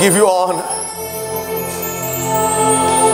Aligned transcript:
Give 0.00 0.14
you 0.16 0.26
honor. 0.26 0.62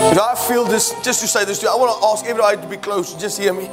You 0.08 0.14
know, 0.14 0.24
I 0.24 0.34
feel 0.48 0.64
this, 0.64 0.94
just 1.02 1.20
to 1.20 1.28
say 1.28 1.44
this 1.44 1.58
to 1.60 1.66
you, 1.66 1.72
I 1.72 1.76
want 1.76 2.00
to 2.00 2.06
ask 2.06 2.24
everybody 2.24 2.62
to 2.62 2.66
be 2.68 2.76
close. 2.76 3.14
Just 3.14 3.38
hear 3.38 3.52
me. 3.52 3.68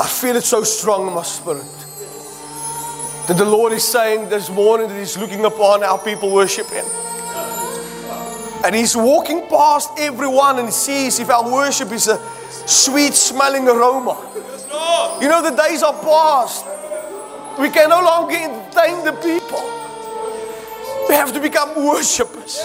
I 0.00 0.06
feel 0.06 0.36
it 0.36 0.42
so 0.44 0.62
strong 0.64 1.08
in 1.08 1.14
my 1.14 1.22
spirit. 1.22 1.64
That 3.28 3.36
the 3.38 3.44
Lord 3.44 3.72
is 3.72 3.82
saying 3.82 4.28
this 4.28 4.50
morning 4.50 4.88
that 4.88 4.98
He's 4.98 5.16
looking 5.16 5.44
upon 5.44 5.82
how 5.82 5.96
people 5.96 6.32
worship 6.32 6.68
Him. 6.68 6.84
And 8.64 8.74
He's 8.74 8.96
walking 8.96 9.46
past 9.48 9.90
everyone 9.98 10.58
and 10.58 10.72
sees 10.72 11.18
if 11.20 11.30
our 11.30 11.50
worship 11.50 11.92
is 11.92 12.08
a 12.08 12.18
sweet 12.66 13.14
smelling 13.14 13.68
aroma. 13.68 14.18
You 15.22 15.28
know, 15.28 15.40
the 15.42 15.56
days 15.56 15.82
are 15.82 15.94
past. 16.02 16.66
We 17.58 17.70
can 17.70 17.88
no 17.88 18.02
longer 18.02 18.34
entertain 18.34 19.04
the 19.04 19.12
people. 19.22 19.83
We 21.14 21.18
have 21.18 21.32
to 21.34 21.40
become 21.40 21.76
worshippers 21.76 22.58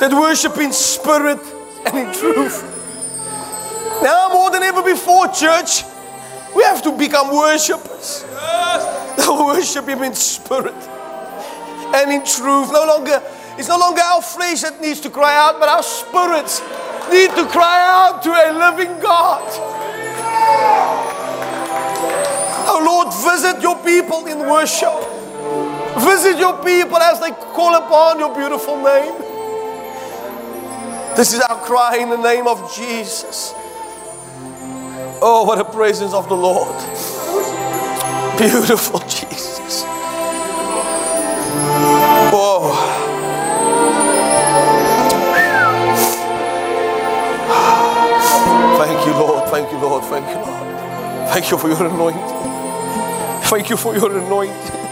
that 0.00 0.10
worship 0.10 0.58
in 0.58 0.72
spirit 0.72 1.38
and 1.86 1.96
in 1.96 2.12
truth. 2.12 2.64
Now, 4.02 4.30
more 4.32 4.50
than 4.50 4.64
ever 4.64 4.82
before, 4.82 5.28
church, 5.28 5.84
we 6.56 6.64
have 6.64 6.82
to 6.82 6.90
become 6.98 7.30
worshippers. 7.30 8.24
That 8.24 9.28
worship 9.38 9.86
Him 9.86 10.02
in 10.02 10.14
spirit 10.14 10.74
and 11.94 12.10
in 12.10 12.26
truth. 12.26 12.72
No 12.72 12.84
longer, 12.84 13.22
it's 13.56 13.68
no 13.68 13.78
longer 13.78 14.02
our 14.02 14.20
flesh 14.20 14.62
that 14.62 14.80
needs 14.80 14.98
to 15.02 15.08
cry 15.08 15.36
out, 15.38 15.60
but 15.60 15.68
our 15.68 15.84
spirits 15.84 16.60
need 17.08 17.30
to 17.38 17.46
cry 17.46 17.78
out 17.86 18.20
to 18.24 18.30
a 18.30 18.50
living 18.50 18.98
God. 18.98 19.46
Oh 22.66 22.82
Lord, 22.82 23.14
visit 23.14 23.62
your 23.62 23.78
people 23.84 24.26
in 24.26 24.40
worship. 24.40 25.17
Visit 26.00 26.38
your 26.38 26.62
people 26.64 26.96
as 26.96 27.20
they 27.20 27.30
call 27.30 27.74
upon 27.74 28.18
your 28.18 28.34
beautiful 28.34 28.76
name. 28.76 29.14
This 31.16 31.32
is 31.32 31.40
our 31.40 31.60
cry 31.64 31.96
in 31.96 32.10
the 32.10 32.16
name 32.16 32.46
of 32.46 32.72
Jesus. 32.74 33.52
Oh, 35.20 35.44
what 35.44 35.58
a 35.58 35.64
presence 35.64 36.14
of 36.14 36.28
the 36.28 36.36
Lord. 36.36 36.76
Beautiful 38.38 39.00
Jesus. 39.00 39.82
Oh. 42.30 42.94
Thank 48.78 49.06
you, 49.06 49.12
Lord. 49.12 49.48
Thank 49.50 49.72
you, 49.72 49.78
Lord. 49.78 50.04
Thank 50.04 50.28
you, 50.28 50.36
Lord. 50.36 51.30
Thank 51.30 51.50
you 51.50 51.58
for 51.58 51.68
your 51.68 51.84
anointing. 51.84 53.42
Thank 53.48 53.70
you 53.70 53.76
for 53.76 53.96
your 53.96 54.16
anointing. 54.16 54.87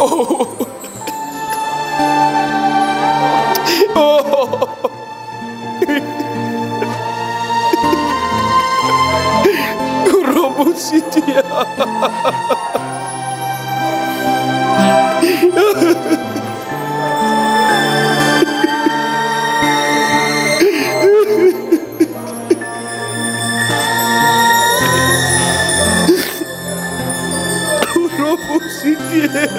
Oh. 0.00 0.56
Oh. 3.96 4.68
Robusitia. 10.34 11.42
Dios, 15.20 16.07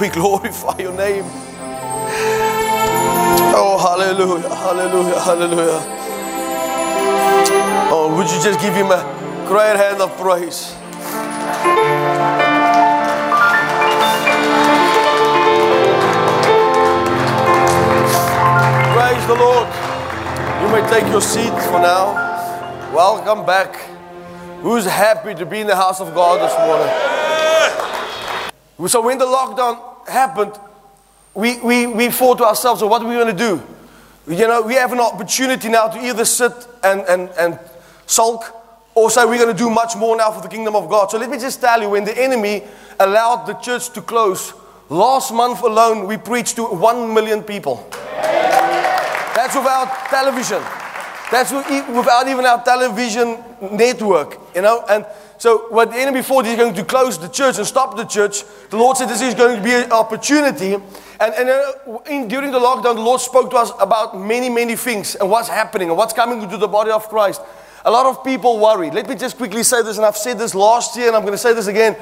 We 0.00 0.08
glorify 0.08 0.76
your 0.78 0.92
name. 0.92 1.24
Oh, 3.58 3.78
hallelujah, 3.80 4.54
hallelujah, 4.54 5.20
hallelujah. 5.20 5.80
Oh, 7.90 8.14
would 8.14 8.30
you 8.30 8.38
just 8.42 8.60
give 8.60 8.74
him 8.74 8.90
a 8.90 9.00
great 9.48 9.76
hand 9.76 10.02
of 10.02 10.14
praise? 10.18 10.74
Praise 18.92 19.26
the 19.26 19.34
Lord. 19.34 19.66
You 20.60 20.68
may 20.72 20.86
take 20.90 21.10
your 21.10 21.22
seat 21.22 21.56
for 21.70 21.80
now. 21.80 22.12
Welcome 22.94 23.46
back. 23.46 23.74
Who's 24.60 24.84
happy 24.84 25.34
to 25.34 25.46
be 25.46 25.60
in 25.60 25.66
the 25.66 25.76
house 25.76 26.00
of 26.00 26.14
God 26.14 26.42
this 26.42 26.54
morning? 26.58 27.15
So 28.86 29.00
when 29.00 29.18
the 29.18 29.24
lockdown 29.24 30.06
happened, 30.08 30.52
we, 31.34 31.58
we, 31.60 31.86
we 31.86 32.10
thought 32.10 32.38
to 32.38 32.44
ourselves, 32.44 32.80
so 32.80 32.86
what 32.86 33.02
are 33.02 33.08
we 33.08 33.14
going 33.14 33.34
to 33.34 33.44
do? 33.46 33.62
You 34.28 34.48
know, 34.48 34.62
we 34.62 34.74
have 34.74 34.92
an 34.92 35.00
opportunity 35.00 35.68
now 35.68 35.88
to 35.88 35.98
either 35.98 36.24
sit 36.24 36.52
and, 36.82 37.00
and, 37.02 37.30
and 37.38 37.58
sulk 38.06 38.54
or 38.94 39.10
say 39.10 39.24
we're 39.24 39.38
going 39.38 39.54
to 39.54 39.62
do 39.62 39.70
much 39.70 39.96
more 39.96 40.16
now 40.16 40.30
for 40.30 40.42
the 40.42 40.48
kingdom 40.48 40.74
of 40.74 40.88
God. 40.90 41.10
So 41.10 41.18
let 41.18 41.30
me 41.30 41.38
just 41.38 41.60
tell 41.60 41.80
you, 41.80 41.90
when 41.90 42.04
the 42.04 42.16
enemy 42.18 42.62
allowed 42.98 43.46
the 43.46 43.54
church 43.54 43.90
to 43.90 44.02
close, 44.02 44.52
last 44.88 45.32
month 45.32 45.62
alone 45.62 46.06
we 46.06 46.16
preached 46.16 46.56
to 46.56 46.64
one 46.64 47.12
million 47.14 47.42
people. 47.42 47.86
That's 47.92 49.54
without 49.54 50.08
television. 50.08 50.62
That's 51.30 51.52
without 51.52 52.28
even 52.28 52.46
our 52.46 52.62
television 52.64 53.42
network, 53.60 54.38
you 54.54 54.62
know. 54.62 54.84
And 54.88 55.04
so, 55.38 55.68
what 55.68 55.90
the 55.90 55.98
enemy 55.98 56.22
thought 56.22 56.46
he's 56.46 56.56
going 56.56 56.74
to 56.74 56.84
close 56.84 57.18
the 57.18 57.28
church 57.28 57.58
and 57.58 57.66
stop 57.66 57.96
the 57.96 58.04
church, 58.04 58.42
the 58.70 58.76
Lord 58.76 58.96
said 58.96 59.08
this 59.08 59.20
is 59.20 59.34
going 59.34 59.56
to 59.58 59.62
be 59.62 59.72
an 59.72 59.92
opportunity. 59.92 60.74
And, 60.74 61.34
and 61.34 61.48
uh, 61.48 61.98
in, 62.08 62.28
during 62.28 62.50
the 62.50 62.58
lockdown, 62.58 62.94
the 62.94 63.02
Lord 63.02 63.20
spoke 63.20 63.50
to 63.50 63.56
us 63.56 63.70
about 63.78 64.18
many, 64.18 64.48
many 64.48 64.76
things 64.76 65.14
and 65.14 65.30
what's 65.30 65.48
happening 65.48 65.88
and 65.88 65.98
what's 65.98 66.14
coming 66.14 66.42
into 66.42 66.56
the 66.56 66.68
body 66.68 66.90
of 66.90 67.08
Christ. 67.08 67.42
A 67.86 67.90
lot 67.90 68.04
of 68.04 68.24
people 68.24 68.58
worry. 68.58 68.90
Let 68.90 69.08
me 69.08 69.14
just 69.14 69.36
quickly 69.36 69.62
say 69.62 69.80
this, 69.80 69.96
and 69.96 70.04
I've 70.04 70.16
said 70.16 70.40
this 70.40 70.56
last 70.56 70.96
year, 70.96 71.06
and 71.06 71.14
I'm 71.14 71.22
going 71.22 71.34
to 71.34 71.38
say 71.38 71.54
this 71.54 71.68
again. 71.68 71.94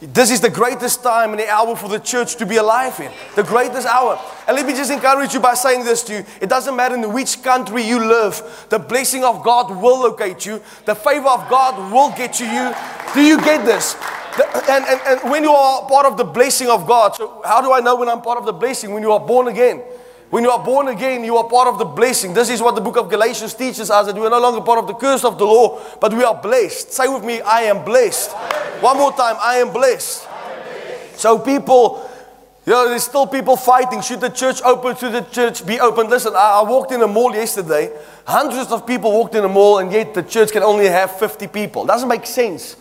This 0.00 0.30
is 0.30 0.40
the 0.40 0.48
greatest 0.48 1.02
time 1.02 1.30
and 1.30 1.40
the 1.40 1.48
hour 1.48 1.74
for 1.74 1.88
the 1.88 1.98
church 1.98 2.36
to 2.36 2.46
be 2.46 2.58
alive 2.58 3.00
in. 3.00 3.10
The 3.34 3.42
greatest 3.42 3.88
hour. 3.88 4.20
And 4.46 4.56
let 4.56 4.64
me 4.66 4.72
just 4.72 4.92
encourage 4.92 5.34
you 5.34 5.40
by 5.40 5.54
saying 5.54 5.84
this 5.84 6.04
to 6.04 6.12
you. 6.12 6.24
It 6.40 6.48
doesn't 6.48 6.76
matter 6.76 6.94
in 6.94 7.12
which 7.12 7.42
country 7.42 7.82
you 7.82 7.98
live, 7.98 8.66
the 8.68 8.78
blessing 8.78 9.24
of 9.24 9.42
God 9.42 9.68
will 9.70 10.02
locate 10.02 10.46
you, 10.46 10.62
the 10.84 10.94
favor 10.94 11.28
of 11.28 11.50
God 11.50 11.92
will 11.92 12.10
get 12.16 12.34
to 12.34 12.44
you. 12.44 12.72
Do 13.12 13.20
you 13.20 13.38
get 13.38 13.64
this? 13.66 13.94
The- 14.36 14.64
and, 14.70 14.84
and, 14.84 15.00
and 15.06 15.30
when 15.30 15.42
you 15.42 15.50
are 15.50 15.88
part 15.88 16.06
of 16.06 16.16
the 16.16 16.24
blessing 16.24 16.68
of 16.68 16.86
God, 16.86 17.16
so 17.16 17.42
how 17.44 17.60
do 17.60 17.72
I 17.72 17.80
know 17.80 17.96
when 17.96 18.08
I'm 18.08 18.22
part 18.22 18.38
of 18.38 18.46
the 18.46 18.52
blessing? 18.52 18.94
When 18.94 19.02
you 19.02 19.10
are 19.10 19.20
born 19.20 19.48
again. 19.48 19.82
When 20.32 20.44
you 20.44 20.50
are 20.50 20.64
born 20.64 20.88
again, 20.88 21.24
you 21.24 21.36
are 21.36 21.44
part 21.44 21.68
of 21.68 21.78
the 21.78 21.84
blessing. 21.84 22.32
This 22.32 22.48
is 22.48 22.62
what 22.62 22.74
the 22.74 22.80
book 22.80 22.96
of 22.96 23.10
Galatians 23.10 23.52
teaches 23.52 23.90
us 23.90 24.06
that 24.06 24.16
we 24.16 24.22
are 24.22 24.30
no 24.30 24.40
longer 24.40 24.62
part 24.62 24.78
of 24.78 24.86
the 24.86 24.94
curse 24.94 25.24
of 25.24 25.36
the 25.36 25.44
law, 25.44 25.78
but 26.00 26.14
we 26.14 26.24
are 26.24 26.34
blessed. 26.34 26.90
Say 26.90 27.06
with 27.06 27.22
me, 27.22 27.42
I 27.42 27.64
am 27.64 27.84
blessed. 27.84 28.32
One 28.80 28.96
more 28.96 29.12
time, 29.12 29.36
I 29.38 29.56
am 29.56 29.74
blessed. 29.74 30.26
So, 31.16 31.38
people, 31.38 32.08
You 32.64 32.72
know, 32.72 32.88
there's 32.88 33.02
still 33.02 33.26
people 33.26 33.56
fighting. 33.58 34.00
Should 34.00 34.22
the 34.22 34.30
church 34.30 34.62
open? 34.62 34.96
Should 34.96 35.12
the 35.12 35.20
church 35.20 35.66
be 35.66 35.78
open? 35.80 36.08
Listen, 36.08 36.32
I, 36.34 36.60
I 36.60 36.62
walked 36.62 36.92
in 36.92 37.02
a 37.02 37.06
mall 37.08 37.34
yesterday. 37.34 37.92
Hundreds 38.24 38.72
of 38.72 38.86
people 38.86 39.12
walked 39.12 39.34
in 39.34 39.44
a 39.44 39.48
mall, 39.48 39.80
and 39.80 39.92
yet 39.92 40.14
the 40.14 40.22
church 40.22 40.50
can 40.50 40.62
only 40.62 40.86
have 40.86 41.18
50 41.18 41.48
people. 41.48 41.84
Doesn't 41.84 42.08
make 42.08 42.24
sense. 42.24 42.76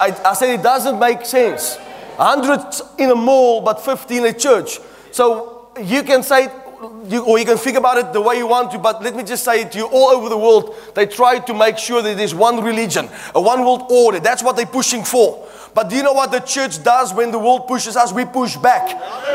I, 0.00 0.10
I 0.24 0.34
said 0.34 0.58
it 0.58 0.62
doesn't 0.64 0.98
make 0.98 1.24
sense. 1.24 1.76
Hundreds 2.16 2.82
in 2.98 3.10
a 3.10 3.14
mall, 3.14 3.60
but 3.60 3.80
50 3.80 4.16
in 4.16 4.24
a 4.24 4.32
church. 4.32 4.80
So 5.12 5.70
you 5.80 6.02
can 6.02 6.22
say, 6.22 6.48
you, 7.06 7.24
or 7.24 7.38
you 7.38 7.44
can 7.44 7.56
think 7.56 7.76
about 7.76 7.98
it 7.98 8.12
the 8.12 8.20
way 8.20 8.36
you 8.36 8.46
want 8.46 8.70
to, 8.72 8.78
but 8.78 9.02
let 9.02 9.14
me 9.14 9.22
just 9.22 9.44
say 9.44 9.62
it 9.62 9.72
to 9.72 9.78
you 9.78 9.86
all 9.86 10.10
over 10.10 10.28
the 10.28 10.38
world, 10.38 10.74
they 10.94 11.06
try 11.06 11.38
to 11.38 11.54
make 11.54 11.78
sure 11.78 12.02
that 12.02 12.16
there's 12.16 12.34
one 12.34 12.62
religion, 12.62 13.08
a 13.34 13.40
one 13.40 13.60
world 13.60 13.86
order. 13.90 14.20
That's 14.20 14.42
what 14.42 14.56
they're 14.56 14.66
pushing 14.66 15.04
for. 15.04 15.48
But 15.74 15.90
do 15.90 15.96
you 15.96 16.02
know 16.02 16.12
what 16.12 16.30
the 16.30 16.40
church 16.40 16.82
does 16.82 17.12
when 17.12 17.30
the 17.30 17.38
world 17.38 17.66
pushes 17.66 17.96
us? 17.96 18.12
We 18.12 18.24
push 18.24 18.56
back. 18.56 18.86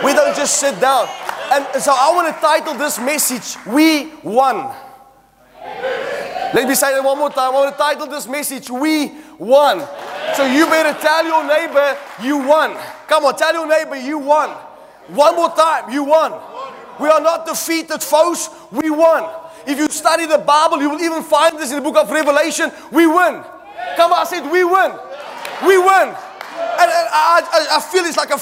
We 0.03 0.13
don't 0.13 0.35
just 0.35 0.59
sit 0.59 0.79
down. 0.79 1.07
And 1.51 1.81
so 1.81 1.91
I 1.93 2.11
want 2.15 2.33
to 2.33 2.41
title 2.41 2.75
this 2.75 2.99
message, 2.99 3.57
We 3.65 4.11
Won. 4.23 4.73
Let 6.53 6.67
me 6.67 6.73
say 6.75 6.93
that 6.93 7.03
one 7.03 7.17
more 7.17 7.29
time. 7.29 7.51
I 7.51 7.53
want 7.53 7.71
to 7.71 7.77
title 7.77 8.07
this 8.07 8.27
message, 8.27 8.69
We 8.69 9.11
Won. 9.37 9.79
So 10.35 10.45
you 10.45 10.65
better 10.65 10.97
tell 10.99 11.25
your 11.25 11.45
neighbor, 11.45 11.97
You 12.21 12.37
won. 12.37 12.77
Come 13.07 13.25
on, 13.25 13.35
tell 13.35 13.53
your 13.53 13.67
neighbor, 13.67 13.95
You 13.97 14.19
won. 14.19 14.49
One 15.09 15.35
more 15.35 15.49
time, 15.55 15.91
You 15.91 16.03
won. 16.03 16.31
We 16.99 17.07
are 17.09 17.21
not 17.21 17.45
defeated 17.45 18.03
foes, 18.03 18.49
we 18.71 18.89
won. 18.89 19.29
If 19.65 19.77
you 19.77 19.87
study 19.89 20.25
the 20.25 20.37
Bible, 20.37 20.81
you 20.81 20.89
will 20.89 21.01
even 21.01 21.23
find 21.23 21.57
this 21.57 21.71
in 21.71 21.77
the 21.77 21.81
book 21.81 21.95
of 21.95 22.09
Revelation. 22.09 22.71
We 22.91 23.07
win. 23.07 23.43
Come 23.95 24.11
on, 24.13 24.19
I 24.19 24.23
said, 24.25 24.49
We 24.51 24.63
win. 24.63 24.91
We 25.65 25.77
win. 25.77 26.15
And, 26.79 26.91
and 26.91 27.07
I, 27.11 27.77
I, 27.77 27.81
feel 27.81 28.03
it's 28.05 28.17
like 28.17 28.31
a, 28.31 28.39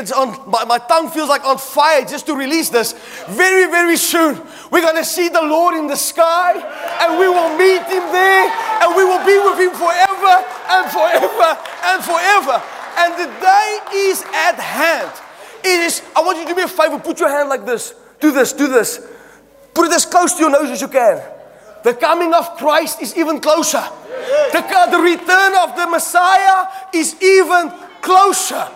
it's 0.00 0.12
on, 0.12 0.50
my, 0.50 0.64
my 0.64 0.78
tongue 0.78 1.10
feels 1.10 1.28
like 1.28 1.44
on 1.44 1.58
fire 1.58 2.04
just 2.04 2.26
to 2.26 2.34
release 2.34 2.68
this. 2.68 2.94
Very, 3.28 3.70
very 3.70 3.96
soon, 3.96 4.40
we're 4.70 4.82
going 4.82 4.96
to 4.96 5.04
see 5.04 5.28
the 5.28 5.42
Lord 5.42 5.74
in 5.76 5.86
the 5.86 5.96
sky 5.96 6.54
and 7.02 7.18
we 7.18 7.28
will 7.28 7.56
meet 7.58 7.82
him 7.86 8.02
there 8.10 8.50
and 8.82 8.94
we 8.94 9.04
will 9.04 9.22
be 9.26 9.38
with 9.38 9.58
him 9.58 9.74
forever 9.74 10.34
and 10.70 10.90
forever 10.90 11.48
and 11.90 11.98
forever. 12.02 12.62
And 12.98 13.14
the 13.14 13.30
day 13.40 13.78
is 13.94 14.22
at 14.34 14.58
hand. 14.58 15.25
It 15.64 15.80
is, 15.80 16.02
I 16.14 16.22
want 16.22 16.38
you 16.38 16.44
to 16.44 16.48
do 16.50 16.56
me 16.56 16.62
a 16.62 16.68
favor, 16.68 16.98
put 16.98 17.20
your 17.20 17.28
hand 17.28 17.48
like 17.48 17.66
this. 17.66 17.94
Do 18.20 18.32
this, 18.32 18.52
do 18.52 18.68
this. 18.68 19.00
Put 19.74 19.86
it 19.86 19.92
as 19.92 20.06
close 20.06 20.34
to 20.34 20.40
your 20.40 20.50
nose 20.50 20.70
as 20.70 20.80
you 20.80 20.88
can. 20.88 21.22
The 21.84 21.94
coming 21.94 22.32
of 22.34 22.56
Christ 22.56 23.02
is 23.02 23.16
even 23.16 23.40
closer. 23.40 23.84
The, 24.52 24.88
the 24.90 24.98
return 24.98 25.54
of 25.62 25.76
the 25.76 25.86
Messiah 25.86 26.66
is 26.92 27.20
even 27.22 27.70
closer. 28.00 28.68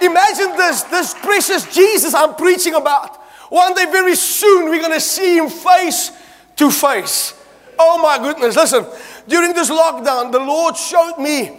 Imagine 0.00 0.56
this, 0.56 0.82
this 0.84 1.14
precious 1.14 1.72
Jesus 1.74 2.14
I'm 2.14 2.34
preaching 2.34 2.74
about. 2.74 3.16
One 3.50 3.74
day, 3.74 3.84
very 3.86 4.16
soon, 4.16 4.70
we're 4.70 4.80
going 4.80 4.92
to 4.92 5.00
see 5.00 5.36
him 5.36 5.48
face 5.48 6.10
to 6.56 6.70
face. 6.70 7.34
Oh 7.78 8.00
my 8.00 8.18
goodness, 8.18 8.56
listen. 8.56 8.86
During 9.26 9.52
this 9.52 9.70
lockdown, 9.70 10.32
the 10.32 10.38
Lord 10.38 10.76
showed 10.76 11.18
me 11.18 11.58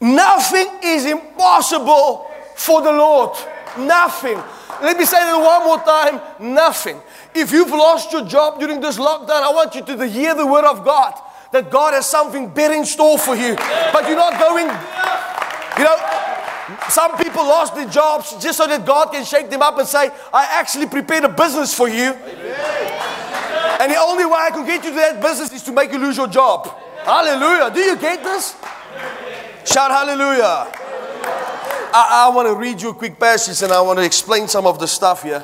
nothing 0.00 0.66
is 0.82 1.04
impossible 1.04 2.30
for 2.56 2.82
the 2.82 2.92
Lord. 2.92 3.36
Nothing. 3.78 4.42
Let 4.82 4.98
me 4.98 5.04
say 5.04 5.18
that 5.18 5.36
one 5.36 5.64
more 5.64 5.78
time 5.82 6.20
nothing. 6.54 7.00
If 7.34 7.52
you've 7.52 7.70
lost 7.70 8.12
your 8.12 8.24
job 8.24 8.60
during 8.60 8.80
this 8.80 8.98
lockdown, 8.98 9.42
I 9.42 9.50
want 9.52 9.74
you 9.74 9.82
to 9.82 10.06
hear 10.06 10.34
the 10.34 10.46
word 10.46 10.64
of 10.64 10.84
God 10.84 11.14
that 11.52 11.70
God 11.70 11.94
has 11.94 12.06
something 12.06 12.48
better 12.48 12.74
in 12.74 12.84
store 12.84 13.18
for 13.18 13.34
you. 13.34 13.56
But 13.92 14.06
you're 14.08 14.16
not 14.16 14.38
going, 14.38 14.66
you 15.78 15.84
know, 15.84 15.96
some 16.90 17.16
people 17.16 17.44
lost 17.44 17.74
their 17.74 17.88
jobs 17.88 18.36
just 18.42 18.58
so 18.58 18.66
that 18.66 18.84
God 18.84 19.12
can 19.12 19.24
shake 19.24 19.50
them 19.50 19.62
up 19.62 19.78
and 19.78 19.86
say, 19.86 20.10
I 20.32 20.46
actually 20.58 20.86
prepared 20.86 21.24
a 21.24 21.28
business 21.28 21.72
for 21.72 21.88
you. 21.88 22.12
And 23.78 23.92
the 23.92 23.96
only 23.96 24.24
way 24.24 24.38
I 24.38 24.50
can 24.50 24.66
get 24.66 24.84
you 24.84 24.90
to 24.90 24.96
that 24.96 25.22
business 25.22 25.52
is 25.52 25.62
to 25.64 25.72
make 25.72 25.92
you 25.92 25.98
lose 25.98 26.16
your 26.16 26.28
job. 26.28 26.68
Hallelujah. 27.04 27.72
Do 27.72 27.80
you 27.80 27.96
get 27.96 28.22
this? 28.22 28.56
Shout 29.64 29.90
hallelujah. 29.90 30.85
I, 31.96 32.26
I 32.26 32.34
want 32.34 32.46
to 32.46 32.54
read 32.54 32.82
you 32.82 32.90
a 32.90 32.94
quick 32.94 33.18
passage 33.18 33.62
and 33.62 33.72
I 33.72 33.80
want 33.80 33.98
to 33.98 34.04
explain 34.04 34.48
some 34.48 34.66
of 34.66 34.78
the 34.78 34.86
stuff 34.86 35.22
here. 35.22 35.42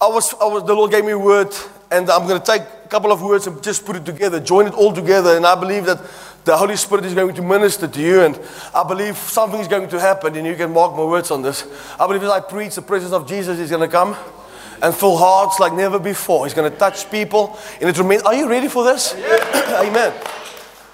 I 0.00 0.06
was, 0.06 0.32
I 0.34 0.44
was, 0.44 0.64
the 0.64 0.72
Lord 0.72 0.92
gave 0.92 1.04
me 1.04 1.10
a 1.10 1.18
word, 1.18 1.52
and 1.90 2.08
I'm 2.10 2.28
going 2.28 2.40
to 2.40 2.46
take 2.46 2.62
a 2.62 2.88
couple 2.88 3.10
of 3.10 3.20
words 3.20 3.48
and 3.48 3.60
just 3.60 3.84
put 3.84 3.96
it 3.96 4.06
together, 4.06 4.38
join 4.38 4.68
it 4.68 4.74
all 4.74 4.92
together. 4.92 5.36
And 5.36 5.44
I 5.44 5.58
believe 5.58 5.84
that 5.86 6.00
the 6.44 6.56
Holy 6.56 6.76
Spirit 6.76 7.04
is 7.06 7.14
going 7.14 7.34
to 7.34 7.42
minister 7.42 7.88
to 7.88 8.00
you, 8.00 8.20
and 8.20 8.38
I 8.72 8.86
believe 8.86 9.16
something 9.16 9.58
is 9.58 9.66
going 9.66 9.88
to 9.88 9.98
happen, 9.98 10.36
and 10.36 10.46
you 10.46 10.54
can 10.54 10.72
mark 10.72 10.92
my 10.92 11.02
words 11.02 11.32
on 11.32 11.42
this. 11.42 11.66
I 11.98 12.06
believe 12.06 12.22
as 12.22 12.30
I 12.30 12.38
preach, 12.38 12.76
the 12.76 12.82
presence 12.82 13.12
of 13.12 13.26
Jesus 13.26 13.58
is 13.58 13.70
going 13.70 13.82
to 13.82 13.88
come 13.88 14.14
and 14.80 14.94
fill 14.94 15.16
hearts 15.16 15.58
like 15.58 15.72
never 15.72 15.98
before. 15.98 16.46
He's 16.46 16.54
going 16.54 16.70
to 16.70 16.78
touch 16.78 17.10
people 17.10 17.58
in 17.80 17.88
a 17.88 17.92
tremendous. 17.92 18.24
Are 18.26 18.34
you 18.34 18.48
ready 18.48 18.68
for 18.68 18.84
this? 18.84 19.14
Amen. 19.16 20.14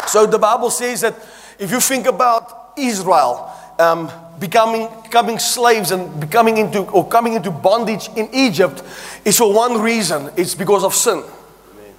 So 0.06 0.24
the 0.24 0.38
Bible 0.38 0.70
says 0.70 1.02
that 1.02 1.16
if 1.58 1.70
you 1.70 1.80
think 1.80 2.06
about 2.06 2.72
Israel, 2.78 3.52
um, 3.78 4.10
becoming, 4.40 4.88
becoming 5.02 5.38
slaves 5.38 5.90
and 5.90 6.18
becoming 6.18 6.56
into 6.56 6.80
or 6.80 7.06
coming 7.06 7.34
into 7.34 7.50
bondage 7.50 8.08
in 8.16 8.28
Egypt 8.32 8.82
is 9.24 9.38
for 9.38 9.52
one 9.52 9.80
reason 9.80 10.30
it's 10.36 10.54
because 10.54 10.82
of 10.82 10.94
sin. 10.94 11.18
Amen. 11.18 11.94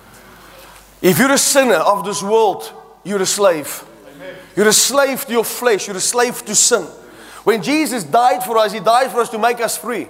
If 1.01 1.19
you're 1.19 1.31
a 1.31 1.37
sinner 1.37 1.75
of 1.75 2.03
this 2.03 2.21
world, 2.21 2.71
you're 3.03 3.21
a 3.21 3.25
slave. 3.25 3.85
Amen. 4.15 4.35
You're 4.55 4.67
a 4.67 4.73
slave 4.73 5.25
to 5.25 5.31
your 5.31 5.45
flesh, 5.45 5.87
you're 5.87 5.97
a 5.97 6.01
slave 6.01 6.43
to 6.45 6.55
sin. 6.55 6.83
When 7.43 7.61
Jesus 7.61 8.03
died 8.03 8.43
for 8.43 8.57
us, 8.57 8.73
He 8.73 8.79
died 8.79 9.11
for 9.11 9.21
us 9.21 9.29
to 9.29 9.37
make 9.37 9.61
us 9.61 9.77
free. 9.77 10.07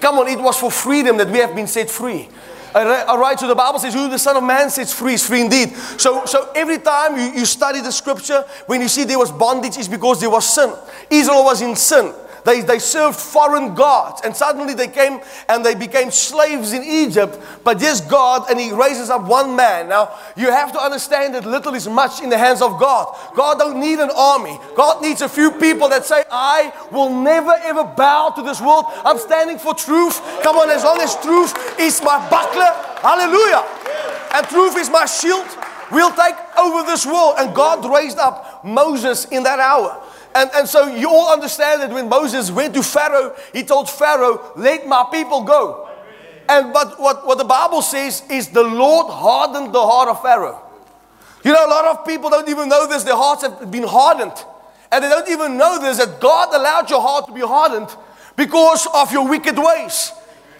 Come 0.00 0.18
on, 0.18 0.28
it 0.28 0.40
was 0.40 0.58
for 0.58 0.70
freedom 0.70 1.16
that 1.18 1.28
we 1.28 1.38
have 1.38 1.54
been 1.54 1.66
set 1.68 1.88
free. 1.88 2.28
All 2.74 3.18
right, 3.18 3.38
so 3.38 3.46
the 3.46 3.54
Bible 3.54 3.78
says, 3.78 3.94
Who 3.94 4.08
the 4.08 4.18
Son 4.18 4.36
of 4.36 4.42
Man 4.42 4.68
sets 4.68 4.92
free 4.92 5.14
is 5.14 5.24
free 5.24 5.42
indeed. 5.42 5.76
So, 5.96 6.24
so 6.26 6.50
every 6.56 6.78
time 6.78 7.16
you, 7.16 7.40
you 7.40 7.46
study 7.46 7.80
the 7.80 7.92
scripture, 7.92 8.44
when 8.66 8.80
you 8.80 8.88
see 8.88 9.04
there 9.04 9.18
was 9.18 9.30
bondage, 9.30 9.76
it's 9.76 9.86
because 9.86 10.20
there 10.20 10.30
was 10.30 10.52
sin. 10.52 10.72
Israel 11.08 11.44
was 11.44 11.62
in 11.62 11.76
sin. 11.76 12.12
They, 12.44 12.60
they 12.60 12.78
served 12.78 13.18
foreign 13.18 13.74
gods. 13.74 14.20
And 14.24 14.36
suddenly 14.36 14.74
they 14.74 14.88
came 14.88 15.20
and 15.48 15.64
they 15.64 15.74
became 15.74 16.10
slaves 16.10 16.72
in 16.72 16.82
Egypt. 16.82 17.38
But 17.64 17.80
yes, 17.80 18.00
God, 18.00 18.50
and 18.50 18.60
He 18.60 18.72
raises 18.72 19.10
up 19.10 19.22
one 19.22 19.56
man. 19.56 19.88
Now, 19.88 20.14
you 20.36 20.50
have 20.50 20.72
to 20.72 20.78
understand 20.78 21.34
that 21.34 21.46
little 21.46 21.74
is 21.74 21.88
much 21.88 22.22
in 22.22 22.28
the 22.28 22.38
hands 22.38 22.60
of 22.60 22.78
God. 22.78 23.16
God 23.34 23.58
don't 23.58 23.80
need 23.80 23.98
an 23.98 24.10
army. 24.14 24.58
God 24.76 25.02
needs 25.02 25.22
a 25.22 25.28
few 25.28 25.50
people 25.52 25.88
that 25.88 26.04
say, 26.04 26.22
I 26.30 26.72
will 26.92 27.10
never 27.10 27.54
ever 27.62 27.84
bow 27.84 28.30
to 28.30 28.42
this 28.42 28.60
world. 28.60 28.84
I'm 29.04 29.18
standing 29.18 29.58
for 29.58 29.74
truth. 29.74 30.20
Come 30.42 30.56
on, 30.56 30.70
as 30.70 30.84
long 30.84 31.00
as 31.00 31.16
truth 31.22 31.80
is 31.80 32.02
my 32.02 32.18
buckler. 32.28 32.72
Hallelujah. 33.00 33.64
And 34.34 34.46
truth 34.48 34.76
is 34.76 34.90
my 34.90 35.06
shield. 35.06 35.46
We'll 35.90 36.12
take 36.12 36.34
over 36.58 36.82
this 36.84 37.06
world. 37.06 37.36
And 37.38 37.54
God 37.54 37.84
raised 37.90 38.18
up 38.18 38.64
Moses 38.64 39.26
in 39.26 39.42
that 39.44 39.60
hour. 39.60 40.03
And, 40.34 40.50
and 40.54 40.68
so 40.68 40.86
you 40.88 41.08
all 41.08 41.32
understand 41.32 41.82
that 41.82 41.90
when 41.90 42.08
Moses 42.08 42.50
went 42.50 42.74
to 42.74 42.82
Pharaoh, 42.82 43.36
he 43.52 43.62
told 43.62 43.88
Pharaoh, 43.88 44.52
Let 44.56 44.86
my 44.86 45.06
people 45.10 45.42
go. 45.42 45.88
And 46.48 46.72
but 46.72 47.00
what, 47.00 47.26
what 47.26 47.38
the 47.38 47.44
Bible 47.44 47.82
says 47.82 48.22
is 48.28 48.48
the 48.48 48.62
Lord 48.62 49.12
hardened 49.12 49.72
the 49.72 49.80
heart 49.80 50.08
of 50.08 50.20
Pharaoh. 50.22 50.60
You 51.44 51.52
know, 51.52 51.66
a 51.66 51.68
lot 51.68 51.84
of 51.84 52.06
people 52.06 52.30
don't 52.30 52.48
even 52.48 52.68
know 52.68 52.86
this, 52.88 53.04
their 53.04 53.16
hearts 53.16 53.42
have 53.42 53.70
been 53.70 53.84
hardened. 53.84 54.32
And 54.90 55.04
they 55.04 55.08
don't 55.08 55.28
even 55.28 55.56
know 55.56 55.80
this 55.80 55.98
that 55.98 56.20
God 56.20 56.54
allowed 56.54 56.90
your 56.90 57.00
heart 57.00 57.26
to 57.26 57.32
be 57.32 57.40
hardened 57.40 57.88
because 58.36 58.86
of 58.92 59.12
your 59.12 59.28
wicked 59.28 59.56
ways. 59.56 60.12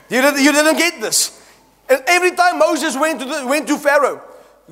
You 0.08 0.20
didn't, 0.20 0.42
you 0.42 0.52
didn't 0.52 0.76
get 0.76 1.00
this. 1.00 1.40
And 1.88 2.02
every 2.06 2.32
time 2.32 2.58
Moses 2.58 2.96
went 2.96 3.20
to, 3.20 3.26
the, 3.26 3.46
went 3.46 3.66
to 3.68 3.76
Pharaoh, 3.76 4.22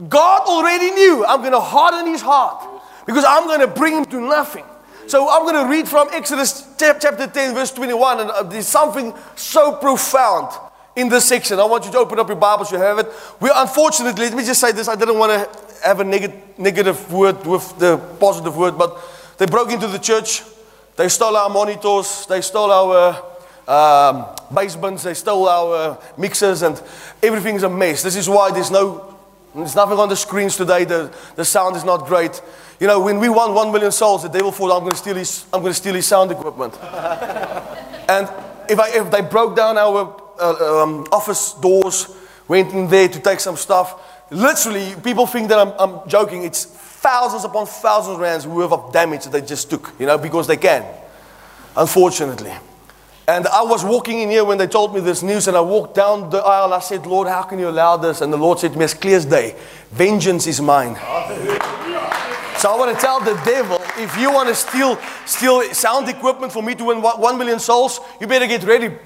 God 0.08 0.42
already 0.42 0.90
knew 0.90 1.24
I'm 1.26 1.40
going 1.40 1.52
to 1.52 1.60
harden 1.60 2.06
his 2.06 2.22
heart 2.22 2.82
because 3.06 3.24
I'm 3.26 3.46
going 3.46 3.60
to 3.60 3.66
bring 3.66 3.94
him 3.94 4.04
to 4.06 4.20
nothing. 4.20 4.64
So 5.06 5.28
I'm 5.28 5.42
going 5.42 5.64
to 5.64 5.70
read 5.70 5.88
from 5.88 6.08
Exodus 6.12 6.66
chapter 6.78 7.26
10, 7.26 7.54
verse 7.54 7.72
21, 7.72 8.20
and 8.20 8.30
uh, 8.30 8.42
there's 8.44 8.68
something 8.68 9.12
so 9.34 9.74
profound 9.76 10.56
in 10.94 11.08
this 11.08 11.26
section. 11.26 11.58
I 11.58 11.64
want 11.64 11.84
you 11.84 11.92
to 11.92 11.98
open 11.98 12.18
up 12.18 12.28
your 12.28 12.36
Bibles, 12.36 12.70
you 12.70 12.78
have 12.78 12.98
it. 12.98 13.08
We 13.40 13.50
unfortunately, 13.54 14.26
let 14.26 14.34
me 14.34 14.44
just 14.44 14.60
say 14.60 14.72
this, 14.72 14.88
I 14.88 14.94
didn't 14.94 15.18
want 15.18 15.32
to 15.32 15.86
have 15.86 16.00
a 16.00 16.04
neg- 16.04 16.58
negative 16.58 17.12
word 17.12 17.44
with 17.44 17.78
the 17.78 17.98
positive 18.20 18.56
word, 18.56 18.78
but 18.78 18.96
they 19.38 19.46
broke 19.46 19.72
into 19.72 19.88
the 19.88 19.98
church, 19.98 20.42
they 20.96 21.08
stole 21.08 21.36
our 21.36 21.50
monitors, 21.50 22.26
they 22.26 22.40
stole 22.40 22.70
our 22.70 23.22
um, 23.66 24.26
basements, 24.54 25.02
they 25.02 25.14
stole 25.14 25.48
our 25.48 25.98
mixers, 26.16 26.62
and 26.62 26.80
everything's 27.22 27.64
a 27.64 27.68
mess. 27.68 28.02
This 28.02 28.16
is 28.16 28.28
why 28.28 28.52
there's 28.52 28.70
no 28.70 29.12
there's 29.54 29.76
nothing 29.76 29.98
on 29.98 30.08
the 30.08 30.16
screens 30.16 30.56
today. 30.56 30.84
The, 30.84 31.14
the 31.36 31.44
sound 31.44 31.76
is 31.76 31.84
not 31.84 32.06
great. 32.06 32.40
You 32.82 32.88
know, 32.88 32.98
when 32.98 33.20
we 33.20 33.28
won 33.28 33.54
one 33.54 33.70
million 33.70 33.92
souls, 33.92 34.24
the 34.24 34.28
devil 34.28 34.50
thought 34.50 34.76
I'm 34.76 34.80
going 34.80 34.90
to 34.90 34.96
steal 34.96 35.14
his, 35.14 35.46
I'm 35.52 35.60
going 35.60 35.70
to 35.70 35.78
steal 35.78 35.94
his 35.94 36.04
sound 36.04 36.32
equipment. 36.32 36.74
and 36.82 38.28
if, 38.68 38.76
I, 38.76 38.88
if 38.92 39.08
they 39.08 39.20
broke 39.20 39.54
down 39.54 39.78
our 39.78 40.20
uh, 40.40 40.82
um, 40.82 41.06
office 41.12 41.54
doors, 41.54 42.12
went 42.48 42.74
in 42.74 42.88
there 42.88 43.06
to 43.06 43.20
take 43.20 43.38
some 43.38 43.54
stuff, 43.54 44.02
literally, 44.32 44.96
people 45.00 45.26
think 45.26 45.48
that 45.50 45.60
I'm, 45.60 45.72
I'm 45.78 46.08
joking. 46.08 46.42
It's 46.42 46.64
thousands 46.64 47.44
upon 47.44 47.66
thousands 47.66 48.16
of 48.16 48.20
rands 48.20 48.48
worth 48.48 48.72
of 48.72 48.92
damage 48.92 49.26
that 49.26 49.30
they 49.30 49.42
just 49.42 49.70
took, 49.70 49.92
you 50.00 50.06
know, 50.06 50.18
because 50.18 50.48
they 50.48 50.56
can. 50.56 50.84
Unfortunately. 51.76 52.52
And 53.28 53.46
I 53.46 53.62
was 53.62 53.84
walking 53.84 54.18
in 54.18 54.28
here 54.28 54.44
when 54.44 54.58
they 54.58 54.66
told 54.66 54.92
me 54.92 55.00
this 55.00 55.22
news, 55.22 55.46
and 55.46 55.56
I 55.56 55.60
walked 55.60 55.94
down 55.94 56.30
the 56.30 56.38
aisle. 56.38 56.72
I 56.72 56.80
said, 56.80 57.06
Lord, 57.06 57.28
how 57.28 57.44
can 57.44 57.60
you 57.60 57.68
allow 57.68 57.96
this? 57.96 58.22
And 58.22 58.32
the 58.32 58.36
Lord 58.36 58.58
said 58.58 58.72
to 58.72 58.78
me, 58.78 58.86
as 58.86 58.94
clear 58.94 59.18
as 59.18 59.24
day, 59.24 59.54
vengeance 59.92 60.48
is 60.48 60.60
mine. 60.60 60.96
So 62.62 62.70
I 62.70 62.78
want 62.78 62.96
to 62.96 63.02
tell 63.04 63.18
the 63.18 63.34
devil, 63.44 63.82
if 63.98 64.16
you 64.16 64.30
want 64.30 64.48
to 64.48 64.54
steal, 64.54 64.96
steal 65.26 65.64
sound 65.74 66.08
equipment 66.08 66.52
for 66.52 66.62
me 66.62 66.76
to 66.76 66.84
win 66.84 67.02
one 67.02 67.20
one 67.20 67.36
million 67.36 67.58
souls, 67.58 67.98
you 68.20 68.28
better 68.28 68.46
get 68.46 68.62
ready. 68.62 68.96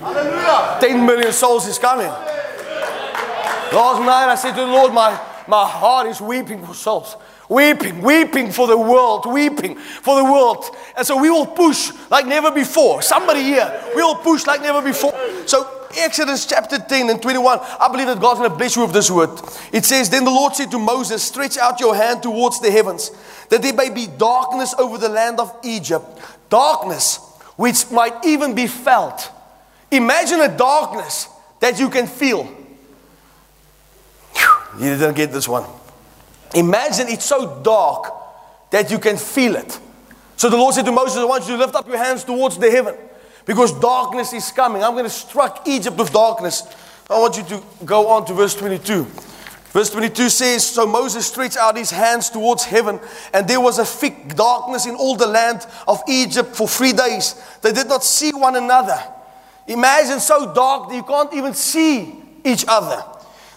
Hallelujah. 0.00 0.78
10 0.80 1.06
million 1.06 1.32
souls 1.32 1.68
is 1.68 1.78
coming. 1.78 2.08
Last 2.08 4.00
night 4.00 4.26
I 4.28 4.34
said 4.34 4.56
to 4.56 4.62
the 4.62 4.66
Lord, 4.66 4.92
my, 4.92 5.10
my 5.46 5.64
heart 5.64 6.08
is 6.08 6.20
weeping 6.20 6.66
for 6.66 6.74
souls. 6.74 7.14
Weeping, 7.48 8.02
weeping 8.02 8.50
for 8.50 8.66
the 8.66 8.76
world, 8.76 9.26
weeping 9.26 9.76
for 9.76 10.16
the 10.16 10.24
world. 10.24 10.64
And 10.96 11.06
so 11.06 11.16
we 11.16 11.30
will 11.30 11.46
push 11.46 11.92
like 12.10 12.26
never 12.26 12.50
before. 12.50 13.00
Somebody 13.00 13.44
here, 13.44 13.80
we 13.94 14.02
will 14.02 14.16
push 14.16 14.44
like 14.44 14.60
never 14.60 14.82
before. 14.82 15.14
So 15.46 15.71
Exodus 15.96 16.46
chapter 16.46 16.78
10 16.78 17.10
and 17.10 17.20
21, 17.20 17.58
I 17.60 17.88
believe 17.90 18.06
that 18.06 18.20
God's 18.20 18.40
going 18.40 18.50
to 18.50 18.56
bless 18.56 18.76
you 18.76 18.82
with 18.82 18.92
this 18.92 19.10
word. 19.10 19.30
It 19.72 19.84
says, 19.84 20.10
Then 20.10 20.24
the 20.24 20.30
Lord 20.30 20.54
said 20.54 20.70
to 20.70 20.78
Moses, 20.78 21.22
Stretch 21.22 21.56
out 21.58 21.80
your 21.80 21.94
hand 21.94 22.22
towards 22.22 22.60
the 22.60 22.70
heavens, 22.70 23.10
that 23.48 23.62
there 23.62 23.72
may 23.72 23.90
be 23.90 24.06
darkness 24.06 24.74
over 24.78 24.98
the 24.98 25.08
land 25.08 25.40
of 25.40 25.54
Egypt. 25.64 26.04
Darkness 26.48 27.18
which 27.56 27.90
might 27.90 28.24
even 28.24 28.54
be 28.54 28.66
felt. 28.66 29.30
Imagine 29.90 30.40
a 30.40 30.56
darkness 30.56 31.28
that 31.60 31.78
you 31.78 31.90
can 31.90 32.06
feel. 32.06 32.50
You 34.78 34.96
didn't 34.96 35.14
get 35.14 35.32
this 35.32 35.46
one. 35.46 35.64
Imagine 36.54 37.08
it's 37.08 37.24
so 37.24 37.60
dark 37.62 38.12
that 38.70 38.90
you 38.90 38.98
can 38.98 39.16
feel 39.16 39.56
it. 39.56 39.78
So 40.36 40.48
the 40.48 40.56
Lord 40.56 40.74
said 40.74 40.86
to 40.86 40.92
Moses, 40.92 41.18
I 41.18 41.24
want 41.24 41.44
you 41.46 41.56
to 41.56 41.58
lift 41.58 41.74
up 41.74 41.86
your 41.86 41.98
hands 41.98 42.24
towards 42.24 42.58
the 42.58 42.70
heaven 42.70 42.96
because 43.44 43.78
darkness 43.80 44.32
is 44.32 44.50
coming. 44.52 44.82
I'm 44.82 44.92
going 44.92 45.04
to 45.04 45.10
strike 45.10 45.66
Egypt 45.66 45.96
with 45.96 46.12
darkness. 46.12 46.62
I 47.10 47.18
want 47.18 47.36
you 47.36 47.42
to 47.44 47.62
go 47.84 48.08
on 48.08 48.24
to 48.26 48.34
verse 48.34 48.54
22. 48.54 49.06
Verse 49.72 49.88
22 49.90 50.28
says, 50.28 50.66
So 50.66 50.86
Moses 50.86 51.26
stretched 51.26 51.56
out 51.56 51.76
his 51.76 51.90
hands 51.90 52.28
towards 52.28 52.64
heaven, 52.64 53.00
and 53.32 53.48
there 53.48 53.60
was 53.60 53.78
a 53.78 53.84
thick 53.84 54.36
darkness 54.36 54.86
in 54.86 54.94
all 54.94 55.16
the 55.16 55.26
land 55.26 55.66
of 55.88 56.02
Egypt 56.08 56.54
for 56.54 56.68
three 56.68 56.92
days. 56.92 57.34
They 57.62 57.72
did 57.72 57.88
not 57.88 58.04
see 58.04 58.32
one 58.32 58.56
another. 58.56 58.98
Imagine 59.66 60.20
so 60.20 60.52
dark 60.52 60.88
that 60.88 60.94
you 60.94 61.02
can't 61.02 61.32
even 61.32 61.54
see 61.54 62.14
each 62.44 62.66
other. 62.68 63.02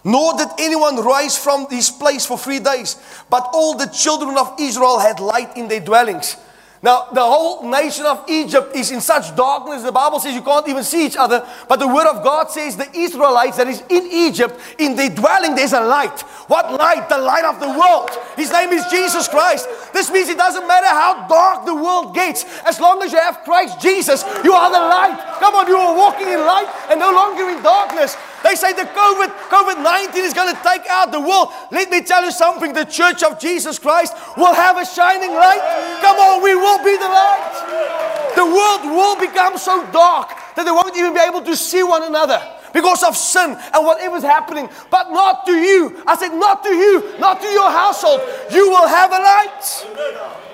Nor 0.05 0.37
did 0.37 0.49
anyone 0.59 1.03
rise 1.03 1.37
from 1.37 1.67
this 1.69 1.89
place 1.89 2.25
for 2.25 2.37
three 2.37 2.59
days, 2.59 2.95
but 3.29 3.49
all 3.51 3.75
the 3.75 3.87
children 3.87 4.37
of 4.37 4.55
Israel 4.59 4.99
had 4.99 5.19
light 5.19 5.57
in 5.57 5.67
their 5.67 5.79
dwellings. 5.79 6.37
Now, 6.83 7.07
the 7.13 7.23
whole 7.23 7.67
nation 7.69 8.05
of 8.05 8.23
Egypt 8.29 8.75
is 8.75 8.91
in 8.91 9.01
such 9.01 9.35
darkness, 9.35 9.81
the 9.81 9.91
Bible 9.91 10.19
says 10.19 10.35
you 10.35 10.41
can't 10.41 10.67
even 10.67 10.83
see 10.83 11.05
each 11.05 11.15
other. 11.15 11.47
But 11.67 11.79
the 11.79 11.87
Word 11.87 12.07
of 12.07 12.23
God 12.23 12.51
says 12.51 12.77
the 12.77 12.89
Israelites 12.95 13.57
that 13.57 13.67
is 13.67 13.81
in 13.89 14.07
Egypt, 14.11 14.59
in 14.77 14.95
their 14.95 15.09
dwelling, 15.09 15.55
there's 15.55 15.73
a 15.73 15.81
light. 15.81 16.21
What 16.47 16.71
light? 16.73 17.09
The 17.09 17.17
light 17.17 17.45
of 17.45 17.59
the 17.59 17.69
world. 17.69 18.11
His 18.35 18.51
name 18.51 18.69
is 18.69 18.85
Jesus 18.91 19.27
Christ. 19.27 19.67
This 19.93 20.11
means 20.11 20.29
it 20.29 20.37
doesn't 20.37 20.67
matter 20.67 20.87
how 20.87 21.27
dark 21.27 21.65
the 21.65 21.75
world 21.75 22.13
gets, 22.13 22.45
as 22.65 22.79
long 22.79 23.01
as 23.01 23.11
you 23.11 23.19
have 23.19 23.39
Christ 23.43 23.81
Jesus, 23.81 24.23
you 24.43 24.53
are 24.53 24.69
the 24.69 24.77
light. 24.77 25.37
Come 25.39 25.55
on, 25.55 25.67
you 25.67 25.77
are 25.77 25.95
walking 25.95 26.27
in 26.27 26.39
light 26.39 26.69
and 26.89 26.99
no 26.99 27.11
longer 27.11 27.49
in 27.49 27.63
darkness. 27.63 28.15
They 28.45 28.53
say 28.53 28.73
the 28.73 28.85
COVID, 28.85 29.29
COVID-19 29.49 30.15
is 30.17 30.35
going 30.35 30.53
to 30.53 30.61
take 30.61 30.85
out 30.85 31.11
the 31.11 31.19
world. 31.19 31.49
Let 31.71 31.89
me 31.89 32.01
tell 32.01 32.23
you 32.23 32.29
something. 32.29 32.73
The 32.73 32.85
church 32.85 33.23
of 33.23 33.39
Jesus 33.39 33.79
Christ 33.79 34.13
will 34.37 34.53
have 34.53 34.77
a 34.77 34.85
shining 34.85 35.33
light. 35.33 35.97
Come 36.01 36.17
on, 36.17 36.43
we 36.43 36.53
will 36.53 36.77
be 36.85 36.95
the 36.95 37.09
light. 37.09 38.33
The 38.35 38.45
world 38.45 38.85
will 38.85 39.19
become 39.19 39.57
so 39.57 39.83
dark 39.91 40.29
that 40.55 40.63
they 40.63 40.69
won't 40.69 40.95
even 40.95 41.15
be 41.15 41.21
able 41.21 41.41
to 41.41 41.55
see 41.55 41.81
one 41.81 42.03
another 42.03 42.39
because 42.71 43.01
of 43.01 43.17
sin 43.17 43.57
and 43.73 43.83
whatever's 43.83 44.21
happening. 44.21 44.69
But 44.91 45.09
not 45.09 45.47
to 45.47 45.53
you. 45.53 46.03
I 46.05 46.15
said, 46.15 46.37
not 46.37 46.63
to 46.65 46.69
you, 46.69 47.17
not 47.17 47.41
to 47.41 47.47
your 47.47 47.71
household. 47.71 48.21
You 48.51 48.69
will 48.69 48.87
have 48.87 49.11
a 49.11 49.21
light. 49.25 50.45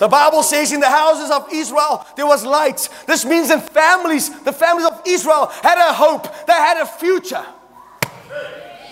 The 0.00 0.08
Bible 0.08 0.42
says 0.42 0.72
in 0.72 0.80
the 0.80 0.88
houses 0.88 1.30
of 1.30 1.46
Israel 1.52 2.06
there 2.16 2.26
was 2.26 2.42
light. 2.42 2.88
This 3.06 3.26
means 3.26 3.50
in 3.50 3.60
families, 3.60 4.30
the 4.44 4.52
families 4.52 4.86
Israel 5.06 5.46
had 5.62 5.78
a 5.78 5.92
hope, 5.92 6.46
they 6.46 6.52
had 6.52 6.80
a 6.80 6.86
future. 6.86 7.44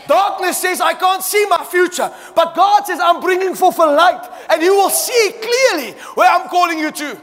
Darkness 0.06 0.56
says, 0.56 0.80
I 0.80 0.94
can't 0.94 1.22
see 1.22 1.44
my 1.46 1.64
future. 1.64 2.10
But 2.34 2.54
God 2.54 2.86
says, 2.86 2.98
I'm 3.02 3.20
bringing 3.20 3.54
forth 3.54 3.78
a 3.78 3.86
light, 3.86 4.26
and 4.48 4.62
you 4.62 4.74
will 4.74 4.90
see 4.90 5.32
clearly 5.40 5.92
where 6.14 6.30
I'm 6.30 6.48
calling 6.48 6.78
you 6.78 6.90
to. 6.90 7.20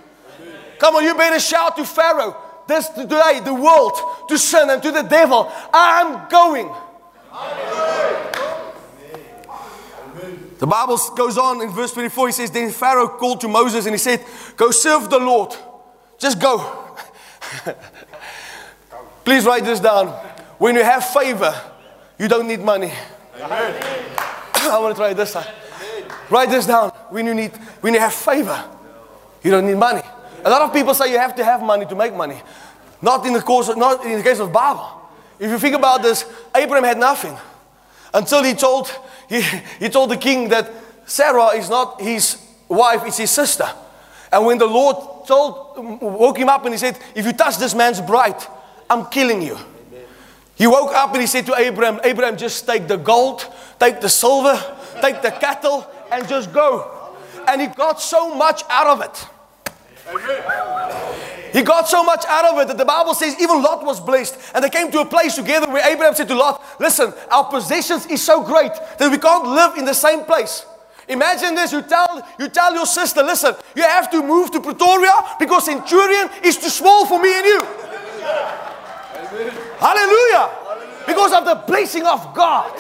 Come 0.78 0.96
on, 0.96 1.04
you 1.04 1.16
better 1.16 1.40
shout 1.40 1.78
to 1.78 1.86
Pharaoh 1.86 2.38
this 2.68 2.88
today, 2.90 3.42
the 3.44 3.54
world, 3.54 3.94
to 4.30 4.38
sin 4.38 4.70
and 4.70 4.82
to 4.82 4.92
the 4.92 5.04
devil. 5.04 5.52
I'm 5.74 6.28
going. 6.30 6.70
The 10.58 10.68
Bible 10.68 10.98
goes 11.16 11.38
on 11.38 11.62
in 11.62 11.70
verse 11.70 11.92
24. 11.92 12.28
He 12.28 12.34
says, 12.34 12.52
Then 12.52 12.72
Pharaoh 12.72 13.10
called 13.10 13.42
to 13.42 13.48
Moses 13.48 13.86
and 13.86 13.94
he 13.94 14.00
said, 14.00 14.26
Go 14.56 14.72
serve 14.72 15.10
the 15.10 15.20
Lord. 15.20 15.54
Just 16.18 16.40
go. 16.40 16.98
Please 19.26 19.46
write 19.46 19.66
this 19.66 19.80
down. 19.80 20.08
When 20.60 20.76
you 20.76 20.84
have 20.84 21.04
favor, 21.04 21.54
you 22.18 22.28
don't 22.28 22.48
need 22.48 22.62
money. 22.62 22.94
I 23.42 24.78
want 24.80 24.96
to 24.96 25.00
try 25.00 25.14
this 25.14 25.32
side. 25.32 25.52
Write 26.30 26.50
this 26.50 26.66
down. 26.68 26.92
When 27.10 27.26
you 27.26 27.34
need, 27.34 27.52
when 27.82 27.94
you 27.94 28.00
have 28.00 28.14
favor, 28.14 28.64
you 29.44 29.52
don't 29.52 29.66
need 29.66 29.78
money. 29.78 30.02
A 30.44 30.50
lot 30.50 30.62
of 30.62 30.72
people 30.72 30.94
say 30.94 31.12
you 31.12 31.18
have 31.18 31.36
to 31.36 31.44
have 31.44 31.62
money 31.62 31.86
to 31.88 31.96
make 31.96 32.14
money. 32.14 32.40
Not 33.02 33.26
in 33.26 33.34
the 33.34 33.42
course, 33.42 33.68
of, 33.68 33.78
not 33.78 34.06
in 34.06 34.18
the 34.18 34.24
case 34.24 34.40
of 34.40 34.54
Bible. 34.54 34.88
If 35.40 35.50
you 35.50 35.60
think 35.60 35.76
about 35.76 36.02
this, 36.02 36.26
Abraham 36.56 36.84
had 36.84 36.98
nothing 36.98 37.36
until 38.14 38.44
he 38.44 38.54
told 38.54 38.90
he, 39.28 39.42
he 39.80 39.90
told 39.90 40.12
the 40.12 40.18
king 40.18 40.50
that 40.50 40.72
Sarah 41.06 41.48
is 41.56 41.70
not 41.70 42.00
his 42.00 42.38
wife, 42.68 43.02
it's 43.06 43.18
his 43.18 43.32
sister. 43.32 43.68
And 44.32 44.46
when 44.46 44.58
the 44.58 44.66
Lord 44.68 45.28
told, 45.28 46.02
woke 46.02 46.38
him 46.38 46.50
up 46.50 46.64
and 46.66 46.74
he 46.74 46.78
said, 46.78 46.98
If 47.16 47.26
you 47.26 47.34
touch 47.34 47.58
this 47.58 47.74
man's 47.74 48.02
bride, 48.02 48.42
I'm 48.90 49.08
killing 49.08 49.42
you. 49.42 49.58
He 50.56 50.68
woke 50.68 50.94
up 50.94 51.12
and 51.12 51.22
he 51.22 51.28
said 51.28 51.46
to 51.48 51.56
Abraham, 51.56 52.00
Abraham, 52.04 52.38
just 52.38 52.66
take 52.66 52.88
the 52.88 52.98
gold, 52.98 53.46
take 53.80 54.00
the 54.00 54.10
silver, 54.10 54.56
take 55.02 55.22
the 55.22 55.32
cattle, 55.32 55.86
and 56.12 56.28
just 56.28 56.54
go. 56.54 57.14
And 57.48 57.62
he 57.62 57.68
got 57.68 58.02
so 58.02 58.34
much 58.34 58.64
out 58.70 58.88
of 58.88 59.02
it. 59.02 59.28
He 61.52 61.62
got 61.62 61.88
so 61.88 62.04
much 62.04 62.26
out 62.28 62.46
of 62.46 62.60
it 62.60 62.68
that 62.68 62.78
the 62.78 62.86
Bible 62.86 63.14
says 63.14 63.36
even 63.40 63.62
Lot 63.62 63.86
was 63.86 64.00
blessed. 64.00 64.52
And 64.54 64.64
they 64.64 64.70
came 64.70 64.92
to 64.92 65.00
a 65.00 65.06
place 65.06 65.36
together 65.36 65.68
where 65.68 65.86
Abraham 65.90 66.14
said 66.14 66.28
to 66.30 66.36
Lot, 66.36 66.62
Listen, 66.80 67.14
our 67.32 67.46
possessions 67.46 68.06
is 68.08 68.24
so 68.24 68.44
great 68.44 68.72
that 69.00 69.12
we 69.12 69.18
can't 69.18 69.48
live 69.48 69.78
in 69.78 69.86
the 69.86 69.94
same 69.94 70.24
place. 70.26 70.66
Imagine 71.08 71.56
this, 71.56 71.72
you 71.72 71.82
tell, 71.82 72.28
you 72.40 72.50
tell 72.50 72.74
your 72.74 72.86
sister, 72.86 73.22
listen, 73.22 73.54
you 73.76 73.84
have 73.84 74.10
to 74.10 74.24
move 74.24 74.52
to 74.52 74.60
Pretoria 74.60 75.14
because 75.40 75.66
Centurion 75.66 76.30
is 76.44 76.58
too 76.58 76.70
small 76.70 77.06
for 77.06 77.22
me 77.22 77.32
and 77.38 77.46
you. 77.46 77.62
Hallelujah. 79.80 80.50
Because 81.06 81.34
of 81.34 81.46
the 81.46 81.56
blessing 81.68 82.06
of 82.06 82.34
God. 82.34 82.72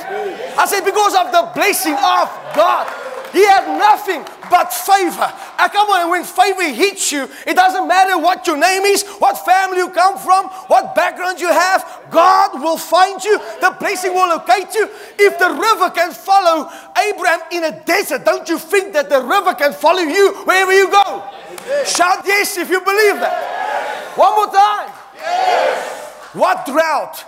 I 0.57 0.65
said, 0.65 0.83
because 0.83 1.15
of 1.15 1.31
the 1.31 1.51
blessing 1.53 1.93
of 1.93 2.27
God. 2.55 2.87
He 3.35 3.45
had 3.45 3.67
nothing 3.77 4.23
but 4.49 4.71
favor. 4.71 5.27
I 5.59 5.67
come 5.67 5.89
on, 5.89 6.09
when 6.09 6.23
favor 6.23 6.63
hits 6.71 7.11
you, 7.11 7.27
it 7.45 7.55
doesn't 7.55 7.85
matter 7.85 8.17
what 8.17 8.47
your 8.47 8.55
name 8.55 8.83
is, 8.83 9.03
what 9.19 9.43
family 9.43 9.77
you 9.79 9.89
come 9.89 10.17
from, 10.17 10.47
what 10.71 10.95
background 10.95 11.41
you 11.41 11.49
have, 11.49 11.83
God 12.09 12.61
will 12.61 12.77
find 12.77 13.21
you. 13.21 13.37
The 13.59 13.75
blessing 13.77 14.13
will 14.13 14.29
locate 14.29 14.73
you. 14.73 14.89
If 15.19 15.37
the 15.37 15.49
river 15.49 15.89
can 15.89 16.13
follow 16.13 16.71
Abraham 16.97 17.41
in 17.51 17.65
a 17.65 17.83
desert, 17.83 18.23
don't 18.23 18.47
you 18.47 18.57
think 18.57 18.93
that 18.93 19.09
the 19.09 19.21
river 19.21 19.53
can 19.53 19.73
follow 19.73 19.99
you 19.99 20.33
wherever 20.45 20.71
you 20.71 20.89
go? 20.89 21.27
Shout 21.85 22.23
yes 22.25 22.57
if 22.57 22.69
you 22.69 22.79
believe 22.79 23.19
that. 23.19 24.15
One 24.15 24.33
more 24.33 24.47
time. 24.47 24.91
Yes. 25.17 25.94
What 26.35 26.65
drought? 26.65 27.25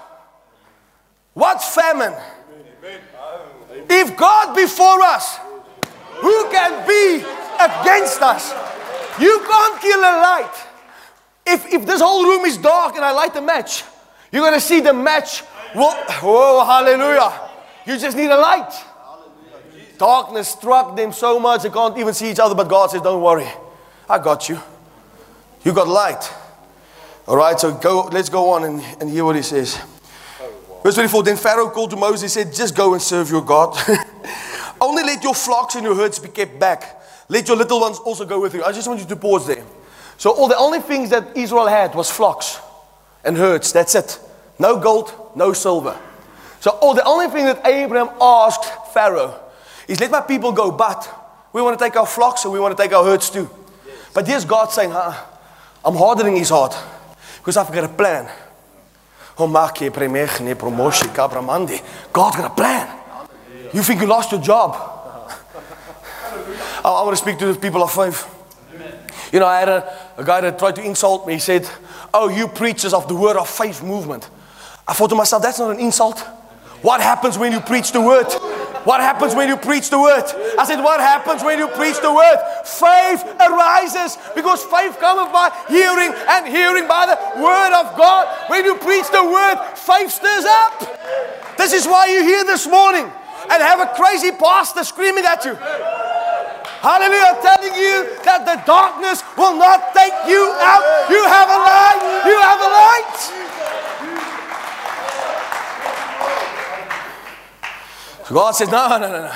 What 1.34 1.64
famine? 1.64 2.14
If 3.90 4.18
God 4.18 4.56
before 4.56 5.02
us, 5.02 5.38
who 6.16 6.50
can 6.50 6.86
be 6.88 7.24
against 7.60 8.22
us? 8.22 8.52
You 9.20 9.40
can't 9.48 9.82
kill 9.82 10.00
a 10.00 10.14
light. 10.22 10.54
If, 11.46 11.74
if 11.74 11.86
this 11.86 12.02
whole 12.02 12.26
room 12.26 12.46
is 12.46 12.58
dark 12.58 12.96
and 12.96 13.06
I 13.06 13.12
light 13.12 13.36
a 13.38 13.42
match, 13.42 13.84
you're 14.32 14.42
going 14.42 14.54
to 14.54 14.62
see 14.62 14.82
the 14.82 14.94
match. 14.94 15.42
Will, 15.74 15.94
oh, 16.24 16.66
hallelujah. 16.66 17.50
You 17.86 17.98
just 17.98 18.18
need 18.18 18.30
a 18.30 18.38
light. 18.38 18.74
Darkness 19.98 20.50
struck 20.50 20.96
them 20.96 21.12
so 21.12 21.40
much 21.40 21.64
they 21.64 21.70
can't 21.70 21.98
even 21.98 22.14
see 22.14 22.30
each 22.30 22.40
other, 22.40 22.54
but 22.54 22.68
God 22.68 22.92
says, 22.92 23.02
Don't 23.02 23.22
worry. 23.22 23.48
I 24.10 24.20
got 24.20 24.50
you. 24.50 24.60
You 25.64 25.74
got 25.74 25.88
light. 25.88 26.30
All 27.28 27.36
right, 27.36 27.60
so 27.60 27.74
go, 27.74 28.08
let's 28.14 28.30
go 28.30 28.52
on 28.52 28.64
and, 28.64 28.82
and 29.02 29.10
hear 29.10 29.26
what 29.26 29.36
he 29.36 29.42
says. 29.42 29.78
Verse 30.82 30.96
24 30.96 31.24
Then 31.24 31.36
Pharaoh 31.36 31.70
called 31.70 31.90
to 31.90 31.98
Moses, 31.98 32.38
and 32.38 32.48
said, 32.48 32.56
Just 32.56 32.74
go 32.74 32.94
and 32.94 33.02
serve 33.02 33.30
your 33.30 33.42
God. 33.42 33.78
Only 34.82 35.04
let 35.04 35.22
your 35.22 35.36
flocks 35.36 35.76
and 35.76 35.84
your 35.84 35.94
herds 35.94 36.20
be 36.20 36.30
kept 36.30 36.58
back. 36.58 37.04
Let 37.28 37.50
your 37.50 37.58
little 37.58 37.82
ones 37.82 38.00
also 38.00 38.24
go 38.26 38.40
with 38.40 38.54
you. 38.54 38.64
I 38.64 38.72
just 38.72 38.88
want 38.88 39.02
you 39.02 39.06
to 39.08 39.16
pause 39.18 39.46
there. 39.46 39.66
So 40.18 40.32
all 40.32 40.48
the 40.48 40.58
only 40.58 40.80
things 40.80 41.10
that 41.10 41.36
Israel 41.36 41.68
had 41.68 41.94
was 41.94 42.10
flocks 42.10 42.60
and 43.26 43.36
herds. 43.36 43.74
That's 43.74 43.94
it. 43.96 44.20
No 44.58 44.80
gold, 44.80 45.14
no 45.36 45.52
silver. 45.52 46.00
So 46.62 46.72
all 46.82 46.94
the 46.94 47.04
only 47.04 47.28
thing 47.28 47.46
that 47.46 47.68
Abraham 47.68 48.10
asked 48.22 48.94
Pharaoh 48.94 49.38
is 49.88 50.00
let 50.00 50.12
my 50.12 50.22
people 50.22 50.54
go, 50.54 50.72
but 50.72 51.50
we 51.52 51.62
want 51.62 51.78
to 51.78 51.84
take 51.84 51.98
our 51.98 52.06
flocks 52.06 52.46
and 52.46 52.54
we 52.54 52.60
want 52.60 52.76
to 52.78 52.82
take 52.82 52.94
our 52.94 53.04
herds 53.04 53.30
too. 53.30 53.50
But 54.14 54.26
here's 54.26 54.46
God 54.46 54.72
saying, 54.72 54.92
huh, 54.92 55.26
I'm 55.84 55.96
hardening 55.96 56.38
his 56.38 56.50
heart 56.50 56.76
because 57.48 57.56
I've 57.56 57.74
got 57.74 57.86
a 57.86 57.88
plan. 57.88 58.30
Oh, 59.40 59.48
God 62.12 62.36
got 62.36 62.44
a 62.44 62.50
plan. 62.54 63.00
You 63.74 63.82
think 63.84 64.02
you 64.02 64.08
lost 64.08 64.34
your 64.34 64.42
job? 64.42 64.76
I, 66.84 66.90
I 66.90 67.04
want 67.04 67.16
to 67.16 67.24
speak 67.24 67.38
to 67.40 67.54
the 67.54 67.58
people 67.58 67.82
of 67.82 67.94
faith. 67.94 68.28
You 69.32 69.40
know, 69.40 69.46
I 69.46 69.60
had 69.62 69.70
a, 69.70 69.98
a 70.18 70.26
guy 70.26 70.42
that 70.42 70.60
tried 70.60 70.76
to 70.76 70.84
insult 70.84 71.26
me. 71.26 71.36
He 71.36 71.40
said, 71.40 71.66
Oh, 72.14 72.28
you 72.28 72.50
preachers 72.50 72.94
of 72.94 73.08
the 73.08 73.16
word 73.16 73.38
of 73.38 73.48
faith 73.50 73.82
movement. 73.82 74.30
I 74.86 74.92
thought 74.92 75.12
to 75.12 75.16
myself, 75.16 75.42
that's 75.42 75.60
not 75.60 75.72
an 75.72 75.80
insult. 75.80 76.20
What 76.82 77.00
happens 77.00 77.38
when 77.38 77.54
you 77.54 77.62
preach 77.62 77.94
the 77.94 78.02
word? 78.02 78.28
What 78.88 79.02
happens 79.02 79.36
when 79.36 79.50
you 79.50 79.58
preach 79.58 79.90
the 79.90 80.00
word? 80.00 80.24
I 80.58 80.64
said, 80.64 80.80
What 80.80 81.02
happens 81.02 81.44
when 81.44 81.60
you 81.60 81.68
preach 81.68 82.00
the 82.00 82.08
word? 82.08 82.40
Faith 82.64 83.20
arises 83.36 84.16
because 84.32 84.64
faith 84.64 84.96
cometh 85.04 85.28
by 85.36 85.52
hearing 85.68 86.16
and 86.16 86.48
hearing 86.48 86.88
by 86.88 87.04
the 87.04 87.20
word 87.36 87.76
of 87.76 88.00
God. 88.00 88.32
When 88.48 88.64
you 88.64 88.80
preach 88.80 89.12
the 89.12 89.28
word, 89.28 89.60
faith 89.76 90.08
stirs 90.08 90.48
up. 90.48 90.88
This 91.58 91.74
is 91.74 91.86
why 91.86 92.08
you're 92.08 92.24
here 92.24 92.46
this 92.46 92.66
morning 92.66 93.12
and 93.52 93.60
have 93.60 93.84
a 93.84 93.92
crazy 93.92 94.32
pastor 94.32 94.86
screaming 94.86 95.26
at 95.26 95.44
you. 95.44 95.60
Hallelujah. 96.80 97.36
I'm 97.36 97.44
telling 97.44 97.76
you 97.76 98.16
that 98.24 98.48
the 98.48 98.56
darkness 98.64 99.20
will 99.36 99.60
not 99.60 99.92
take 99.92 100.16
you 100.32 100.48
out. 100.64 101.12
You 101.12 101.28
have 101.28 101.52
a 101.52 101.60
light. 101.60 102.24
You 102.24 102.40
have 102.40 102.60
a 102.64 102.72
light. 102.72 103.47
God 108.30 108.52
says, 108.52 108.70
no, 108.70 108.88
no, 108.90 109.00
no, 109.00 109.10
no. 109.10 109.36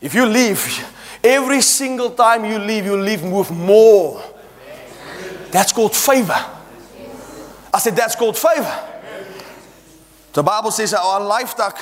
If 0.00 0.14
you 0.14 0.26
leave, 0.26 0.84
every 1.22 1.60
single 1.60 2.10
time 2.10 2.44
you 2.44 2.58
leave, 2.58 2.84
you 2.84 2.96
leave 2.96 3.22
with 3.22 3.50
more. 3.50 4.22
That's 5.50 5.72
called 5.72 5.94
favor. 5.94 6.46
I 7.72 7.78
said, 7.78 7.96
that's 7.96 8.16
called 8.16 8.38
favor. 8.38 8.88
The 10.32 10.42
Bible 10.42 10.70
says 10.70 10.92
that 10.92 11.00
our 11.00 11.20
lifetime 11.20 11.72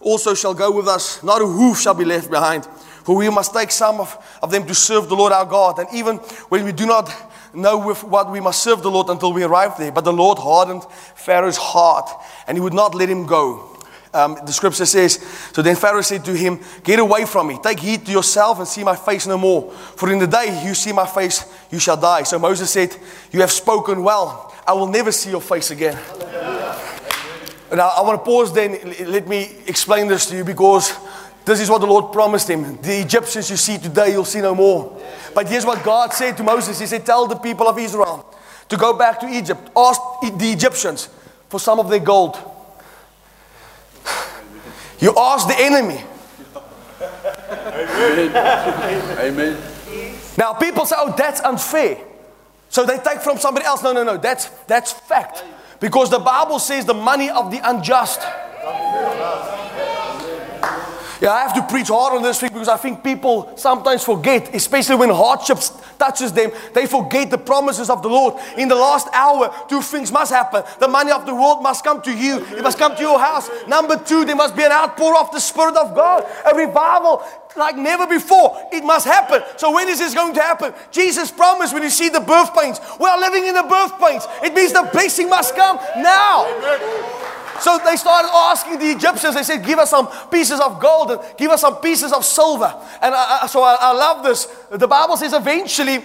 also 0.00 0.34
shall 0.34 0.54
go 0.54 0.70
with 0.70 0.86
us, 0.86 1.22
not 1.22 1.42
a 1.42 1.46
hoof 1.46 1.80
shall 1.80 1.94
be 1.94 2.04
left 2.04 2.30
behind. 2.30 2.64
For 2.64 3.16
we 3.16 3.28
must 3.30 3.52
take 3.52 3.70
some 3.70 4.00
of, 4.00 4.38
of 4.42 4.50
them 4.50 4.66
to 4.66 4.74
serve 4.74 5.08
the 5.08 5.16
Lord 5.16 5.32
our 5.32 5.46
God. 5.46 5.78
And 5.78 5.88
even 5.92 6.18
when 6.48 6.64
we 6.64 6.72
do 6.72 6.86
not 6.86 7.10
know 7.54 7.78
with 7.78 8.04
what 8.04 8.30
we 8.30 8.40
must 8.40 8.62
serve 8.62 8.82
the 8.82 8.90
Lord 8.90 9.08
until 9.08 9.32
we 9.32 9.42
arrive 9.42 9.76
there. 9.78 9.92
But 9.92 10.04
the 10.04 10.12
Lord 10.12 10.38
hardened 10.38 10.84
Pharaoh's 11.14 11.56
heart, 11.56 12.08
and 12.46 12.56
he 12.56 12.60
would 12.60 12.74
not 12.74 12.94
let 12.94 13.08
him 13.08 13.26
go. 13.26 13.77
Um, 14.14 14.38
the 14.46 14.52
scripture 14.52 14.86
says, 14.86 15.14
So 15.52 15.60
then 15.60 15.76
Pharaoh 15.76 16.00
said 16.00 16.24
to 16.24 16.34
him, 16.34 16.60
Get 16.82 16.98
away 16.98 17.26
from 17.26 17.48
me, 17.48 17.58
take 17.62 17.80
heed 17.80 18.06
to 18.06 18.12
yourself 18.12 18.58
and 18.58 18.66
see 18.66 18.82
my 18.82 18.96
face 18.96 19.26
no 19.26 19.36
more. 19.36 19.70
For 19.70 20.10
in 20.10 20.18
the 20.18 20.26
day 20.26 20.62
you 20.64 20.74
see 20.74 20.92
my 20.92 21.06
face, 21.06 21.44
you 21.70 21.78
shall 21.78 21.96
die. 21.96 22.22
So 22.22 22.38
Moses 22.38 22.70
said, 22.70 22.96
You 23.30 23.40
have 23.40 23.50
spoken 23.50 24.02
well. 24.02 24.54
I 24.66 24.72
will 24.72 24.86
never 24.86 25.12
see 25.12 25.30
your 25.30 25.40
face 25.40 25.70
again. 25.70 25.98
Now, 27.70 27.88
I 27.88 28.00
want 28.00 28.18
to 28.18 28.24
pause 28.24 28.52
then. 28.52 28.78
Let 29.10 29.28
me 29.28 29.50
explain 29.66 30.08
this 30.08 30.26
to 30.26 30.36
you 30.36 30.44
because 30.44 30.94
this 31.44 31.60
is 31.60 31.68
what 31.68 31.80
the 31.80 31.86
Lord 31.86 32.12
promised 32.12 32.48
him. 32.48 32.80
The 32.80 33.00
Egyptians 33.00 33.50
you 33.50 33.56
see 33.56 33.78
today, 33.78 34.12
you'll 34.12 34.24
see 34.24 34.40
no 34.40 34.54
more. 34.54 34.98
But 35.34 35.48
here's 35.48 35.66
what 35.66 35.84
God 35.84 36.12
said 36.12 36.36
to 36.38 36.42
Moses 36.42 36.78
He 36.78 36.86
said, 36.86 37.04
Tell 37.04 37.26
the 37.26 37.36
people 37.36 37.68
of 37.68 37.78
Israel 37.78 38.34
to 38.68 38.76
go 38.76 38.96
back 38.96 39.20
to 39.20 39.28
Egypt. 39.28 39.70
Ask 39.76 40.00
the 40.22 40.50
Egyptians 40.50 41.08
for 41.48 41.60
some 41.60 41.78
of 41.78 41.90
their 41.90 42.00
gold. 42.00 42.38
You 45.00 45.14
ask 45.16 45.46
the 45.46 45.58
enemy. 45.58 46.02
Amen. 47.98 49.16
Amen. 49.18 49.56
Now, 50.36 50.52
people 50.54 50.86
say, 50.86 50.96
Oh, 50.98 51.14
that's 51.16 51.40
unfair. 51.40 51.98
So 52.68 52.84
they 52.84 52.98
take 52.98 53.20
from 53.20 53.38
somebody 53.38 53.66
else. 53.66 53.82
No, 53.82 53.92
no, 53.92 54.04
no. 54.04 54.16
That's, 54.16 54.48
that's 54.66 54.92
fact. 54.92 55.44
Because 55.80 56.10
the 56.10 56.18
Bible 56.18 56.58
says 56.58 56.84
the 56.84 56.94
money 56.94 57.30
of 57.30 57.50
the 57.50 57.60
unjust. 57.68 58.20
Yeah, 61.20 61.32
I 61.32 61.40
have 61.40 61.54
to 61.54 61.62
preach 61.62 61.88
hard 61.88 62.14
on 62.14 62.22
this 62.22 62.38
thing 62.38 62.50
because 62.52 62.68
I 62.68 62.76
think 62.76 63.02
people 63.02 63.52
sometimes 63.56 64.04
forget, 64.04 64.54
especially 64.54 64.96
when 64.96 65.10
hardships 65.10 65.72
touches 65.98 66.32
them, 66.32 66.50
they 66.74 66.86
forget 66.86 67.30
the 67.30 67.38
promises 67.38 67.90
of 67.90 68.02
the 68.02 68.08
Lord. 68.08 68.34
In 68.56 68.68
the 68.68 68.74
last 68.74 69.08
hour, 69.12 69.54
two 69.68 69.82
things 69.82 70.12
must 70.12 70.32
happen. 70.32 70.62
The 70.78 70.88
money 70.88 71.10
of 71.10 71.26
the 71.26 71.34
world 71.34 71.62
must 71.62 71.84
come 71.84 72.02
to 72.02 72.12
you. 72.16 72.44
It 72.46 72.62
must 72.62 72.78
come 72.78 72.94
to 72.96 73.02
your 73.02 73.18
house. 73.18 73.50
Number 73.66 73.96
two, 73.96 74.24
there 74.24 74.36
must 74.36 74.56
be 74.56 74.62
an 74.62 74.72
outpour 74.72 75.18
of 75.18 75.30
the 75.32 75.40
Spirit 75.40 75.76
of 75.76 75.94
God. 75.94 76.24
A 76.50 76.54
revival 76.54 77.22
like 77.56 77.76
never 77.76 78.06
before. 78.06 78.56
It 78.72 78.84
must 78.84 79.06
happen. 79.06 79.42
So 79.56 79.72
when 79.72 79.88
is 79.88 79.98
this 79.98 80.14
going 80.14 80.34
to 80.34 80.40
happen? 80.40 80.72
Jesus 80.90 81.30
promised 81.30 81.74
when 81.74 81.82
you 81.82 81.90
see 81.90 82.08
the 82.08 82.20
birth 82.20 82.54
pains. 82.54 82.80
We 83.00 83.06
are 83.06 83.18
living 83.18 83.46
in 83.46 83.54
the 83.54 83.64
birth 83.64 83.98
pains. 84.00 84.26
It 84.42 84.54
means 84.54 84.72
the 84.72 84.88
blessing 84.92 85.28
must 85.28 85.54
come 85.56 85.78
now. 85.96 86.46
So 87.60 87.78
they 87.84 87.96
started 87.96 88.30
asking 88.32 88.78
the 88.78 88.90
Egyptians, 88.90 89.34
they 89.34 89.42
said, 89.42 89.64
Give 89.64 89.78
us 89.78 89.90
some 89.90 90.08
pieces 90.30 90.60
of 90.60 90.80
gold 90.80 91.10
and 91.10 91.20
give 91.36 91.50
us 91.50 91.60
some 91.60 91.76
pieces 91.76 92.12
of 92.12 92.24
silver. 92.24 92.72
And 93.02 93.14
I, 93.14 93.40
I, 93.42 93.46
so 93.46 93.62
I, 93.62 93.76
I 93.80 93.92
love 93.92 94.24
this. 94.24 94.46
The 94.70 94.88
Bible 94.88 95.16
says 95.16 95.32
eventually, 95.32 95.98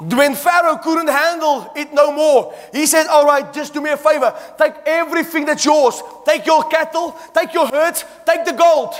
when 0.00 0.34
Pharaoh 0.34 0.78
couldn't 0.78 1.08
handle 1.08 1.70
it 1.76 1.92
no 1.92 2.10
more, 2.12 2.54
he 2.72 2.86
said, 2.86 3.06
All 3.06 3.26
right, 3.26 3.52
just 3.52 3.74
do 3.74 3.80
me 3.80 3.90
a 3.90 3.96
favor. 3.96 4.34
Take 4.58 4.74
everything 4.86 5.44
that's 5.44 5.64
yours. 5.64 6.02
Take 6.24 6.46
your 6.46 6.64
cattle, 6.64 7.16
take 7.34 7.52
your 7.52 7.66
herds, 7.66 8.04
take 8.26 8.44
the 8.44 8.52
gold. 8.52 8.94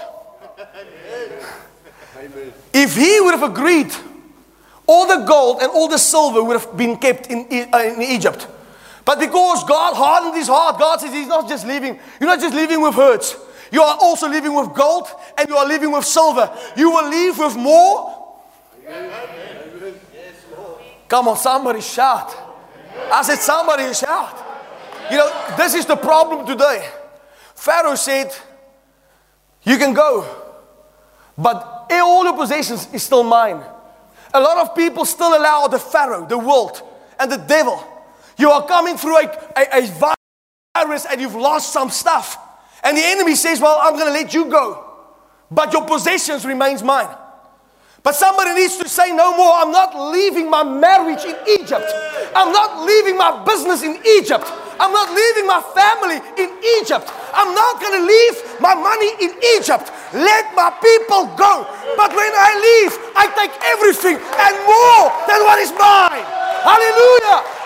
Amen. 2.18 2.52
If 2.72 2.96
he 2.96 3.20
would 3.20 3.32
have 3.32 3.50
agreed, 3.50 3.92
all 4.86 5.06
the 5.06 5.24
gold 5.24 5.62
and 5.62 5.70
all 5.70 5.88
the 5.88 5.98
silver 5.98 6.42
would 6.42 6.60
have 6.60 6.76
been 6.76 6.96
kept 6.96 7.28
in, 7.28 7.46
in 7.46 7.72
uh, 7.72 7.94
Egypt. 8.00 8.46
But 9.04 9.18
because 9.18 9.64
God 9.64 9.94
hardened 9.94 10.36
his 10.36 10.48
heart, 10.48 10.78
God 10.78 11.00
says 11.00 11.12
he's 11.12 11.26
not 11.26 11.48
just 11.48 11.66
living, 11.66 11.98
you're 12.20 12.28
not 12.28 12.40
just 12.40 12.54
living 12.54 12.80
with 12.80 12.94
hurts. 12.94 13.36
You 13.72 13.82
are 13.82 13.96
also 14.00 14.28
living 14.28 14.54
with 14.54 14.74
gold 14.74 15.08
and 15.38 15.48
you 15.48 15.56
are 15.56 15.66
living 15.66 15.92
with 15.92 16.04
silver. 16.04 16.50
You 16.76 16.90
will 16.90 17.08
leave 17.08 17.38
with 17.38 17.56
more. 17.56 18.38
Come 21.08 21.28
on, 21.28 21.36
somebody 21.36 21.80
shout. 21.80 22.36
I 23.12 23.22
said, 23.22 23.36
somebody 23.36 23.92
shout. 23.94 24.36
You 25.10 25.16
know, 25.16 25.54
this 25.56 25.74
is 25.74 25.86
the 25.86 25.96
problem 25.96 26.46
today. 26.46 26.88
Pharaoh 27.54 27.96
said, 27.96 28.32
You 29.62 29.76
can 29.76 29.92
go, 29.92 30.24
but 31.36 31.86
all 31.90 32.24
your 32.24 32.36
possessions 32.36 32.88
is 32.92 33.02
still 33.02 33.24
mine. 33.24 33.60
A 34.32 34.40
lot 34.40 34.58
of 34.58 34.76
people 34.76 35.04
still 35.04 35.36
allow 35.36 35.66
the 35.66 35.78
Pharaoh, 35.78 36.26
the 36.26 36.38
world, 36.38 36.80
and 37.18 37.30
the 37.30 37.36
devil 37.36 37.84
you 38.38 38.50
are 38.50 38.66
coming 38.66 38.96
through 38.96 39.18
a, 39.18 39.48
a, 39.56 39.84
a 39.84 40.14
virus 40.76 41.06
and 41.06 41.20
you've 41.20 41.34
lost 41.34 41.72
some 41.72 41.90
stuff. 41.90 42.38
And 42.82 42.96
the 42.96 43.02
enemy 43.04 43.34
says, 43.34 43.60
Well, 43.60 43.78
I'm 43.82 43.94
going 43.94 44.06
to 44.06 44.12
let 44.12 44.32
you 44.34 44.46
go. 44.46 44.86
But 45.50 45.72
your 45.72 45.84
possessions 45.84 46.44
remains 46.46 46.82
mine. 46.82 47.08
But 48.02 48.14
somebody 48.14 48.54
needs 48.54 48.78
to 48.78 48.88
say 48.88 49.12
no 49.12 49.36
more. 49.36 49.52
I'm 49.56 49.72
not 49.72 49.92
leaving 50.10 50.48
my 50.48 50.62
marriage 50.62 51.24
in 51.24 51.36
Egypt. 51.60 51.84
I'm 52.34 52.52
not 52.52 52.86
leaving 52.86 53.16
my 53.18 53.44
business 53.44 53.82
in 53.82 54.00
Egypt. 54.16 54.44
I'm 54.80 54.92
not 54.96 55.12
leaving 55.12 55.44
my 55.44 55.60
family 55.76 56.16
in 56.40 56.48
Egypt. 56.80 57.12
I'm 57.36 57.52
not 57.52 57.76
going 57.76 58.00
to 58.00 58.04
leave 58.06 58.36
my 58.60 58.72
money 58.72 59.12
in 59.20 59.36
Egypt. 59.60 59.92
Let 60.16 60.56
my 60.56 60.72
people 60.80 61.28
go. 61.36 61.68
But 62.00 62.16
when 62.16 62.32
I 62.32 62.50
leave, 62.56 62.92
I 63.12 63.28
take 63.36 63.52
everything 63.68 64.16
and 64.16 64.54
more 64.64 65.12
than 65.28 65.44
what 65.44 65.60
is 65.60 65.68
mine. 65.76 66.24
Hallelujah. 66.64 67.59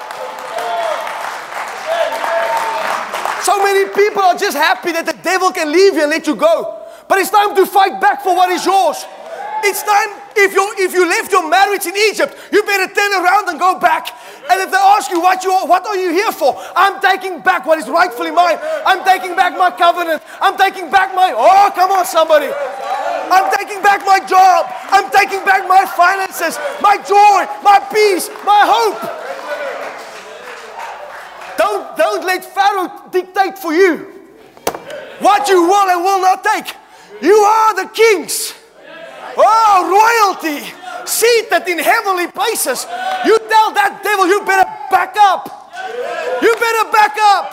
So 3.45 3.63
many 3.63 3.85
people 3.93 4.23
are 4.23 4.41
just 4.41 4.57
happy 4.57 4.91
that 4.97 5.05
the 5.05 5.13
devil 5.21 5.53
can 5.53 5.69
leave 5.69 5.93
you 5.93 6.01
and 6.01 6.09
let 6.09 6.27
you 6.27 6.35
go. 6.35 6.81
But 7.05 7.21
it's 7.21 7.29
time 7.29 7.53
to 7.55 7.67
fight 7.69 8.01
back 8.01 8.25
for 8.25 8.33
what 8.33 8.49
is 8.49 8.65
yours. 8.65 9.05
It's 9.61 9.85
time, 9.85 10.17
if 10.33 10.57
you 10.57 10.65
if 10.81 10.97
you 10.97 11.05
left 11.05 11.29
your 11.29 11.45
marriage 11.45 11.85
in 11.85 11.93
Egypt, 12.09 12.33
you 12.49 12.65
better 12.65 12.89
turn 12.89 13.13
around 13.21 13.53
and 13.53 13.61
go 13.61 13.77
back. 13.77 14.09
And 14.49 14.65
if 14.65 14.73
they 14.73 14.81
ask 14.81 15.11
you 15.11 15.21
what 15.21 15.45
you 15.45 15.53
are, 15.53 15.69
what 15.69 15.85
are 15.85 15.97
you 15.97 16.09
here 16.09 16.33
for? 16.33 16.57
I'm 16.75 17.01
taking 17.05 17.45
back 17.45 17.67
what 17.69 17.77
is 17.77 17.89
rightfully 17.89 18.33
mine. 18.33 18.57
I'm 18.89 19.05
taking 19.05 19.37
back 19.37 19.53
my 19.61 19.71
covenant. 19.71 20.23
I'm 20.41 20.57
taking 20.57 20.91
back 20.91 21.15
my 21.15 21.37
oh 21.37 21.69
come 21.77 21.93
on 21.93 22.09
somebody. 22.09 22.49
I'm 22.49 23.53
taking 23.53 23.85
back 23.85 24.05
my 24.09 24.25
job. 24.25 24.73
I'm 24.89 25.13
taking 25.13 25.45
back 25.45 25.69
my 25.69 25.85
finances, 25.85 26.57
my 26.81 26.97
joy, 26.97 27.45
my 27.61 27.77
peace, 27.93 28.33
my 28.45 28.65
hope. 28.65 29.24
Don't, 31.57 31.97
don't 31.97 32.25
let 32.25 32.45
Pharaoh 32.45 33.09
dictate 33.11 33.59
for 33.59 33.73
you 33.73 34.13
what 35.21 35.49
you 35.49 35.63
will 35.63 35.89
and 35.91 36.03
will 36.03 36.21
not 36.21 36.43
take. 36.45 36.75
You 37.23 37.35
are 37.35 37.75
the 37.75 37.89
kings. 37.91 38.55
Oh, 39.37 40.33
royalty. 40.41 40.65
seated 41.07 41.67
in 41.69 41.79
heavenly 41.79 42.27
places. 42.29 42.87
You 43.25 43.39
tell 43.39 43.73
that 43.73 44.01
devil, 44.03 44.27
you 44.27 44.41
better 44.45 44.69
back 44.91 45.17
up. 45.19 45.49
You 46.43 46.55
better 46.55 46.91
back 46.91 47.17
up. 47.19 47.53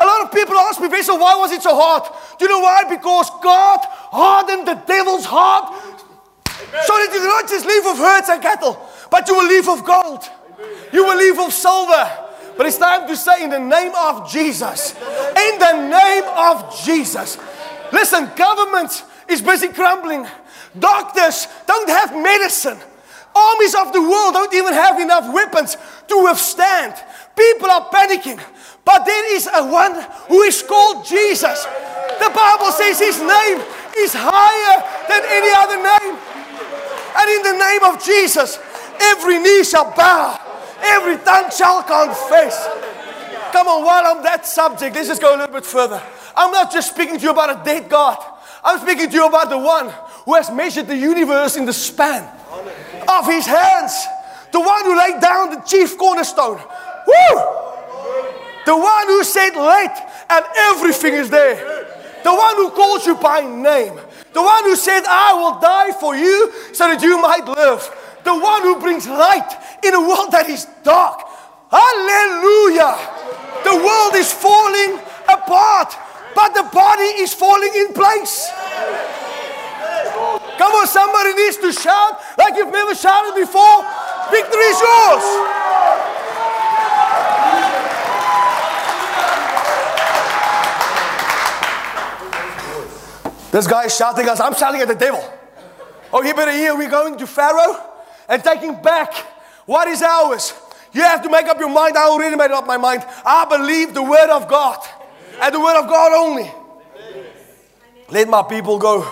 A 0.00 0.04
lot 0.06 0.22
of 0.24 0.32
people 0.32 0.56
ask 0.56 0.80
me, 0.80 0.88
Vessel, 0.88 1.18
why 1.18 1.36
was 1.36 1.52
it 1.52 1.62
so 1.62 1.74
hard? 1.74 2.04
Do 2.38 2.44
you 2.46 2.50
know 2.50 2.60
why? 2.60 2.84
Because 2.88 3.28
God 3.42 3.80
hardened 3.84 4.66
the 4.66 4.74
devil's 4.86 5.26
heart 5.26 5.74
so 6.56 6.92
that 6.96 7.10
you 7.12 7.20
do 7.20 7.26
not 7.26 7.48
just 7.48 7.66
leave 7.66 7.86
of 7.86 7.98
herds 7.98 8.28
and 8.28 8.40
cattle, 8.40 8.80
but 9.10 9.28
you 9.28 9.34
will 9.36 9.46
leave 9.46 9.68
of 9.68 9.84
gold. 9.84 10.24
You 10.92 11.04
will 11.04 11.16
leave 11.16 11.38
of 11.38 11.52
silver. 11.52 12.29
But 12.56 12.66
it's 12.66 12.78
time 12.78 13.06
to 13.08 13.16
say, 13.16 13.44
in 13.44 13.50
the 13.50 13.58
name 13.58 13.92
of 13.94 14.30
Jesus, 14.30 14.94
in 14.94 15.58
the 15.58 15.88
name 15.88 16.24
of 16.24 16.80
Jesus. 16.84 17.38
Listen, 17.92 18.30
government 18.36 19.04
is 19.28 19.40
busy 19.40 19.68
crumbling. 19.68 20.26
Doctors 20.78 21.48
don't 21.66 21.88
have 21.88 22.14
medicine. 22.14 22.78
Armies 23.34 23.74
of 23.74 23.92
the 23.92 24.00
world 24.00 24.34
don't 24.34 24.54
even 24.54 24.72
have 24.72 24.98
enough 25.00 25.32
weapons 25.32 25.76
to 26.08 26.24
withstand. 26.24 26.94
People 27.36 27.70
are 27.70 27.88
panicking. 27.90 28.40
But 28.84 29.04
there 29.04 29.34
is 29.36 29.48
a 29.52 29.64
one 29.66 29.94
who 30.28 30.42
is 30.42 30.62
called 30.62 31.06
Jesus. 31.06 31.64
The 32.18 32.30
Bible 32.34 32.72
says 32.72 32.98
his 32.98 33.18
name 33.20 33.62
is 33.98 34.12
higher 34.14 34.82
than 35.08 35.22
any 35.30 35.52
other 35.54 35.78
name. 35.78 36.18
And 37.16 37.26
in 37.30 37.42
the 37.42 37.56
name 37.58 37.82
of 37.84 38.02
Jesus, 38.04 38.58
every 39.00 39.38
knee 39.38 39.64
shall 39.64 39.94
bow, 39.94 40.38
tongue 41.30 41.50
shall 41.50 41.82
confess. 41.82 42.66
Come 43.52 43.68
on, 43.68 43.84
while 43.84 44.02
I'm 44.06 44.22
that 44.22 44.46
subject, 44.46 44.94
let's 44.94 45.08
just 45.08 45.20
go 45.20 45.34
a 45.34 45.36
little 45.36 45.54
bit 45.54 45.66
further. 45.66 46.02
I'm 46.36 46.50
not 46.50 46.72
just 46.72 46.94
speaking 46.94 47.18
to 47.18 47.22
you 47.22 47.30
about 47.30 47.60
a 47.60 47.64
dead 47.64 47.88
God, 47.88 48.18
I'm 48.62 48.78
speaking 48.78 49.08
to 49.10 49.16
you 49.16 49.26
about 49.26 49.48
the 49.48 49.58
one 49.58 49.92
who 50.24 50.34
has 50.34 50.50
measured 50.50 50.86
the 50.86 50.96
universe 50.96 51.56
in 51.56 51.64
the 51.64 51.72
span 51.72 52.22
of 53.08 53.26
his 53.26 53.46
hands, 53.46 53.94
the 54.52 54.60
one 54.60 54.84
who 54.84 54.98
laid 54.98 55.20
down 55.20 55.50
the 55.50 55.60
chief 55.60 55.96
cornerstone. 55.96 56.58
Woo! 57.06 57.40
The 58.66 58.76
one 58.76 59.06
who 59.06 59.24
said, 59.24 59.56
Let, 59.56 60.26
and 60.28 60.44
everything 60.70 61.14
is 61.14 61.30
there. 61.30 61.56
The 62.22 62.34
one 62.34 62.56
who 62.56 62.70
calls 62.70 63.06
you 63.06 63.14
by 63.14 63.40
name. 63.40 63.98
The 64.32 64.42
one 64.42 64.64
who 64.64 64.76
said, 64.76 65.02
I 65.08 65.32
will 65.34 65.58
die 65.58 65.92
for 65.98 66.14
you 66.14 66.52
so 66.74 66.86
that 66.86 67.02
you 67.02 67.20
might 67.20 67.46
live. 67.48 67.80
The 68.24 68.34
one 68.34 68.62
who 68.62 68.78
brings 68.80 69.08
light 69.08 69.50
in 69.82 69.94
a 69.94 70.00
world 70.00 70.32
that 70.32 70.48
is 70.48 70.66
dark. 70.82 71.20
Hallelujah. 71.70 72.98
The 73.64 73.76
world 73.76 74.14
is 74.16 74.32
falling 74.32 74.98
apart, 75.28 75.94
but 76.34 76.54
the 76.54 76.68
body 76.72 77.22
is 77.22 77.32
falling 77.32 77.72
in 77.74 77.92
place. 77.92 78.50
Come 80.58 80.72
on, 80.72 80.86
somebody 80.86 81.34
needs 81.34 81.56
to 81.58 81.72
shout 81.72 82.20
like 82.36 82.56
you've 82.56 82.72
never 82.72 82.94
shouted 82.94 83.38
before. 83.38 83.84
Victory 84.30 84.68
is 84.68 84.80
yours. 84.80 85.26
This 93.50 93.66
guy 93.66 93.86
is 93.86 93.96
shouting 93.96 94.28
us, 94.28 94.38
I'm 94.38 94.54
shouting 94.54 94.80
at 94.80 94.88
the 94.88 94.94
devil. 94.94 95.22
Oh, 96.12 96.22
you 96.22 96.34
better 96.34 96.52
hear, 96.52 96.76
we're 96.76 96.90
going 96.90 97.16
to 97.18 97.26
Pharaoh 97.26 97.89
and 98.30 98.42
taking 98.42 98.80
back 98.80 99.12
what 99.66 99.88
is 99.88 100.00
ours. 100.00 100.54
You 100.92 101.02
have 101.02 101.22
to 101.22 101.28
make 101.28 101.46
up 101.46 101.58
your 101.58 101.68
mind. 101.68 101.96
I 101.96 102.04
already 102.04 102.36
made 102.36 102.50
up 102.52 102.66
my 102.66 102.76
mind. 102.76 103.04
I 103.26 103.44
believe 103.44 103.92
the 103.92 104.02
word 104.02 104.30
of 104.30 104.48
God 104.48 104.78
and 105.42 105.54
the 105.54 105.60
word 105.60 105.78
of 105.78 105.88
God 105.88 106.12
only. 106.12 106.50
Let 108.08 108.28
my 108.28 108.42
people 108.42 108.78
go. 108.78 109.02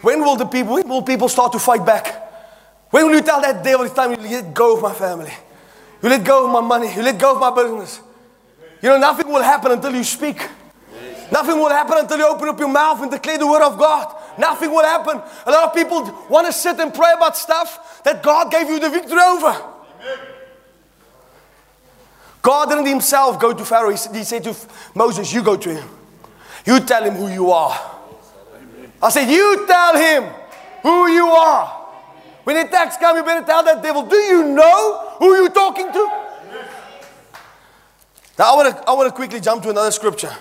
When 0.00 0.20
will 0.20 0.36
the 0.36 0.46
people, 0.46 0.74
when 0.74 0.88
will 0.88 1.02
people 1.02 1.28
start 1.28 1.52
to 1.52 1.58
fight 1.58 1.84
back? 1.84 2.20
When 2.90 3.06
will 3.06 3.14
you 3.14 3.22
tell 3.22 3.40
that 3.40 3.62
devil 3.62 3.86
it's 3.86 3.94
time 3.94 4.10
you 4.10 4.16
let 4.16 4.54
go 4.54 4.76
of 4.76 4.82
my 4.82 4.92
family? 4.92 5.32
You 6.02 6.08
let 6.08 6.24
go 6.24 6.46
of 6.46 6.52
my 6.52 6.60
money. 6.60 6.92
You 6.94 7.02
let 7.02 7.18
go 7.18 7.34
of 7.34 7.40
my 7.40 7.54
business. 7.54 8.00
You 8.82 8.88
know, 8.88 8.98
nothing 8.98 9.28
will 9.28 9.42
happen 9.42 9.72
until 9.72 9.94
you 9.94 10.02
speak. 10.02 10.48
Nothing 11.30 11.58
will 11.58 11.70
happen 11.70 11.98
until 11.98 12.18
you 12.18 12.26
open 12.26 12.48
up 12.48 12.58
your 12.58 12.68
mouth 12.68 13.00
and 13.02 13.10
declare 13.10 13.38
the 13.38 13.46
word 13.46 13.62
of 13.62 13.78
God. 13.78 14.14
Nothing 14.38 14.70
will 14.70 14.84
happen. 14.84 15.20
A 15.46 15.50
lot 15.50 15.68
of 15.68 15.74
people 15.74 16.02
want 16.28 16.46
to 16.46 16.52
sit 16.52 16.78
and 16.80 16.92
pray 16.92 17.12
about 17.16 17.36
stuff 17.36 18.02
that 18.04 18.22
God 18.22 18.50
gave 18.50 18.68
you 18.68 18.80
the 18.80 18.90
victory 18.90 19.20
over. 19.20 19.62
God 22.42 22.68
didn't 22.68 22.86
himself 22.86 23.38
go 23.38 23.52
to 23.52 23.64
Pharaoh. 23.64 23.90
He 23.90 23.96
said, 23.96 24.42
to 24.44 24.56
Moses, 24.94 25.32
You 25.32 25.42
go 25.42 25.56
to 25.56 25.74
him. 25.74 25.88
You 26.66 26.80
tell 26.80 27.04
him 27.04 27.14
who 27.14 27.28
you 27.28 27.50
are. 27.50 27.78
I 29.00 29.10
said, 29.10 29.30
You 29.30 29.64
tell 29.66 29.96
him 29.96 30.24
who 30.82 31.08
you 31.08 31.26
are. 31.28 31.80
When 32.44 32.56
the 32.56 32.66
attacks 32.66 32.96
come, 32.96 33.16
you 33.16 33.22
better 33.22 33.46
tell 33.46 33.62
that 33.62 33.82
devil, 33.82 34.02
Do 34.02 34.16
you 34.16 34.44
know 34.44 35.14
who 35.18 35.36
you're 35.36 35.50
talking 35.50 35.92
to? 35.92 36.22
Now, 38.38 38.54
I 38.54 38.56
want 38.56 38.76
to 38.76 38.88
I 38.88 38.92
want 38.94 39.08
to 39.08 39.14
quickly 39.14 39.40
jump 39.40 39.62
to 39.64 39.70
another 39.70 39.90
scripture 39.90 40.34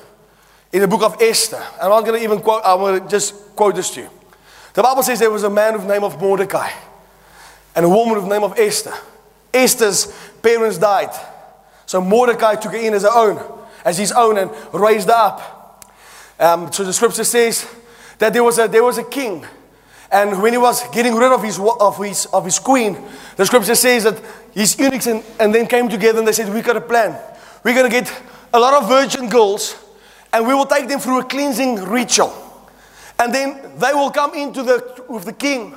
in 0.74 0.82
the 0.82 0.88
book 0.88 1.04
of 1.04 1.22
Esther. 1.22 1.58
And 1.74 1.84
I'm 1.84 1.90
not 1.90 2.06
going 2.06 2.20
to 2.20 2.24
even 2.24 2.40
quote, 2.40 2.62
I'm 2.64 2.80
going 2.80 3.04
to 3.04 3.10
just 3.10 3.34
quote 3.56 3.76
this 3.76 3.90
to 3.92 4.02
you. 4.02 4.10
The 4.74 4.82
Bible 4.82 5.04
says 5.04 5.20
there 5.20 5.32
was 5.32 5.44
a 5.44 5.50
man 5.50 5.74
with 5.74 5.84
the 5.84 5.94
name 5.94 6.04
of 6.04 6.20
Mordecai 6.20 6.70
and 7.76 7.86
a 7.86 7.90
woman 7.90 8.16
with 8.16 8.24
the 8.24 8.30
name 8.30 8.44
of 8.44 8.58
Esther. 8.58 8.94
Esther's 9.54 10.08
parents 10.42 10.78
died. 10.78 11.12
So 11.86 12.00
Mordecai 12.00 12.56
took 12.56 12.72
her 12.72 12.78
in 12.78 12.94
as 12.94 13.04
her 13.04 13.10
own, 13.14 13.42
as 13.84 13.98
his 13.98 14.14
own, 14.14 14.38
and 14.38 14.50
raised 14.74 15.08
her 15.08 15.14
up. 15.14 15.92
Um, 16.40 16.72
so 16.72 16.84
the 16.84 16.94
scripture 16.94 17.26
says 17.26 17.68
that 18.18 18.32
there 18.32 18.44
was 18.44 18.58
a, 18.60 18.68
there 18.68 18.84
was 18.84 18.98
a 18.98 19.04
king. 19.04 19.46
And 20.10 20.42
when 20.42 20.54
he 20.54 20.58
was 20.58 20.88
getting 20.90 21.16
rid 21.16 21.32
of 21.32 21.44
his, 21.44 21.60
of, 21.60 21.98
his, 21.98 22.26
of 22.28 22.46
his 22.46 22.60
queen, 22.60 22.98
the 23.36 23.46
scripture 23.46 23.76
says 23.76 24.04
that 24.06 24.22
his 24.52 24.78
eunuchs 24.78 25.08
and, 25.08 25.24
and 25.40 25.54
then 25.54 25.68
came 25.68 25.90
together 25.90 26.20
and 26.20 26.28
they 26.28 26.34
said, 26.34 26.54
We 26.54 26.62
got 26.62 26.78
a 26.78 26.82
plan. 26.82 27.18
We're 27.64 27.76
going 27.76 27.90
to 27.90 28.02
get 28.02 28.12
a 28.54 28.60
lot 28.60 28.82
of 28.82 28.90
virgin 28.90 29.30
girls 29.30 29.76
and 30.34 30.48
we 30.48 30.54
will 30.54 30.66
take 30.66 30.88
them 30.88 31.00
through 31.00 31.20
a 31.20 31.26
cleansing 31.26 31.76
ritual. 31.86 32.34
And 33.20 33.34
then 33.34 33.78
they 33.78 33.94
will 33.94 34.10
come 34.10 34.34
into 34.34 34.64
the 34.64 35.04
with 35.08 35.26
the 35.26 35.34
king. 35.34 35.76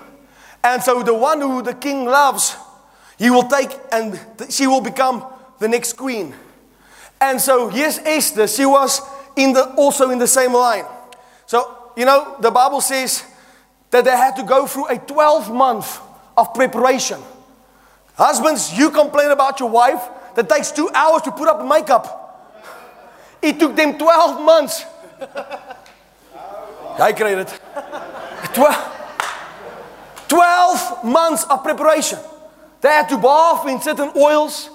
And 0.63 0.83
so 0.83 1.03
the 1.03 1.15
one 1.15 1.41
who 1.41 1.63
the 1.63 1.75
king 1.75 2.07
loves, 2.07 2.57
he 3.19 3.31
will 3.31 3.43
take 3.43 3.71
and 3.93 4.19
she 4.49 4.67
will 4.67 4.81
become 4.81 5.27
the 5.59 5.69
next 5.69 5.95
queen. 5.95 6.35
And 7.21 7.41
so 7.41 7.71
yes, 7.71 7.99
Esther, 8.05 8.47
she 8.47 8.65
was 8.65 9.01
in 9.37 9.53
the 9.53 9.65
also 9.75 10.11
in 10.11 10.19
the 10.19 10.27
same 10.27 10.55
line. 10.55 10.85
So, 11.47 11.93
you 11.97 12.05
know, 12.05 12.37
the 12.41 12.51
Bible 12.51 12.81
says 12.81 13.25
that 13.91 14.05
they 14.05 14.17
had 14.17 14.37
to 14.37 14.43
go 14.43 14.67
through 14.67 14.89
a 14.89 14.99
12 14.99 15.53
month 15.53 16.01
of 16.37 16.55
preparation. 16.55 17.21
Husbands, 18.17 18.73
you 18.77 18.91
complain 18.91 19.31
about 19.31 19.61
your 19.61 19.69
wife 19.69 20.09
that 20.35 20.49
takes 20.49 20.71
two 20.71 20.89
hours 20.95 21.23
to 21.23 21.33
put 21.33 21.49
up 21.49 21.65
makeup. 21.67 22.24
It 23.45 23.59
took 23.59 23.77
them 23.77 23.99
12 23.99 24.41
months. 24.41 24.87
Hy 26.97 27.13
created 27.13 27.47
dit. 27.47 27.61
12, 28.55 28.75
12 30.29 31.05
months 31.05 31.45
of 31.45 31.63
preparation. 31.63 32.19
They 32.81 32.89
had 32.89 33.09
to 33.11 33.19
bath 33.19 33.67
in 33.67 33.83
certain 33.83 34.13
oils. 34.17 34.71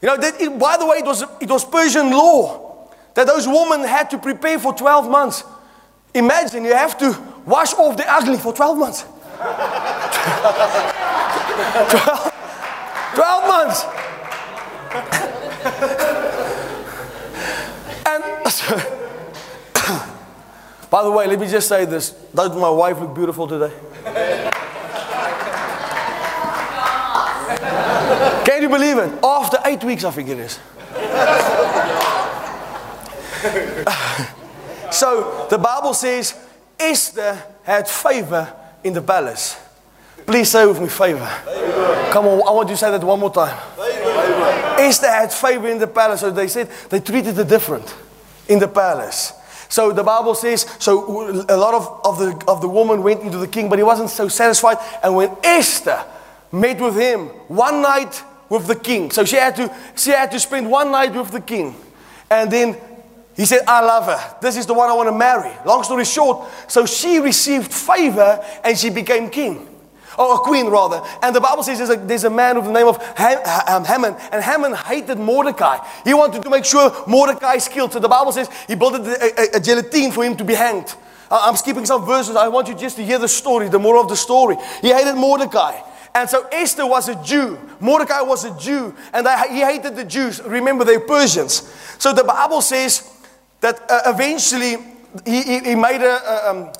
You 0.00 0.08
know, 0.08 0.16
it, 0.20 0.58
by 0.58 0.76
the 0.76 0.86
way, 0.86 0.98
it 0.98 1.04
was, 1.04 1.24
it 1.40 1.50
was 1.50 1.64
Persian 1.64 2.10
law 2.10 2.88
that 3.14 3.26
those 3.26 3.48
women 3.48 3.80
had 3.80 4.10
to 4.10 4.18
prepare 4.18 4.58
for 4.60 4.72
12 4.72 5.10
months. 5.10 5.42
Imagine 6.14 6.64
you 6.64 6.74
have 6.74 6.96
to 6.98 7.18
wash 7.46 7.74
off 7.74 7.96
the 7.96 8.06
ugly 8.08 8.36
for 8.36 8.52
12 8.52 8.78
months. 8.78 9.02
12, 11.90 12.32
12 13.14 13.48
months. 13.48 13.84
by 20.90 21.04
the 21.04 21.10
way, 21.10 21.26
let 21.28 21.38
me 21.38 21.46
just 21.46 21.68
say 21.68 21.84
this. 21.84 22.10
Does 22.34 22.56
my 22.56 22.70
wife 22.70 22.98
look 22.98 23.14
beautiful 23.14 23.46
today? 23.46 23.72
Can 28.44 28.62
you 28.62 28.68
believe 28.68 28.98
it? 28.98 29.12
After 29.22 29.58
eight 29.66 29.84
weeks, 29.84 30.02
I 30.02 30.10
think 30.10 30.30
it 30.30 30.38
is. 30.38 30.54
so 34.90 35.46
the 35.48 35.58
Bible 35.58 35.94
says 35.94 36.34
Esther 36.80 37.40
had 37.62 37.88
favor 37.88 38.52
in 38.82 38.94
the 38.94 39.02
palace. 39.02 39.56
Please 40.26 40.50
say 40.50 40.66
with 40.66 40.80
me 40.80 40.88
favor. 40.88 41.24
favor. 41.24 42.08
Come 42.10 42.26
on, 42.26 42.48
I 42.48 42.50
want 42.50 42.68
you 42.68 42.74
to 42.74 42.78
say 42.78 42.90
that 42.90 43.04
one 43.04 43.20
more 43.20 43.32
time. 43.32 43.56
Favor. 43.76 44.82
Esther 44.82 45.08
had 45.08 45.32
favor 45.32 45.68
in 45.68 45.78
the 45.78 45.86
palace. 45.86 46.18
So 46.20 46.32
they 46.32 46.48
said 46.48 46.68
they 46.90 46.98
treated 46.98 47.36
her 47.36 47.44
different 47.44 47.94
in 48.48 48.58
the 48.58 48.68
palace. 48.68 49.32
So 49.68 49.92
the 49.92 50.04
Bible 50.04 50.34
says, 50.34 50.66
so 50.78 51.44
a 51.48 51.56
lot 51.56 51.74
of, 51.74 52.00
of, 52.04 52.18
the, 52.18 52.44
of 52.46 52.60
the 52.60 52.68
woman 52.68 53.02
went 53.02 53.22
into 53.22 53.38
the 53.38 53.48
king, 53.48 53.68
but 53.68 53.78
he 53.78 53.82
wasn't 53.82 54.10
so 54.10 54.28
satisfied. 54.28 54.78
And 55.02 55.16
when 55.16 55.36
Esther 55.42 56.04
met 56.52 56.80
with 56.80 56.96
him 56.96 57.26
one 57.48 57.82
night 57.82 58.22
with 58.48 58.66
the 58.66 58.76
king, 58.76 59.10
so 59.10 59.24
she 59.24 59.36
had 59.36 59.56
to, 59.56 59.74
she 59.96 60.10
had 60.10 60.30
to 60.30 60.40
spend 60.40 60.70
one 60.70 60.92
night 60.92 61.14
with 61.14 61.30
the 61.30 61.40
king. 61.40 61.74
And 62.30 62.50
then 62.50 62.76
he 63.36 63.44
said, 63.44 63.62
I 63.66 63.80
love 63.84 64.04
her. 64.04 64.36
This 64.40 64.56
is 64.56 64.66
the 64.66 64.74
one 64.74 64.88
I 64.88 64.94
want 64.94 65.08
to 65.08 65.16
marry. 65.16 65.52
Long 65.66 65.82
story 65.82 66.04
short, 66.04 66.48
so 66.68 66.86
she 66.86 67.18
received 67.18 67.72
favor 67.72 68.42
and 68.62 68.78
she 68.78 68.90
became 68.90 69.28
king. 69.30 69.68
Or 70.18 70.34
a 70.34 70.38
queen 70.38 70.66
rather. 70.66 71.02
And 71.22 71.34
the 71.34 71.40
Bible 71.40 71.62
says 71.62 71.78
there's 71.78 71.90
a, 71.90 71.96
there's 71.96 72.24
a 72.24 72.30
man 72.30 72.56
with 72.56 72.66
the 72.66 72.72
name 72.72 72.86
of 72.86 72.96
Ham, 73.16 73.38
um, 73.68 73.84
Haman, 73.84 74.14
and 74.32 74.42
Haman 74.42 74.74
hated 74.74 75.18
Mordecai. 75.18 75.78
He 76.04 76.14
wanted 76.14 76.42
to 76.42 76.50
make 76.50 76.64
sure 76.64 76.92
Mordecai 77.06 77.54
is 77.54 77.68
killed. 77.68 77.92
So 77.92 77.98
the 77.98 78.08
Bible 78.08 78.32
says 78.32 78.48
he 78.66 78.74
built 78.74 78.94
a, 78.94 79.56
a, 79.56 79.58
a 79.58 80.10
for 80.10 80.24
him 80.24 80.36
to 80.36 80.44
be 80.44 80.54
hanged. 80.54 80.94
I'm 81.30 81.56
skipping 81.56 81.86
some 81.86 82.04
verses. 82.04 82.36
I 82.36 82.48
want 82.48 82.68
you 82.68 82.74
just 82.74 82.96
to 82.96 83.04
hear 83.04 83.18
the 83.18 83.28
story, 83.28 83.68
the 83.68 83.78
moral 83.78 84.02
of 84.02 84.08
the 84.08 84.16
story. 84.16 84.56
He 84.80 84.92
hated 84.92 85.16
Mordecai. 85.16 85.80
And 86.14 86.30
so 86.30 86.46
Esther 86.50 86.86
was 86.86 87.08
a 87.08 87.22
Jew. 87.22 87.58
Mordecai 87.80 88.22
was 88.22 88.44
a 88.44 88.58
Jew. 88.58 88.94
And 89.12 89.26
he 89.50 89.60
hated 89.60 89.96
the 89.96 90.04
Jews. 90.04 90.40
Remember, 90.42 90.84
they're 90.84 91.00
Persians. 91.00 91.62
So 91.98 92.12
the 92.12 92.24
Bible 92.24 92.62
says 92.62 93.12
that 93.60 93.80
uh, 93.90 94.02
eventually 94.06 94.76
he, 95.24 95.42
he, 95.42 95.58
he, 95.60 95.74
made 95.74 96.02
a. 96.02 96.20
a 96.24 96.50
um, 96.50 96.72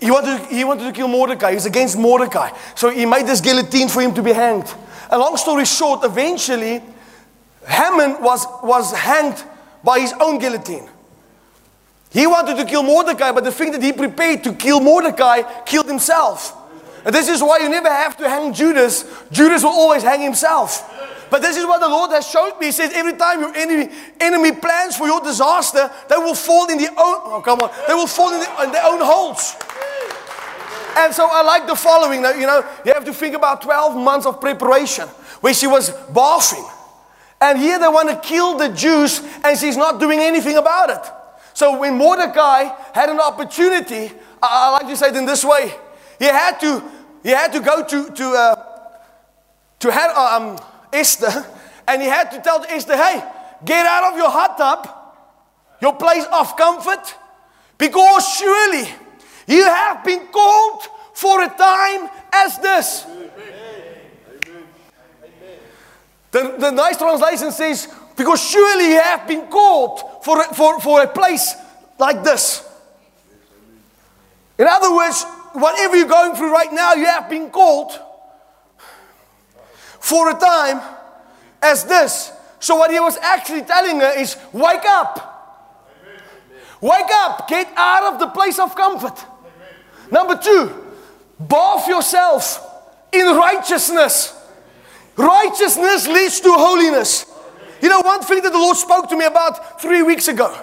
he 0.00 0.10
wanted, 0.10 0.46
he 0.46 0.62
wanted 0.64 0.84
to 0.84 0.92
kill 0.92 1.08
Mordecai. 1.08 1.50
He 1.50 1.54
was 1.56 1.66
against 1.66 1.98
Mordecai. 1.98 2.50
So 2.76 2.90
he 2.90 3.06
made 3.06 3.26
this 3.26 3.40
guillotine 3.40 3.88
for 3.88 4.00
him 4.00 4.14
to 4.14 4.22
be 4.22 4.32
hanged. 4.32 4.72
A 5.10 5.18
long 5.18 5.36
story 5.36 5.64
short, 5.64 6.04
eventually, 6.04 6.80
Haman 7.66 8.22
was, 8.22 8.46
was 8.62 8.92
hanged 8.92 9.42
by 9.82 10.00
his 10.00 10.12
own 10.20 10.38
guillotine. 10.38 10.88
He 12.10 12.26
wanted 12.26 12.56
to 12.56 12.64
kill 12.64 12.82
Mordecai, 12.82 13.32
but 13.32 13.44
the 13.44 13.52
thing 13.52 13.72
that 13.72 13.82
he 13.82 13.92
prepared 13.92 14.44
to 14.44 14.52
kill 14.52 14.80
Mordecai 14.80 15.42
killed 15.64 15.86
himself. 15.86 16.56
This 17.04 17.28
is 17.28 17.42
why 17.42 17.58
you 17.58 17.68
never 17.68 17.88
have 17.88 18.16
to 18.18 18.28
hang 18.28 18.52
Judas. 18.52 19.04
Judas 19.30 19.62
will 19.62 19.70
always 19.70 20.02
hang 20.02 20.20
himself. 20.20 20.86
But 21.30 21.42
this 21.42 21.56
is 21.56 21.64
what 21.64 21.80
the 21.80 21.88
Lord 21.88 22.10
has 22.10 22.28
showed 22.28 22.58
me. 22.58 22.66
He 22.66 22.72
says 22.72 22.92
every 22.92 23.14
time 23.14 23.40
your 23.40 23.54
enemy, 23.54 23.92
enemy 24.18 24.52
plans 24.52 24.96
for 24.96 25.06
your 25.06 25.20
disaster, 25.20 25.90
they 26.08 26.16
will 26.16 26.34
fall 26.34 26.68
in 26.68 26.78
their 26.78 26.90
own, 26.90 26.96
oh 26.98 27.42
come 27.44 27.60
on, 27.60 27.70
they 27.86 27.94
will 27.94 28.08
fall 28.08 28.32
in, 28.34 28.40
the, 28.40 28.64
in 28.64 28.72
their 28.72 28.84
own 28.84 29.00
holes. 29.00 29.54
And 30.96 31.14
so 31.14 31.28
I 31.30 31.42
like 31.42 31.68
the 31.68 31.76
following. 31.76 32.22
Now, 32.22 32.32
you 32.32 32.46
know, 32.46 32.68
you 32.84 32.92
have 32.92 33.04
to 33.04 33.14
think 33.14 33.36
about 33.36 33.62
12 33.62 33.96
months 33.96 34.26
of 34.26 34.40
preparation 34.40 35.06
where 35.40 35.54
she 35.54 35.68
was 35.68 35.90
bathing. 36.12 36.66
And 37.40 37.58
here 37.58 37.78
they 37.78 37.88
want 37.88 38.10
to 38.10 38.16
kill 38.16 38.58
the 38.58 38.68
Jews 38.68 39.22
and 39.44 39.56
she's 39.56 39.76
not 39.76 40.00
doing 40.00 40.18
anything 40.18 40.56
about 40.56 40.90
it. 40.90 41.12
So 41.54 41.78
when 41.78 41.96
Mordecai 41.96 42.64
had 42.92 43.08
an 43.08 43.20
opportunity, 43.20 44.12
I, 44.42 44.68
I 44.68 44.70
like 44.72 44.88
to 44.88 44.96
say 44.96 45.08
it 45.08 45.16
in 45.16 45.26
this 45.26 45.44
way, 45.44 45.72
he 46.20 46.26
had 46.26 46.60
to, 46.60 46.82
he 47.22 47.30
had 47.30 47.50
to 47.54 47.60
go 47.60 47.82
to, 47.82 48.10
to, 48.10 48.24
uh, 48.28 48.54
to 49.80 49.90
have, 49.90 50.12
uh, 50.14 50.36
um, 50.36 50.60
Esther 50.92 51.46
and 51.88 52.02
he 52.02 52.08
had 52.08 52.30
to 52.30 52.40
tell 52.40 52.62
Esther, 52.68 52.94
hey, 52.94 53.24
get 53.64 53.86
out 53.86 54.12
of 54.12 54.18
your 54.18 54.30
hot 54.30 54.58
tub, 54.58 54.88
your 55.80 55.96
place 55.96 56.26
of 56.30 56.54
comfort, 56.56 57.16
because 57.78 58.28
surely 58.36 58.86
you 59.46 59.64
have 59.64 60.04
been 60.04 60.26
called 60.26 60.82
for 61.14 61.42
a 61.42 61.48
time 61.48 62.10
as 62.32 62.58
this. 62.58 63.06
The, 66.32 66.54
the 66.58 66.70
nice 66.70 66.98
translation 66.98 67.50
says, 67.50 67.88
because 68.14 68.46
surely 68.46 68.90
you 68.90 69.00
have 69.00 69.26
been 69.26 69.46
called 69.46 70.22
for, 70.22 70.44
for, 70.52 70.80
for 70.80 71.02
a 71.02 71.08
place 71.08 71.54
like 71.98 72.22
this. 72.22 72.62
In 74.58 74.66
other 74.68 74.94
words, 74.94 75.24
whatever 75.52 75.96
you're 75.96 76.08
going 76.08 76.34
through 76.34 76.52
right 76.52 76.72
now, 76.72 76.94
you 76.94 77.06
have 77.06 77.28
been 77.28 77.50
called 77.50 77.92
for 80.00 80.30
a 80.30 80.34
time 80.34 80.80
as 81.62 81.84
this. 81.84 82.32
So, 82.58 82.76
what 82.76 82.90
he 82.90 83.00
was 83.00 83.16
actually 83.18 83.62
telling 83.62 84.00
her 84.00 84.18
is, 84.18 84.36
wake 84.52 84.84
up. 84.84 85.26
Wake 86.80 87.10
up. 87.12 87.48
Get 87.48 87.72
out 87.76 88.14
of 88.14 88.20
the 88.20 88.28
place 88.28 88.58
of 88.58 88.74
comfort. 88.74 89.24
Number 90.10 90.36
two, 90.36 90.72
bath 91.38 91.88
yourself 91.88 92.66
in 93.12 93.26
righteousness. 93.26 94.36
Righteousness 95.16 96.06
leads 96.08 96.40
to 96.40 96.52
holiness. 96.52 97.26
You 97.82 97.88
know, 97.88 98.00
one 98.00 98.22
thing 98.22 98.42
that 98.42 98.52
the 98.52 98.58
Lord 98.58 98.76
spoke 98.76 99.08
to 99.08 99.16
me 99.16 99.24
about 99.24 99.80
three 99.80 100.02
weeks 100.02 100.28
ago, 100.28 100.54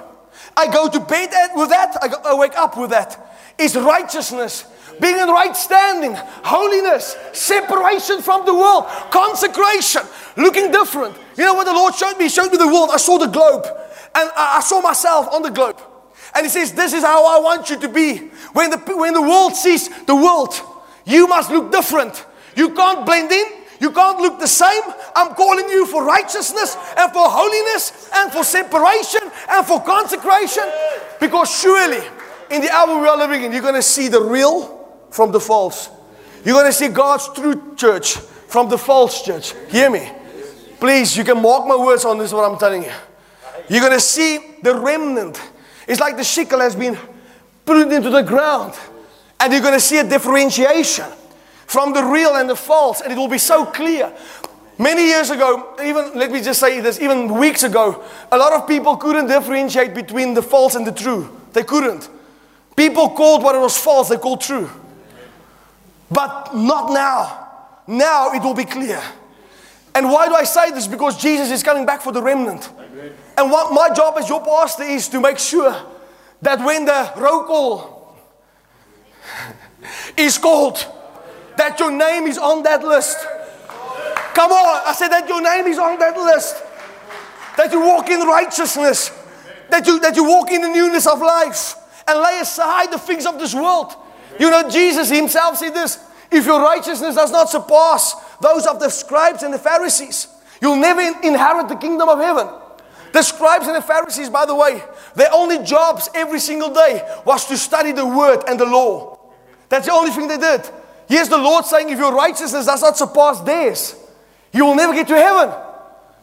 I 0.55 0.71
go 0.71 0.89
to 0.89 0.99
bed 0.99 1.29
with 1.55 1.69
that, 1.69 1.97
I, 2.01 2.07
go, 2.07 2.17
I 2.23 2.33
wake 2.35 2.57
up 2.57 2.77
with 2.77 2.91
that, 2.91 3.37
is 3.57 3.75
righteousness. 3.75 4.65
Being 4.99 5.19
in 5.19 5.27
right 5.27 5.55
standing, 5.55 6.13
holiness, 6.15 7.15
separation 7.33 8.21
from 8.21 8.45
the 8.45 8.53
world, 8.53 8.85
consecration, 9.11 10.01
looking 10.35 10.71
different. 10.71 11.15
You 11.37 11.45
know 11.45 11.53
what 11.53 11.65
the 11.65 11.73
Lord 11.73 11.93
showed 11.93 12.17
me? 12.17 12.25
He 12.25 12.29
showed 12.29 12.51
me 12.51 12.57
the 12.57 12.67
world. 12.67 12.89
I 12.91 12.97
saw 12.97 13.17
the 13.17 13.27
globe, 13.27 13.65
and 14.15 14.29
I 14.35 14.61
saw 14.61 14.81
myself 14.81 15.27
on 15.31 15.43
the 15.43 15.51
globe. 15.51 15.79
And 16.35 16.45
He 16.45 16.49
says, 16.49 16.73
This 16.73 16.93
is 16.93 17.03
how 17.03 17.25
I 17.25 17.41
want 17.41 17.69
you 17.69 17.79
to 17.79 17.89
be. 17.89 18.29
When 18.53 18.69
the, 18.69 18.77
when 18.95 19.13
the 19.13 19.21
world 19.21 19.55
sees 19.55 19.89
the 20.05 20.15
world, 20.15 20.55
you 21.05 21.27
must 21.27 21.51
look 21.51 21.71
different. 21.71 22.25
You 22.55 22.73
can't 22.73 23.05
blend 23.05 23.31
in, 23.31 23.45
you 23.79 23.91
can't 23.91 24.19
look 24.19 24.39
the 24.39 24.47
same. 24.47 24.81
I'm 25.15 25.35
calling 25.35 25.69
you 25.69 25.85
for 25.85 26.03
righteousness 26.03 26.75
and 26.97 27.11
for 27.11 27.29
holiness 27.29 28.09
and 28.15 28.31
for 28.31 28.43
separation 28.43 29.21
and 29.49 29.65
for 29.65 29.81
consecration. 29.83 30.63
Because 31.19 31.49
surely, 31.61 32.05
in 32.49 32.61
the 32.61 32.69
hour 32.71 32.99
we 32.99 33.07
are 33.07 33.17
living 33.17 33.43
in, 33.43 33.51
you're 33.51 33.61
going 33.61 33.75
to 33.75 33.81
see 33.81 34.07
the 34.07 34.21
real 34.21 34.76
from 35.09 35.31
the 35.31 35.39
false. 35.39 35.89
You're 36.43 36.55
going 36.55 36.65
to 36.65 36.73
see 36.73 36.87
God's 36.87 37.27
true 37.33 37.75
church 37.75 38.13
from 38.13 38.69
the 38.69 38.77
false 38.77 39.23
church. 39.23 39.53
Hear 39.69 39.89
me. 39.89 40.11
Please, 40.79 41.17
you 41.17 41.23
can 41.23 41.41
mark 41.41 41.67
my 41.67 41.75
words 41.75 42.05
on 42.05 42.17
this, 42.17 42.31
what 42.31 42.49
I'm 42.49 42.57
telling 42.57 42.83
you. 42.83 42.93
You're 43.69 43.81
going 43.81 43.93
to 43.93 43.99
see 43.99 44.39
the 44.61 44.75
remnant. 44.75 45.41
It's 45.87 45.99
like 45.99 46.17
the 46.17 46.23
shekel 46.23 46.59
has 46.59 46.75
been 46.75 46.97
put 47.65 47.91
into 47.91 48.09
the 48.09 48.21
ground. 48.21 48.75
And 49.39 49.51
you're 49.51 49.61
going 49.61 49.73
to 49.73 49.79
see 49.79 49.99
a 49.99 50.03
differentiation 50.03 51.05
from 51.65 51.93
the 51.93 52.03
real 52.03 52.35
and 52.35 52.49
the 52.49 52.55
false, 52.55 53.01
and 53.01 53.11
it 53.11 53.17
will 53.17 53.27
be 53.27 53.37
so 53.37 53.65
clear. 53.65 54.11
Many 54.79 55.07
years 55.07 55.31
ago, 55.31 55.75
even 55.83 56.17
let 56.17 56.31
me 56.31 56.41
just 56.41 56.59
say 56.59 56.79
this, 56.79 56.99
even 57.01 57.33
weeks 57.37 57.63
ago, 57.63 58.03
a 58.31 58.37
lot 58.37 58.53
of 58.53 58.67
people 58.67 58.95
couldn't 58.95 59.27
differentiate 59.27 59.93
between 59.93 60.33
the 60.33 60.41
false 60.41 60.75
and 60.75 60.85
the 60.87 60.91
true. 60.91 61.29
They 61.53 61.63
couldn't. 61.63 62.09
People 62.75 63.09
called 63.09 63.43
what 63.43 63.59
was 63.59 63.77
false, 63.77 64.09
they 64.09 64.17
called 64.17 64.41
true. 64.41 64.69
But 66.09 66.55
not 66.55 66.91
now. 66.91 67.47
Now 67.87 68.31
it 68.33 68.41
will 68.43 68.53
be 68.53 68.65
clear. 68.65 69.01
And 69.95 70.11
why 70.11 70.27
do 70.27 70.35
I 70.35 70.43
say 70.43 70.71
this? 70.71 70.87
Because 70.87 71.17
Jesus 71.19 71.51
is 71.51 71.63
coming 71.63 71.85
back 71.85 72.01
for 72.01 72.11
the 72.11 72.21
remnant. 72.21 72.69
And 73.37 73.51
what 73.51 73.73
my 73.73 73.93
job 73.93 74.15
as 74.17 74.29
your 74.29 74.43
pastor 74.43 74.83
is 74.83 75.07
to 75.09 75.19
make 75.19 75.39
sure 75.39 75.75
that 76.41 76.63
when 76.63 76.85
the 76.85 77.13
roll 77.17 77.43
call 77.43 78.17
is 80.15 80.37
called, 80.37 80.85
that 81.57 81.79
your 81.79 81.91
name 81.91 82.27
is 82.27 82.37
on 82.37 82.63
that 82.63 82.83
list. 82.83 83.17
Come 84.33 84.51
on, 84.51 84.81
I 84.85 84.93
said 84.93 85.09
that 85.09 85.27
your 85.27 85.41
name 85.41 85.65
is 85.65 85.79
on 85.79 85.97
that 85.97 86.15
list. 86.15 86.63
That 87.57 87.71
you 87.71 87.81
walk 87.81 88.09
in 88.09 88.19
righteousness. 88.19 89.11
That 89.69 89.85
you, 89.87 89.99
that 90.01 90.15
you 90.15 90.23
walk 90.23 90.51
in 90.51 90.61
the 90.61 90.69
newness 90.69 91.07
of 91.07 91.19
life 91.19 91.75
and 92.07 92.19
lay 92.19 92.39
aside 92.39 92.91
the 92.91 92.99
things 92.99 93.25
of 93.25 93.39
this 93.39 93.53
world. 93.53 93.95
You 94.39 94.49
know, 94.49 94.69
Jesus 94.69 95.09
himself 95.09 95.57
said 95.57 95.73
this 95.73 95.99
if 96.31 96.45
your 96.45 96.61
righteousness 96.61 97.15
does 97.15 97.31
not 97.31 97.49
surpass 97.49 98.15
those 98.41 98.65
of 98.65 98.79
the 98.79 98.89
scribes 98.89 99.43
and 99.43 99.53
the 99.53 99.59
Pharisees, 99.59 100.27
you'll 100.61 100.75
never 100.75 101.01
inherit 101.01 101.69
the 101.69 101.75
kingdom 101.75 102.09
of 102.09 102.19
heaven. 102.19 102.47
The 103.13 103.23
scribes 103.23 103.67
and 103.67 103.75
the 103.75 103.81
Pharisees, 103.81 104.29
by 104.29 104.45
the 104.45 104.53
way, 104.53 104.83
their 105.15 105.33
only 105.33 105.63
jobs 105.63 106.09
every 106.13 106.39
single 106.39 106.73
day 106.73 107.01
was 107.25 107.47
to 107.47 107.57
study 107.57 107.91
the 107.91 108.05
word 108.05 108.43
and 108.47 108.59
the 108.59 108.65
law. 108.65 109.17
That's 109.69 109.87
the 109.87 109.93
only 109.93 110.11
thing 110.11 110.27
they 110.27 110.37
did. 110.37 110.69
Here's 111.07 111.29
the 111.29 111.37
Lord 111.37 111.65
saying, 111.65 111.89
if 111.89 111.97
your 111.97 112.13
righteousness 112.13 112.65
does 112.65 112.81
not 112.81 112.97
surpass 112.97 113.39
theirs, 113.41 113.95
you 114.51 114.65
will 114.65 114.75
never 114.75 114.93
get 114.93 115.07
to 115.07 115.15
heaven. 115.15 115.55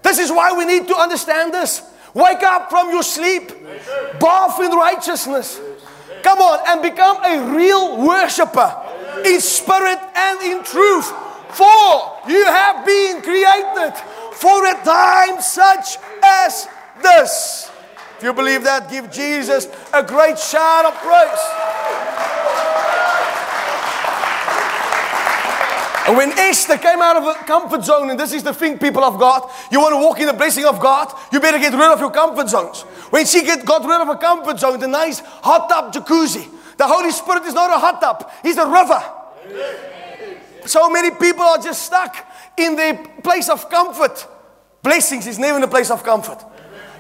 This 0.03 0.18
is 0.18 0.31
why 0.31 0.53
we 0.53 0.66
need 0.66 0.87
to 0.88 0.96
understand 0.96 1.55
this. 1.55 1.83
Wake 2.12 2.42
up 2.42 2.70
from 2.70 2.90
your 2.90 3.03
sleep, 3.03 3.50
bath 4.20 4.61
in 4.61 4.70
righteousness. 4.70 5.59
Come 6.25 6.39
on 6.39 6.59
and 6.67 6.81
become 6.81 7.23
a 7.23 7.55
real 7.55 7.99
worshiper 7.99 8.75
in 9.27 9.41
spirit 9.41 9.99
and 10.17 10.41
in 10.41 10.65
truth. 10.65 11.13
For 11.53 12.19
you 12.27 12.45
have 12.47 12.87
been 12.87 13.21
created 13.21 13.93
for 14.33 14.67
a 14.67 14.75
time 14.83 15.41
such 15.43 15.99
as 16.25 16.67
this. 17.03 17.71
If 18.17 18.23
you 18.23 18.33
believe 18.33 18.65
that, 18.65 18.89
give 18.91 19.11
Jesus 19.11 19.69
a 19.93 20.03
great 20.03 20.39
shout 20.39 20.87
of 20.87 20.95
praise. 21.05 21.45
And 26.07 26.19
when 26.19 26.33
Esther 26.33 26.77
came 26.77 27.01
out 27.01 27.17
of 27.17 27.25
a 27.25 27.35
comfort 27.45 27.83
zone, 27.83 28.11
and 28.11 28.21
this 28.21 28.33
is 28.35 28.43
the 28.43 28.53
thing, 28.53 28.79
people 28.79 29.03
of 29.03 29.19
God, 29.19 29.51
you 29.73 29.81
want 29.81 29.93
to 29.93 29.97
walk 29.97 30.21
in 30.21 30.27
the 30.27 30.35
blessing 30.35 30.67
of 30.67 30.79
God, 30.79 31.11
you 31.33 31.40
better 31.40 31.59
get 31.59 31.73
rid 31.73 31.90
of 31.90 31.99
your 31.99 32.11
comfort 32.11 32.49
zones. 32.49 32.83
When 33.11 33.25
she 33.25 33.43
get, 33.43 33.64
got 33.64 33.83
rid 33.83 34.01
of 34.03 34.09
a 34.09 34.17
comfort 34.17 34.59
zone, 34.59 34.79
the 34.81 34.88
nice 34.88 35.21
hot 35.21 35.69
tub 35.71 35.95
jacuzzi, 35.95 36.47
the 36.77 36.87
Holy 36.87 37.11
Spirit 37.11 37.45
is 37.45 37.55
not 37.55 37.71
a 37.71 37.79
hot 37.79 38.01
tub, 38.03 38.31
He's 38.43 38.59
a 38.59 38.67
river. 38.67 39.03
So 40.67 40.90
many 40.90 41.11
people 41.11 41.43
are 41.43 41.59
just 41.59 41.85
stuck 41.85 42.17
in 42.59 42.77
their 42.77 42.95
place 43.23 43.49
of 43.49 43.71
comfort. 43.71 44.27
Blessings 44.83 45.27
is 45.27 45.38
never 45.38 45.57
in 45.57 45.64
a 45.64 45.69
place 45.69 45.90
of 45.90 46.03
comfort. 46.05 46.45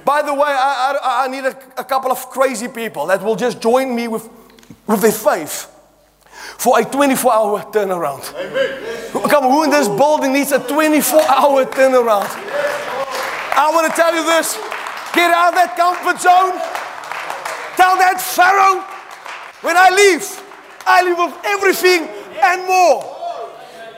By 0.04 0.22
the 0.22 0.32
way, 0.32 0.48
I, 0.48 0.98
I, 1.02 1.24
I 1.24 1.28
need 1.28 1.44
a, 1.44 1.56
a 1.78 1.84
couple 1.84 2.10
of 2.10 2.30
crazy 2.30 2.68
people 2.68 3.06
that 3.06 3.22
will 3.22 3.36
just 3.36 3.60
join 3.60 3.94
me 3.94 4.08
with, 4.08 4.28
with 4.86 5.00
their 5.00 5.12
faith. 5.12 5.73
For 6.58 6.80
a 6.80 6.84
24 6.84 7.32
hour 7.32 7.62
turnaround. 7.72 8.22
Come 9.30 9.44
on, 9.44 9.50
who 9.50 9.64
in 9.64 9.70
this 9.70 9.88
building 9.88 10.32
needs 10.32 10.52
a 10.52 10.58
24 10.58 11.20
hour 11.22 11.64
turnaround? 11.66 12.28
I 13.56 13.70
want 13.72 13.90
to 13.90 13.96
tell 13.96 14.14
you 14.14 14.24
this 14.24 14.56
get 15.14 15.30
out 15.30 15.50
of 15.50 15.54
that 15.54 15.76
comfort 15.76 16.20
zone. 16.20 16.58
Tell 17.76 17.96
that 17.98 18.20
Pharaoh, 18.20 18.82
when 19.62 19.76
I 19.76 19.90
leave, 19.90 20.26
I 20.86 21.02
leave 21.02 21.18
with 21.18 21.34
everything 21.44 22.08
and 22.42 22.66
more. 22.66 23.13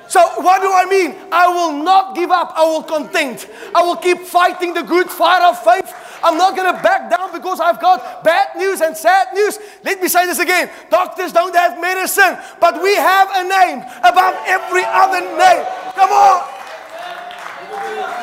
So, 0.09 0.21
what 0.43 0.63
do 0.63 0.71
I 0.73 0.85
mean? 0.89 1.17
I 1.33 1.49
will 1.49 1.83
not 1.83 2.15
give 2.15 2.31
up. 2.31 2.53
I 2.57 2.65
will 2.65 2.83
contend. 2.83 3.49
I 3.75 3.83
will 3.83 3.97
keep 3.97 4.21
fighting 4.21 4.73
the 4.73 4.83
good 4.83 5.11
fight 5.11 5.43
of 5.43 5.63
faith. 5.63 5.93
I'm 6.23 6.39
not 6.39 6.57
going 6.57 6.75
to 6.75 6.83
back 6.83 7.11
down 7.11 7.33
because 7.33 7.61
I've 7.61 7.81
got 7.81 8.25
bad 8.25 8.57
news 8.57 8.81
and 8.81 8.97
sad 8.97 9.29
news. 9.35 9.59
Let 9.85 10.01
me 10.01 10.09
say 10.09 10.27
this 10.27 10.39
again 10.39 10.71
doctors 10.91 11.33
don't 11.33 11.55
have 11.55 11.81
medicine, 11.81 12.39
but 12.61 12.83
we 12.83 12.95
have 12.95 13.29
a 13.35 13.43
name 13.43 13.79
above 14.03 14.35
every 14.47 14.83
other 14.85 15.21
name. 15.21 15.67
Come 15.95 16.11
on. 16.11 16.57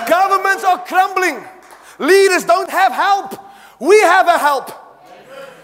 Governments 0.08 0.64
are 0.64 0.80
crumbling, 0.86 1.44
leaders 2.00 2.46
don't 2.46 2.70
have 2.70 2.92
help. 2.92 3.36
We 3.80 4.00
have 4.02 4.28
a 4.28 4.38
help. 4.38 4.72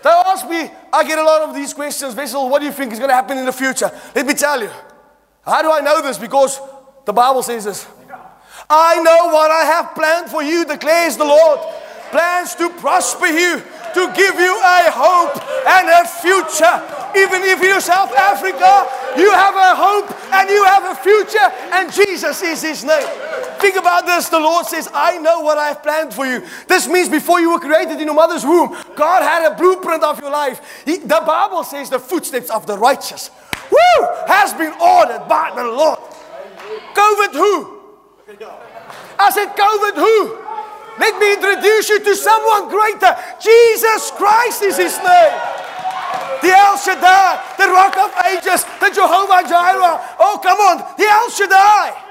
They 0.04 0.10
ask 0.10 0.48
me, 0.50 0.72
I 0.94 1.04
get 1.04 1.20
a 1.20 1.24
lot 1.24 1.42
of 1.50 1.56
these 1.56 1.74
questions. 1.74 2.16
Wessel, 2.16 2.50
what 2.50 2.60
do 2.60 2.66
you 2.66 2.72
think 2.72 2.94
is 2.94 3.00
going 3.00 3.10
to 3.10 3.16
happen 3.16 3.38
in 3.38 3.46
the 3.46 3.52
future? 3.52 3.92
Let 4.16 4.26
me 4.26 4.34
tell 4.34 4.62
you. 4.62 4.70
How 5.46 5.62
do 5.62 5.72
I 5.72 5.82
know 5.82 6.02
this? 6.02 6.18
Because 6.18 6.60
the 7.06 7.14
Bible 7.14 7.44
says 7.44 7.66
this. 7.66 7.88
I 8.70 9.02
know 9.02 9.34
what 9.34 9.50
I 9.50 9.66
have 9.66 9.96
planned 9.96 10.30
for 10.30 10.44
you, 10.44 10.64
declares 10.64 11.18
the 11.18 11.26
Lord. 11.26 11.60
Plans 12.12 12.56
to 12.56 12.70
prosper 12.70 13.28
you, 13.28 13.62
to 13.94 14.14
give 14.16 14.36
you 14.36 14.54
a 14.62 14.92
hope 14.92 15.38
and 15.68 15.90
a 15.90 16.08
future. 16.08 16.78
Even 17.18 17.42
if 17.44 17.62
you're 17.62 17.82
South 17.82 18.14
Africa, 18.16 18.86
you 19.18 19.32
have 19.32 19.56
a 19.56 19.76
hope 19.76 20.34
and 20.34 20.50
you 20.50 20.64
have 20.66 20.86
a 20.86 20.96
future, 21.02 21.50
and 21.74 21.92
Jesus 21.92 22.42
is 22.42 22.62
his 22.62 22.84
name. 22.84 23.08
Think 23.60 23.76
about 23.76 24.06
this. 24.06 24.30
The 24.30 24.40
Lord 24.40 24.66
says, 24.66 24.90
I 24.94 25.18
know 25.18 25.42
what 25.42 25.58
I 25.58 25.70
have 25.70 25.84
planned 25.84 26.14
for 26.14 26.26
you. 26.26 26.44
This 26.68 26.88
means 26.88 27.10
before 27.10 27.40
you 27.40 27.52
were 27.52 27.60
created 27.60 28.00
in 28.00 28.06
your 28.06 28.16
mother's 28.16 28.46
womb, 28.46 28.76
God 28.96 29.22
had 29.22 29.52
a 29.52 29.56
blueprint 29.56 30.04
of 30.04 30.20
your 30.20 30.32
life. 30.32 30.84
He, 30.86 30.98
the 30.98 31.24
Bible 31.26 31.64
says 31.64 31.90
the 31.90 32.00
footsteps 32.00 32.50
of 32.50 32.66
the 32.66 32.78
righteous 32.78 33.30
woo, 33.72 34.08
has 34.28 34.54
been 34.54 34.74
ordered 34.82 35.28
by 35.28 35.52
the 35.56 35.64
Lord. 35.64 36.00
COVID 36.94 37.34
who? 37.34 37.80
I 39.20 39.32
said, 39.32 39.56
COVID 39.56 39.96
who? 39.96 40.50
Let 41.00 41.18
me 41.20 41.34
introduce 41.34 41.90
you 41.90 42.04
to 42.04 42.16
someone 42.16 42.70
greater. 42.70 43.16
Jesus 43.42 44.12
Christ 44.12 44.64
is 44.64 44.78
his 44.78 44.98
name. 44.98 45.36
The 46.42 46.52
El 46.52 46.78
Shaddai, 46.78 47.56
the 47.58 47.68
Rock 47.68 47.98
of 47.98 48.12
Ages, 48.26 48.64
the 48.80 48.92
Jehovah 48.94 49.48
Jireh. 49.48 50.00
Oh, 50.20 50.40
come 50.42 50.60
on, 50.60 50.78
the 50.98 51.06
El 51.06 51.30
Shaddai. 51.30 52.10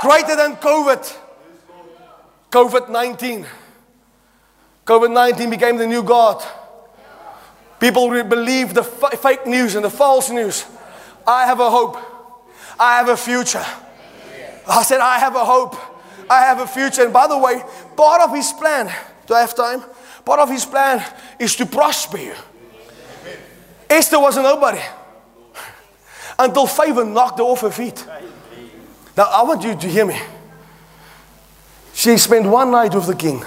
Greater 0.00 0.36
than 0.36 0.56
COVID. 0.56 1.18
COVID 2.50 2.90
19. 2.90 3.46
COVID 4.84 5.12
19 5.12 5.50
became 5.50 5.76
the 5.76 5.86
new 5.86 6.02
God. 6.02 6.44
People 7.78 8.08
believe 8.22 8.74
the 8.74 8.82
f- 8.82 9.20
fake 9.20 9.46
news 9.46 9.74
and 9.74 9.84
the 9.84 9.90
false 9.90 10.30
news. 10.30 10.64
I 11.26 11.46
have 11.46 11.60
a 11.60 11.70
hope. 11.70 11.96
I 12.78 12.96
have 12.96 13.08
a 13.08 13.16
future. 13.16 13.64
I 14.68 14.82
said, 14.82 15.00
I 15.00 15.18
have 15.18 15.36
a 15.36 15.44
hope. 15.44 15.76
I 16.30 16.40
have 16.42 16.60
a 16.60 16.66
future. 16.66 17.02
And 17.04 17.12
by 17.12 17.26
the 17.26 17.38
way, 17.38 17.62
part 17.96 18.22
of 18.22 18.34
his 18.34 18.52
plan, 18.52 18.92
do 19.26 19.34
I 19.34 19.40
have 19.40 19.54
time? 19.54 19.82
Part 20.24 20.40
of 20.40 20.50
his 20.50 20.64
plan 20.64 21.04
is 21.38 21.56
to 21.56 21.66
prosper 21.66 22.18
you. 22.18 22.34
Esther 23.90 24.18
was 24.18 24.36
a 24.36 24.42
nobody 24.42 24.80
until 26.38 26.66
favor 26.66 27.04
knocked 27.04 27.38
her 27.38 27.44
off 27.44 27.60
her 27.60 27.70
feet. 27.70 28.06
Now, 29.16 29.24
I 29.24 29.42
want 29.42 29.62
you 29.62 29.76
to 29.76 29.88
hear 29.88 30.06
me. 30.06 30.18
She 31.92 32.16
spent 32.16 32.46
one 32.46 32.70
night 32.70 32.94
with 32.94 33.06
the 33.06 33.14
king. 33.14 33.40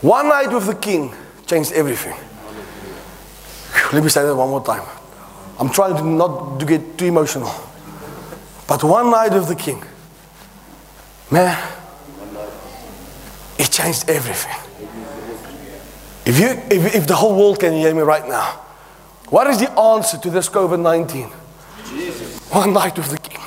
One 0.00 0.28
night 0.28 0.52
with 0.52 0.66
the 0.66 0.74
king 0.74 1.12
changed 1.46 1.72
everything. 1.72 2.16
Let 3.92 4.02
me 4.04 4.08
say 4.08 4.22
that 4.22 4.34
one 4.36 4.48
more 4.48 4.64
time. 4.64 4.86
I'm 5.60 5.68
trying 5.68 5.94
to 5.96 6.04
not 6.04 6.58
to 6.58 6.64
get 6.64 6.96
too 6.96 7.04
emotional. 7.04 7.52
But 8.66 8.82
one 8.82 9.10
night 9.10 9.32
with 9.32 9.46
the 9.46 9.54
king, 9.54 9.84
man, 11.30 11.56
it 13.58 13.70
changed 13.70 14.08
everything. 14.08 14.56
If, 16.24 16.38
you, 16.38 16.46
if, 16.70 16.94
if 16.94 17.06
the 17.06 17.14
whole 17.14 17.36
world 17.36 17.60
can 17.60 17.74
hear 17.74 17.94
me 17.94 18.00
right 18.00 18.26
now, 18.26 18.62
what 19.28 19.46
is 19.48 19.58
the 19.58 19.70
answer 19.78 20.16
to 20.18 20.30
this 20.30 20.48
COVID 20.48 20.80
19? 20.80 21.26
One 22.50 22.72
night 22.72 22.96
with 22.96 23.10
the 23.10 23.18
king. 23.18 23.40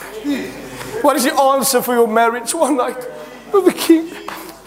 What 1.01 1.15
is 1.15 1.23
the 1.23 1.33
answer 1.33 1.81
for 1.81 1.93
your 1.95 2.07
marriage? 2.07 2.53
One 2.53 2.77
night 2.77 2.97
with 3.51 3.65
the 3.65 3.73
king. 3.73 4.09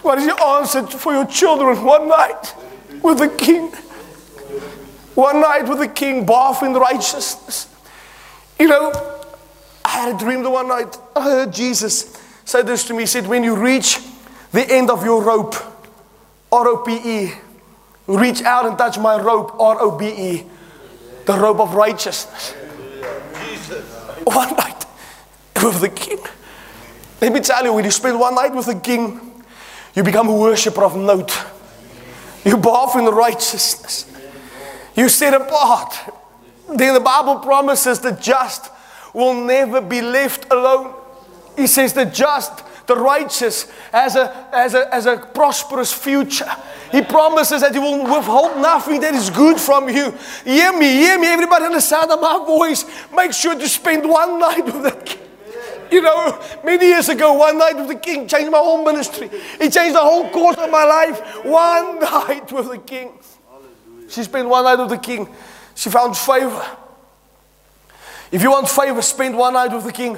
What 0.01 0.17
is 0.17 0.25
the 0.25 0.43
answer 0.43 0.85
for 0.85 1.13
your 1.13 1.25
children? 1.25 1.83
One 1.83 2.09
night 2.09 2.53
with 3.01 3.19
the 3.19 3.29
king. 3.29 3.71
One 5.17 5.41
night 5.41 5.67
with 5.67 5.79
the 5.79 5.87
king, 5.87 6.27
bath 6.27 6.61
in 6.61 6.73
righteousness. 6.73 7.67
You 8.59 8.67
know, 8.67 8.91
I 9.83 9.89
had 9.89 10.13
a 10.13 10.17
dream 10.19 10.43
the 10.43 10.51
one 10.51 10.67
night. 10.67 10.95
I 11.15 11.23
heard 11.23 11.51
Jesus 11.51 12.15
say 12.45 12.61
this 12.61 12.83
to 12.83 12.93
me. 12.93 12.99
He 12.99 13.05
said, 13.07 13.25
When 13.25 13.43
you 13.43 13.55
reach 13.55 13.97
the 14.51 14.63
end 14.71 14.91
of 14.91 15.03
your 15.03 15.23
rope, 15.23 15.55
R 16.51 16.67
O 16.67 16.77
P 16.83 16.93
E, 17.03 17.33
reach 18.05 18.43
out 18.43 18.67
and 18.67 18.77
touch 18.77 18.99
my 18.99 19.19
rope, 19.19 19.59
R 19.59 19.81
O 19.81 19.97
B 19.97 20.05
E, 20.05 20.45
the 21.25 21.33
rope 21.33 21.61
of 21.61 21.73
righteousness. 21.73 22.51
One 24.23 24.55
night 24.55 24.85
with 25.63 25.81
the 25.81 25.89
king. 25.89 26.19
Let 27.21 27.33
me 27.33 27.39
tell 27.39 27.65
you, 27.65 27.73
when 27.73 27.85
you 27.85 27.91
spend 27.91 28.19
one 28.19 28.35
night 28.35 28.53
with 28.53 28.67
the 28.67 28.75
king, 28.75 29.19
you 29.95 30.03
become 30.03 30.29
a 30.29 30.35
worshiper 30.35 30.83
of 30.83 30.95
note. 30.95 31.35
You 32.45 32.55
bath 32.57 32.95
in 32.95 33.05
righteousness. 33.05 34.13
You 34.97 35.09
set 35.09 35.39
apart. 35.39 35.93
Then 36.67 36.95
the 36.95 36.99
Bible 36.99 37.37
promises 37.37 37.99
the 37.99 38.11
just 38.11 38.71
will 39.13 39.35
never 39.45 39.79
be 39.79 40.01
left 40.01 40.51
alone. 40.51 40.95
He 41.55 41.67
says 41.67 41.93
the 41.93 42.05
just, 42.05 42.63
the 42.87 42.95
righteous, 42.95 43.69
has 43.91 44.15
a, 44.15 44.27
has 44.51 44.73
a, 44.73 44.89
has 44.89 45.05
a 45.05 45.17
prosperous 45.17 45.93
future. 45.93 46.49
He 46.91 47.01
promises 47.03 47.61
that 47.61 47.73
He 47.73 47.79
will 47.79 48.03
withhold 48.03 48.57
nothing 48.57 48.99
that 49.01 49.13
is 49.13 49.29
good 49.29 49.59
from 49.59 49.87
you. 49.87 50.13
Hear 50.43 50.73
me, 50.77 50.87
hear 50.93 51.19
me, 51.19 51.27
everybody 51.27 51.65
on 51.65 51.73
the 51.73 51.81
sound 51.81 52.11
of 52.11 52.19
my 52.19 52.43
voice. 52.45 52.83
Make 53.15 53.33
sure 53.33 53.57
to 53.57 53.67
spend 53.69 54.07
one 54.07 54.39
night 54.39 54.65
with 54.65 54.81
that 54.83 55.05
king. 55.05 55.21
You 55.91 56.01
know, 56.01 56.43
many 56.65 56.87
years 56.87 57.07
ago, 57.07 57.33
one 57.33 57.57
night 57.57 57.77
with 57.77 57.87
the 57.87 57.95
king 57.95 58.27
changed 58.27 58.51
my 58.51 58.57
whole 58.57 58.83
ministry. 58.83 59.29
It 59.59 59.71
changed 59.71 59.95
the 59.95 59.99
whole 59.99 60.29
course 60.31 60.57
of 60.57 60.69
my 60.69 60.83
life. 60.83 61.45
One 61.45 61.99
night 61.99 62.51
with 62.51 62.69
the 62.69 62.79
king. 62.79 63.13
She 64.09 64.23
spent 64.23 64.47
one 64.47 64.63
night 64.63 64.79
with 64.79 64.89
the 64.89 64.97
king. 64.97 65.27
She 65.75 65.89
found 65.89 66.17
favor. 66.17 66.65
If 68.31 68.41
you 68.41 68.51
want 68.51 68.67
favor, 68.69 69.01
spend 69.01 69.37
one 69.37 69.53
night 69.53 69.71
with 69.71 69.85
the 69.85 69.91
king. 69.91 70.17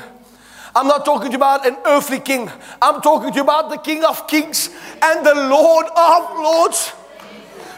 I'm 0.76 0.88
not 0.88 1.04
talking 1.06 1.28
to 1.28 1.32
you 1.32 1.38
about 1.38 1.66
an 1.66 1.78
earthly 1.86 2.20
king. 2.20 2.50
I'm 2.82 3.02
talking 3.02 3.32
to 3.32 3.36
you 3.36 3.44
about 3.44 3.70
the 3.70 3.78
king 3.78 4.04
of 4.04 4.28
kings 4.28 4.70
and 5.02 5.26
the 5.26 5.36
lord 5.36 5.86
of 5.96 6.38
lords. 6.38 6.94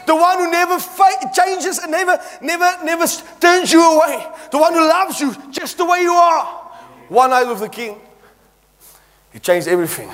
The 0.06 0.14
one 0.14 0.38
who 0.38 0.50
never 0.50 0.78
changes 1.32 1.78
and 1.78 1.90
never, 1.90 2.20
never, 2.40 2.84
never 2.84 3.06
turns 3.40 3.72
you 3.72 3.82
away. 3.82 4.26
The 4.50 4.58
one 4.58 4.74
who 4.74 4.80
loves 4.80 5.20
you 5.20 5.34
just 5.50 5.78
the 5.78 5.84
way 5.84 6.02
you 6.02 6.12
are. 6.12 6.44
One 7.08 7.30
night 7.30 7.44
with 7.44 7.60
the 7.60 7.68
king. 7.68 7.98
He 9.32 9.38
changed 9.38 9.68
everything. 9.68 10.10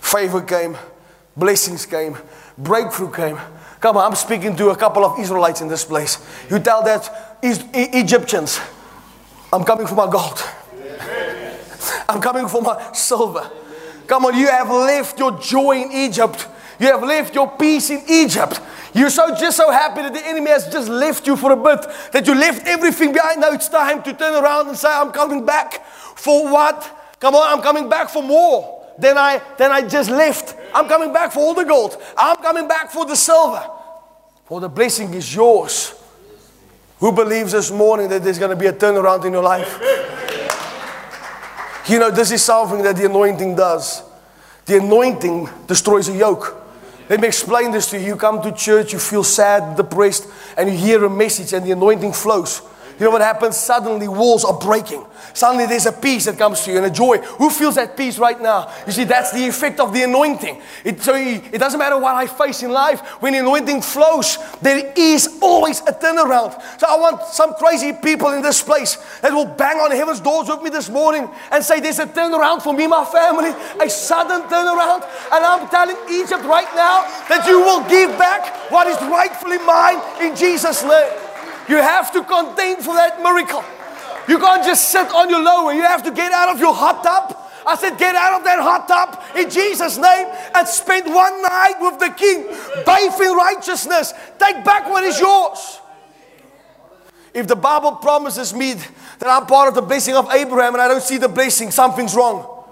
Favor 0.00 0.40
came, 0.42 0.76
blessings 1.36 1.84
came, 1.84 2.16
breakthrough 2.56 3.12
came. 3.12 3.38
Come 3.86 3.98
on, 3.98 4.04
I'm 4.04 4.16
speaking 4.16 4.56
to 4.56 4.70
a 4.70 4.76
couple 4.76 5.04
of 5.04 5.16
Israelites 5.20 5.60
in 5.60 5.68
this 5.68 5.84
place. 5.84 6.18
You 6.50 6.58
tell 6.58 6.82
that 6.82 7.38
E- 7.40 7.54
Egyptians, 7.72 8.58
I'm 9.52 9.62
coming 9.62 9.86
for 9.86 9.94
my 9.94 10.10
gold. 10.10 10.42
I'm 12.08 12.20
coming 12.20 12.48
for 12.48 12.62
my 12.62 12.90
silver. 12.92 13.48
Come 14.08 14.24
on, 14.24 14.36
you 14.36 14.48
have 14.48 14.68
left 14.70 15.20
your 15.20 15.38
joy 15.38 15.82
in 15.82 15.92
Egypt. 15.92 16.48
You 16.80 16.88
have 16.88 17.04
left 17.04 17.36
your 17.36 17.48
peace 17.48 17.90
in 17.90 18.02
Egypt. 18.08 18.60
You're 18.92 19.08
so 19.08 19.32
just 19.36 19.56
so 19.56 19.70
happy 19.70 20.02
that 20.02 20.14
the 20.14 20.26
enemy 20.26 20.50
has 20.50 20.66
just 20.66 20.88
left 20.88 21.24
you 21.28 21.36
for 21.36 21.52
a 21.52 21.56
bit, 21.56 21.86
that 22.10 22.26
you 22.26 22.34
left 22.34 22.66
everything 22.66 23.12
behind. 23.12 23.40
Now 23.40 23.52
it's 23.52 23.68
time 23.68 24.02
to 24.02 24.12
turn 24.14 24.34
around 24.34 24.66
and 24.66 24.76
say, 24.76 24.88
I'm 24.90 25.12
coming 25.12 25.46
back 25.46 25.86
for 26.16 26.50
what? 26.50 27.14
Come 27.20 27.36
on, 27.36 27.56
I'm 27.56 27.62
coming 27.62 27.88
back 27.88 28.08
for 28.08 28.24
more 28.24 28.84
than 28.98 29.16
I 29.16 29.40
than 29.58 29.70
I 29.70 29.82
just 29.86 30.10
left. 30.10 30.56
I'm 30.76 30.86
coming 30.88 31.10
back 31.10 31.32
for 31.32 31.38
all 31.38 31.54
the 31.54 31.64
gold. 31.64 31.96
I'm 32.18 32.36
coming 32.36 32.68
back 32.68 32.90
for 32.90 33.06
the 33.06 33.16
silver. 33.16 33.66
For 34.44 34.60
the 34.60 34.68
blessing 34.68 35.14
is 35.14 35.34
yours. 35.34 35.94
Who 36.98 37.12
believes 37.12 37.52
this 37.52 37.70
morning 37.70 38.10
that 38.10 38.22
there's 38.22 38.38
going 38.38 38.50
to 38.50 38.56
be 38.56 38.66
a 38.66 38.74
turnaround 38.74 39.24
in 39.24 39.32
your 39.32 39.42
life? 39.42 39.80
You 41.88 41.98
know, 41.98 42.10
this 42.10 42.30
is 42.30 42.44
something 42.44 42.82
that 42.82 42.94
the 42.94 43.06
anointing 43.06 43.54
does. 43.54 44.02
The 44.66 44.76
anointing 44.76 45.48
destroys 45.66 46.10
a 46.10 46.12
yoke. 46.14 46.62
Let 47.08 47.20
me 47.20 47.28
explain 47.28 47.70
this 47.70 47.88
to 47.90 47.98
you. 47.98 48.08
You 48.08 48.16
come 48.16 48.42
to 48.42 48.52
church, 48.52 48.92
you 48.92 48.98
feel 48.98 49.24
sad, 49.24 49.78
depressed, 49.78 50.28
and 50.58 50.68
you 50.68 50.76
hear 50.76 51.02
a 51.06 51.10
message, 51.10 51.54
and 51.54 51.64
the 51.64 51.70
anointing 51.70 52.12
flows. 52.12 52.60
You 52.98 53.04
know 53.04 53.10
what 53.10 53.20
happens? 53.20 53.56
Suddenly 53.56 54.08
walls 54.08 54.44
are 54.44 54.58
breaking. 54.58 55.04
Suddenly 55.34 55.66
there's 55.66 55.84
a 55.84 55.92
peace 55.92 56.24
that 56.24 56.38
comes 56.38 56.62
to 56.62 56.70
you 56.70 56.78
and 56.78 56.86
a 56.86 56.90
joy. 56.90 57.18
Who 57.18 57.50
feels 57.50 57.74
that 57.74 57.94
peace 57.94 58.18
right 58.18 58.40
now? 58.40 58.72
You 58.86 58.92
see, 58.92 59.04
that's 59.04 59.32
the 59.32 59.46
effect 59.46 59.80
of 59.80 59.92
the 59.92 60.02
anointing. 60.02 60.62
It, 60.82 61.02
so 61.02 61.14
it 61.14 61.58
doesn't 61.58 61.78
matter 61.78 61.98
what 61.98 62.14
I 62.14 62.26
face 62.26 62.62
in 62.62 62.70
life, 62.70 63.00
when 63.20 63.34
the 63.34 63.40
anointing 63.40 63.82
flows, 63.82 64.38
there 64.62 64.92
is 64.96 65.38
always 65.42 65.80
a 65.80 65.92
turnaround. 65.92 66.58
So 66.80 66.86
I 66.88 66.98
want 66.98 67.22
some 67.24 67.52
crazy 67.54 67.92
people 67.92 68.30
in 68.32 68.40
this 68.40 68.62
place 68.62 68.96
that 69.20 69.32
will 69.32 69.44
bang 69.44 69.76
on 69.76 69.90
heaven's 69.90 70.20
doors 70.20 70.48
with 70.48 70.62
me 70.62 70.70
this 70.70 70.88
morning 70.88 71.28
and 71.52 71.62
say, 71.62 71.80
There's 71.80 71.98
a 71.98 72.06
turnaround 72.06 72.62
for 72.62 72.72
me, 72.72 72.86
my 72.86 73.04
family, 73.04 73.50
a 73.78 73.90
sudden 73.90 74.48
turnaround. 74.48 75.04
And 75.32 75.44
I'm 75.44 75.68
telling 75.68 75.96
Egypt 76.08 76.44
right 76.44 76.68
now 76.74 77.02
that 77.28 77.46
you 77.46 77.60
will 77.60 77.86
give 77.90 78.16
back 78.18 78.70
what 78.70 78.86
is 78.86 78.96
rightfully 79.02 79.58
mine 79.58 80.00
in 80.22 80.34
Jesus' 80.34 80.82
name. 80.82 81.25
You 81.68 81.76
have 81.76 82.12
to 82.12 82.22
contend 82.22 82.84
for 82.84 82.94
that 82.94 83.22
miracle. 83.22 83.64
You 84.28 84.38
can't 84.38 84.64
just 84.64 84.90
sit 84.90 85.08
on 85.12 85.30
your 85.30 85.42
lower. 85.42 85.72
You 85.72 85.82
have 85.82 86.02
to 86.04 86.10
get 86.10 86.32
out 86.32 86.48
of 86.54 86.60
your 86.60 86.74
hot 86.74 87.02
tub. 87.02 87.36
I 87.66 87.74
said, 87.74 87.98
get 87.98 88.14
out 88.14 88.38
of 88.38 88.44
that 88.44 88.60
hot 88.60 88.86
tub 88.86 89.36
in 89.36 89.50
Jesus' 89.50 89.98
name 89.98 90.28
and 90.54 90.68
spend 90.68 91.12
one 91.12 91.42
night 91.42 91.74
with 91.80 91.98
the 91.98 92.10
King. 92.10 92.46
Bathe 92.84 93.20
in 93.20 93.36
righteousness. 93.36 94.12
Take 94.38 94.64
back 94.64 94.88
what 94.88 95.02
is 95.02 95.18
yours. 95.18 95.80
If 97.34 97.48
the 97.48 97.56
Bible 97.56 97.92
promises 97.96 98.54
me 98.54 98.74
that 98.74 99.28
I'm 99.28 99.46
part 99.46 99.68
of 99.68 99.74
the 99.74 99.82
blessing 99.82 100.14
of 100.14 100.30
Abraham 100.32 100.74
and 100.74 100.82
I 100.82 100.88
don't 100.88 101.02
see 101.02 101.18
the 101.18 101.28
blessing, 101.28 101.70
something's 101.70 102.14
wrong. 102.14 102.64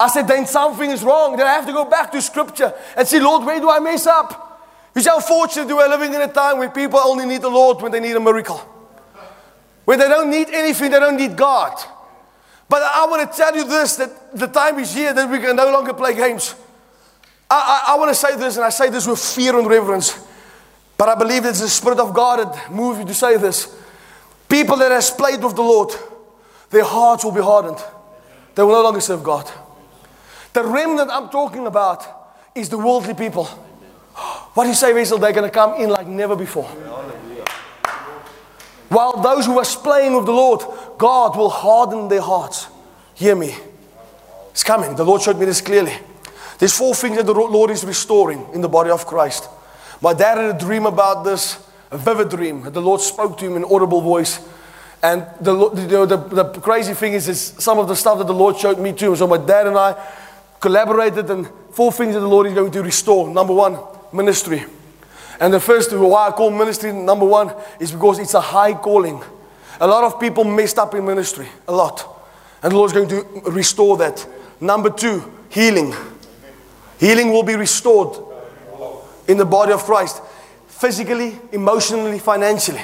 I 0.00 0.08
said, 0.08 0.26
then 0.26 0.46
something 0.46 0.90
is 0.90 1.04
wrong. 1.04 1.36
Then 1.36 1.46
I 1.46 1.52
have 1.52 1.66
to 1.66 1.72
go 1.72 1.84
back 1.84 2.10
to 2.12 2.22
scripture 2.22 2.72
and 2.96 3.06
see, 3.06 3.20
Lord, 3.20 3.44
where 3.44 3.60
do 3.60 3.70
I 3.70 3.78
mess 3.78 4.06
up? 4.06 4.49
See 4.96 5.08
how 5.08 5.20
fortunate 5.20 5.68
we 5.68 5.80
are 5.82 5.88
living 5.88 6.12
in 6.12 6.20
a 6.20 6.28
time 6.28 6.58
where 6.58 6.68
people 6.68 6.98
only 6.98 7.24
need 7.24 7.42
the 7.42 7.48
Lord 7.48 7.80
when 7.80 7.92
they 7.92 8.00
need 8.00 8.16
a 8.16 8.20
miracle. 8.20 8.58
When 9.84 9.98
they 9.98 10.08
don't 10.08 10.30
need 10.30 10.48
anything, 10.50 10.90
they 10.90 11.00
don't 11.00 11.16
need 11.16 11.36
God. 11.36 11.74
But 12.68 12.82
I 12.82 13.06
want 13.06 13.30
to 13.30 13.36
tell 13.36 13.54
you 13.56 13.64
this 13.64 13.96
that 13.96 14.36
the 14.36 14.46
time 14.46 14.78
is 14.78 14.94
here 14.94 15.12
that 15.12 15.28
we 15.28 15.38
can 15.38 15.56
no 15.56 15.70
longer 15.72 15.94
play 15.94 16.14
games. 16.14 16.54
I, 17.50 17.84
I, 17.88 17.94
I 17.94 17.98
want 17.98 18.10
to 18.10 18.14
say 18.14 18.36
this, 18.36 18.56
and 18.56 18.64
I 18.64 18.70
say 18.70 18.90
this 18.90 19.06
with 19.06 19.18
fear 19.18 19.58
and 19.58 19.68
reverence. 19.68 20.18
But 20.96 21.08
I 21.08 21.14
believe 21.14 21.44
it's 21.44 21.60
the 21.60 21.68
Spirit 21.68 21.98
of 21.98 22.14
God 22.14 22.38
that 22.38 22.70
moves 22.70 22.98
me 22.98 23.04
to 23.06 23.14
say 23.14 23.36
this. 23.38 23.74
People 24.48 24.76
that 24.76 24.92
has 24.92 25.10
played 25.10 25.42
with 25.42 25.56
the 25.56 25.62
Lord, 25.62 25.90
their 26.70 26.84
hearts 26.84 27.24
will 27.24 27.32
be 27.32 27.40
hardened. 27.40 27.78
They 28.54 28.62
will 28.62 28.72
no 28.72 28.82
longer 28.82 29.00
serve 29.00 29.22
God. 29.22 29.50
The 30.52 30.62
remnant 30.62 31.10
I'm 31.10 31.28
talking 31.28 31.66
about 31.66 32.06
is 32.54 32.68
the 32.68 32.78
worldly 32.78 33.14
people. 33.14 33.48
What 34.54 34.64
do 34.64 34.70
you 34.70 34.74
say, 34.74 34.92
Wessel? 34.92 35.18
They're 35.18 35.32
going 35.32 35.48
to 35.48 35.54
come 35.54 35.80
in 35.80 35.90
like 35.90 36.06
never 36.06 36.34
before. 36.34 36.68
While 38.88 39.22
those 39.22 39.46
who 39.46 39.56
are 39.58 39.64
playing 39.64 40.16
with 40.16 40.26
the 40.26 40.32
Lord, 40.32 40.62
God 40.98 41.36
will 41.36 41.50
harden 41.50 42.08
their 42.08 42.20
hearts. 42.20 42.66
Hear 43.14 43.36
me. 43.36 43.54
It's 44.50 44.64
coming. 44.64 44.96
The 44.96 45.04
Lord 45.04 45.22
showed 45.22 45.38
me 45.38 45.44
this 45.46 45.60
clearly. 45.60 45.94
There's 46.58 46.76
four 46.76 46.94
things 46.94 47.16
that 47.16 47.26
the 47.26 47.32
Lord 47.32 47.70
is 47.70 47.84
restoring 47.84 48.44
in 48.52 48.60
the 48.60 48.68
body 48.68 48.90
of 48.90 49.06
Christ. 49.06 49.48
My 50.02 50.12
dad 50.12 50.38
had 50.38 50.56
a 50.56 50.58
dream 50.58 50.86
about 50.86 51.24
this, 51.24 51.64
a 51.92 51.98
vivid 51.98 52.30
dream. 52.30 52.62
The 52.64 52.82
Lord 52.82 53.00
spoke 53.00 53.38
to 53.38 53.46
him 53.46 53.56
in 53.56 53.64
audible 53.64 54.00
voice. 54.00 54.40
And 55.02 55.24
the, 55.40 55.52
you 55.54 55.86
know, 55.86 56.06
the, 56.06 56.16
the 56.16 56.60
crazy 56.60 56.92
thing 56.94 57.12
is, 57.12 57.28
is 57.28 57.40
some 57.40 57.78
of 57.78 57.86
the 57.86 57.94
stuff 57.94 58.18
that 58.18 58.26
the 58.26 58.34
Lord 58.34 58.58
showed 58.58 58.78
me 58.78 58.92
too. 58.92 59.14
So 59.14 59.26
my 59.26 59.38
dad 59.38 59.68
and 59.68 59.78
I 59.78 59.94
collaborated, 60.58 61.30
and 61.30 61.48
four 61.72 61.92
things 61.92 62.14
that 62.14 62.20
the 62.20 62.28
Lord 62.28 62.46
is 62.48 62.54
going 62.54 62.72
to 62.72 62.82
restore. 62.82 63.30
Number 63.30 63.54
one, 63.54 63.78
ministry. 64.12 64.64
And 65.40 65.52
the 65.54 65.60
first 65.60 65.92
why 65.92 66.28
I 66.28 66.32
call 66.32 66.50
ministry 66.50 66.92
number 66.92 67.24
one 67.24 67.54
is 67.78 67.92
because 67.92 68.18
it's 68.18 68.34
a 68.34 68.40
high 68.40 68.74
calling. 68.74 69.22
A 69.80 69.86
lot 69.86 70.04
of 70.04 70.20
people 70.20 70.44
messed 70.44 70.78
up 70.78 70.94
in 70.94 71.06
ministry, 71.06 71.48
a 71.66 71.72
lot. 71.72 72.06
And 72.62 72.72
the 72.72 72.76
Lord 72.76 72.90
is 72.90 72.96
going 72.96 73.08
to 73.08 73.50
restore 73.50 73.96
that. 73.96 74.26
Number 74.60 74.90
two, 74.90 75.22
healing. 75.48 75.94
Healing 76.98 77.32
will 77.32 77.42
be 77.42 77.56
restored 77.56 78.22
in 79.26 79.38
the 79.38 79.46
body 79.46 79.72
of 79.72 79.82
Christ, 79.84 80.22
physically, 80.68 81.38
emotionally, 81.52 82.18
financially. 82.18 82.82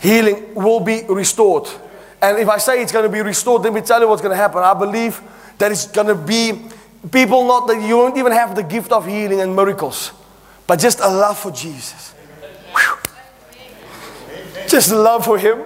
Healing 0.00 0.54
will 0.54 0.80
be 0.80 1.02
restored. 1.08 1.68
And 2.22 2.38
if 2.38 2.48
I 2.48 2.58
say 2.58 2.82
it's 2.82 2.92
going 2.92 3.04
to 3.04 3.12
be 3.12 3.22
restored, 3.22 3.62
let 3.62 3.72
me 3.72 3.80
tell 3.80 4.00
you 4.00 4.08
what's 4.08 4.22
going 4.22 4.32
to 4.32 4.36
happen. 4.36 4.62
I 4.62 4.74
believe 4.74 5.20
that 5.58 5.72
it's 5.72 5.86
going 5.86 6.06
to 6.06 6.14
be 6.14 6.52
people 7.10 7.46
not 7.46 7.66
that 7.66 7.80
you 7.80 7.96
won't 7.96 8.16
even 8.16 8.32
have 8.32 8.54
the 8.54 8.62
gift 8.62 8.92
of 8.92 9.06
healing 9.06 9.40
and 9.40 9.54
miracles 9.54 10.12
but 10.70 10.78
just 10.78 11.00
a 11.00 11.08
love 11.08 11.36
for 11.36 11.50
Jesus. 11.50 12.14
Whew. 12.76 12.96
Just 14.68 14.92
love 14.92 15.24
for 15.24 15.36
Him. 15.36 15.64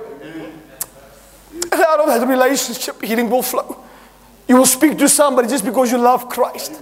And 1.52 1.74
out 1.74 2.00
of 2.00 2.06
that 2.06 2.26
relationship, 2.26 3.02
healing 3.02 3.28
will 3.28 3.42
flow. 3.42 3.84
You 4.48 4.56
will 4.56 4.64
speak 4.64 4.96
to 4.96 5.06
somebody 5.10 5.48
just 5.48 5.62
because 5.62 5.92
you 5.92 5.98
love 5.98 6.30
Christ. 6.30 6.80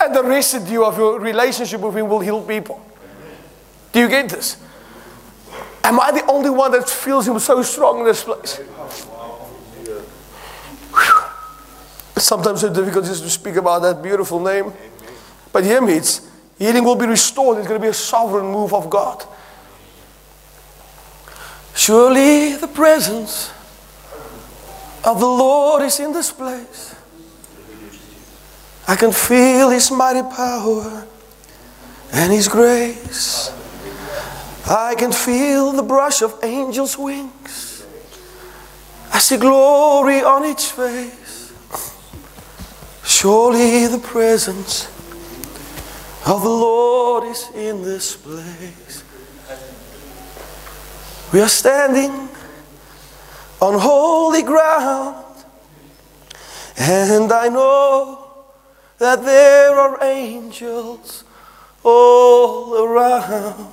And 0.00 0.14
the 0.14 0.24
residue 0.24 0.82
of 0.82 0.96
your 0.96 1.20
relationship 1.20 1.78
with 1.82 1.94
Him 1.94 2.08
will 2.08 2.20
heal 2.20 2.40
people. 2.40 2.82
Do 3.92 4.00
you 4.00 4.08
get 4.08 4.30
this? 4.30 4.56
Am 5.84 6.00
I 6.00 6.10
the 6.10 6.24
only 6.24 6.48
one 6.48 6.72
that 6.72 6.88
feels 6.88 7.28
Him 7.28 7.38
so 7.38 7.60
strong 7.60 7.98
in 7.98 8.06
this 8.06 8.24
place? 8.24 8.56
Whew. 10.94 11.24
Sometimes 12.18 12.64
it's 12.64 12.76
difficult 12.76 13.04
just 13.04 13.22
to 13.22 13.30
speak 13.30 13.56
about 13.56 13.82
that 13.82 14.02
beautiful 14.02 14.40
name. 14.40 14.72
But 15.52 15.64
hear 15.64 15.80
me, 15.80 15.94
it's 15.94 16.28
Healing 16.58 16.84
will 16.84 16.96
be 16.96 17.06
restored. 17.06 17.58
It's 17.58 17.68
going 17.68 17.80
to 17.80 17.84
be 17.84 17.90
a 17.90 17.94
sovereign 17.94 18.46
move 18.46 18.74
of 18.74 18.90
God. 18.90 19.24
Surely 21.74 22.56
the 22.56 22.66
presence 22.66 23.52
of 25.04 25.20
the 25.20 25.26
Lord 25.26 25.84
is 25.84 26.00
in 26.00 26.12
this 26.12 26.32
place. 26.32 26.96
I 28.88 28.96
can 28.96 29.12
feel 29.12 29.70
His 29.70 29.90
mighty 29.92 30.22
power 30.22 31.06
and 32.12 32.32
His 32.32 32.48
grace. 32.48 33.52
I 34.68 34.96
can 34.96 35.12
feel 35.12 35.72
the 35.72 35.84
brush 35.84 36.20
of 36.22 36.34
angels' 36.42 36.98
wings. 36.98 37.86
I 39.12 39.20
see 39.20 39.36
glory 39.36 40.22
on 40.22 40.44
each 40.44 40.72
face. 40.72 41.27
Surely 43.20 43.88
the 43.88 43.98
presence 43.98 44.86
of 46.24 46.40
the 46.40 46.48
Lord 46.48 47.24
is 47.24 47.50
in 47.52 47.82
this 47.82 48.14
place. 48.14 49.02
We 51.32 51.40
are 51.40 51.48
standing 51.48 52.28
on 53.60 53.76
holy 53.76 54.42
ground, 54.44 55.16
and 56.78 57.32
I 57.32 57.48
know 57.48 58.44
that 58.98 59.24
there 59.24 59.74
are 59.74 59.98
angels 60.04 61.24
all 61.82 62.84
around. 62.84 63.66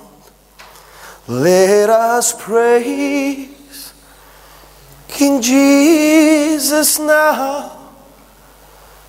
Let 1.28 1.88
us 1.88 2.32
praise 2.36 3.92
King 5.06 5.40
Jesus 5.40 6.98
now, 6.98 7.75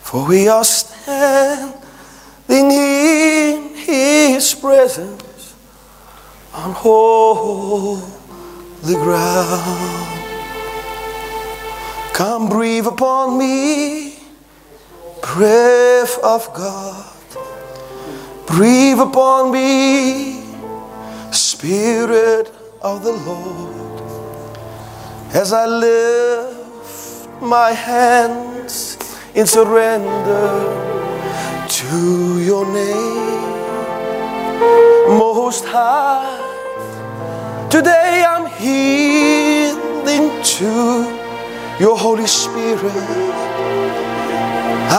for 0.07 0.25
we 0.25 0.47
are 0.47 0.63
standing 0.63 1.73
in 2.71 3.75
His 3.75 4.55
presence 4.55 5.53
on 6.53 6.71
holy 6.71 7.99
ground. 8.85 10.21
Come 12.13 12.47
breathe 12.47 12.87
upon 12.87 13.37
me, 13.37 14.15
breath 15.21 16.17
of 16.23 16.53
God. 16.53 17.13
Breathe 18.45 19.01
upon 19.01 19.51
me, 19.51 20.41
Spirit 21.33 22.53
of 22.81 23.03
the 23.03 23.11
Lord, 23.11 24.07
as 25.33 25.51
I 25.51 25.65
lift 25.65 27.41
my 27.41 27.71
hands 27.71 28.96
in 29.37 29.45
surrender 29.45 30.49
to 31.69 32.39
your 32.41 32.65
name, 32.73 33.53
Most 35.19 35.63
High. 35.63 36.25
Today 37.69 38.25
I'm 38.27 38.47
yielding 38.59 40.31
to 40.57 40.71
your 41.79 41.95
Holy 41.95 42.25
Spirit. 42.25 42.91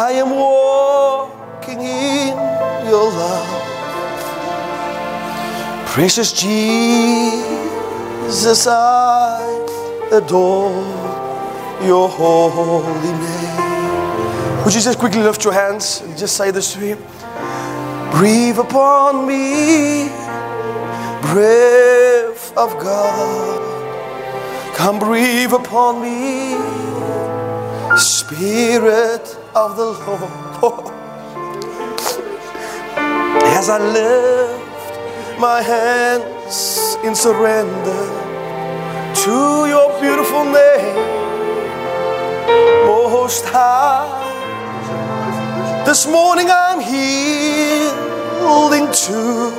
I 0.06 0.12
am 0.22 0.30
walking 0.30 1.80
in 1.80 2.36
your 2.86 3.10
love. 3.10 3.62
Precious 5.88 6.30
Jesus, 6.30 7.48
I 8.68 9.42
adore 10.12 10.84
your 11.82 12.08
holy 12.08 13.12
name. 13.12 13.67
Would 14.68 14.74
you 14.74 14.82
just 14.82 14.98
quickly 14.98 15.22
lift 15.22 15.44
your 15.44 15.54
hands 15.54 16.02
and 16.02 16.14
just 16.18 16.36
say 16.36 16.50
this 16.50 16.74
to 16.74 16.78
Him? 16.78 16.98
Breathe 18.12 18.58
upon 18.58 19.26
me, 19.26 20.08
breath 21.22 22.52
of 22.54 22.78
God, 22.78 24.74
come 24.74 24.98
breathe 24.98 25.54
upon 25.54 26.02
me. 26.02 26.58
Spirit 27.96 29.38
of 29.54 29.78
the 29.78 29.86
Lord. 29.86 30.92
As 33.56 33.70
I 33.70 33.78
lift 33.78 35.40
my 35.40 35.62
hands 35.62 36.98
in 37.06 37.14
surrender 37.14 38.06
to 39.24 39.66
your 39.66 39.98
beautiful 39.98 40.44
name, 40.44 41.06
Most 42.86 43.46
High. 43.46 44.27
This 45.88 46.04
morning 46.06 46.48
I'm 46.50 46.80
yielding 46.82 47.72
to 48.92 49.52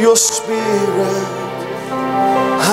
your 0.00 0.16
spirit. 0.16 1.26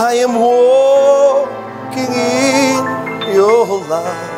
I 0.07 0.13
am 0.25 0.35
walking 0.39 2.13
in 2.13 3.33
your 3.35 3.81
light. 3.89 4.35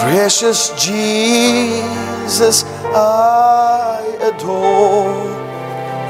Precious 0.00 0.70
Jesus, 0.82 2.64
I 2.94 4.00
adore 4.22 5.12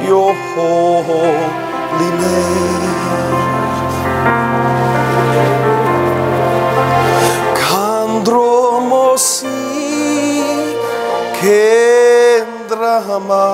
your 0.06 0.32
holy 0.54 2.10
name. 2.22 3.31
Kendrama 11.42 13.46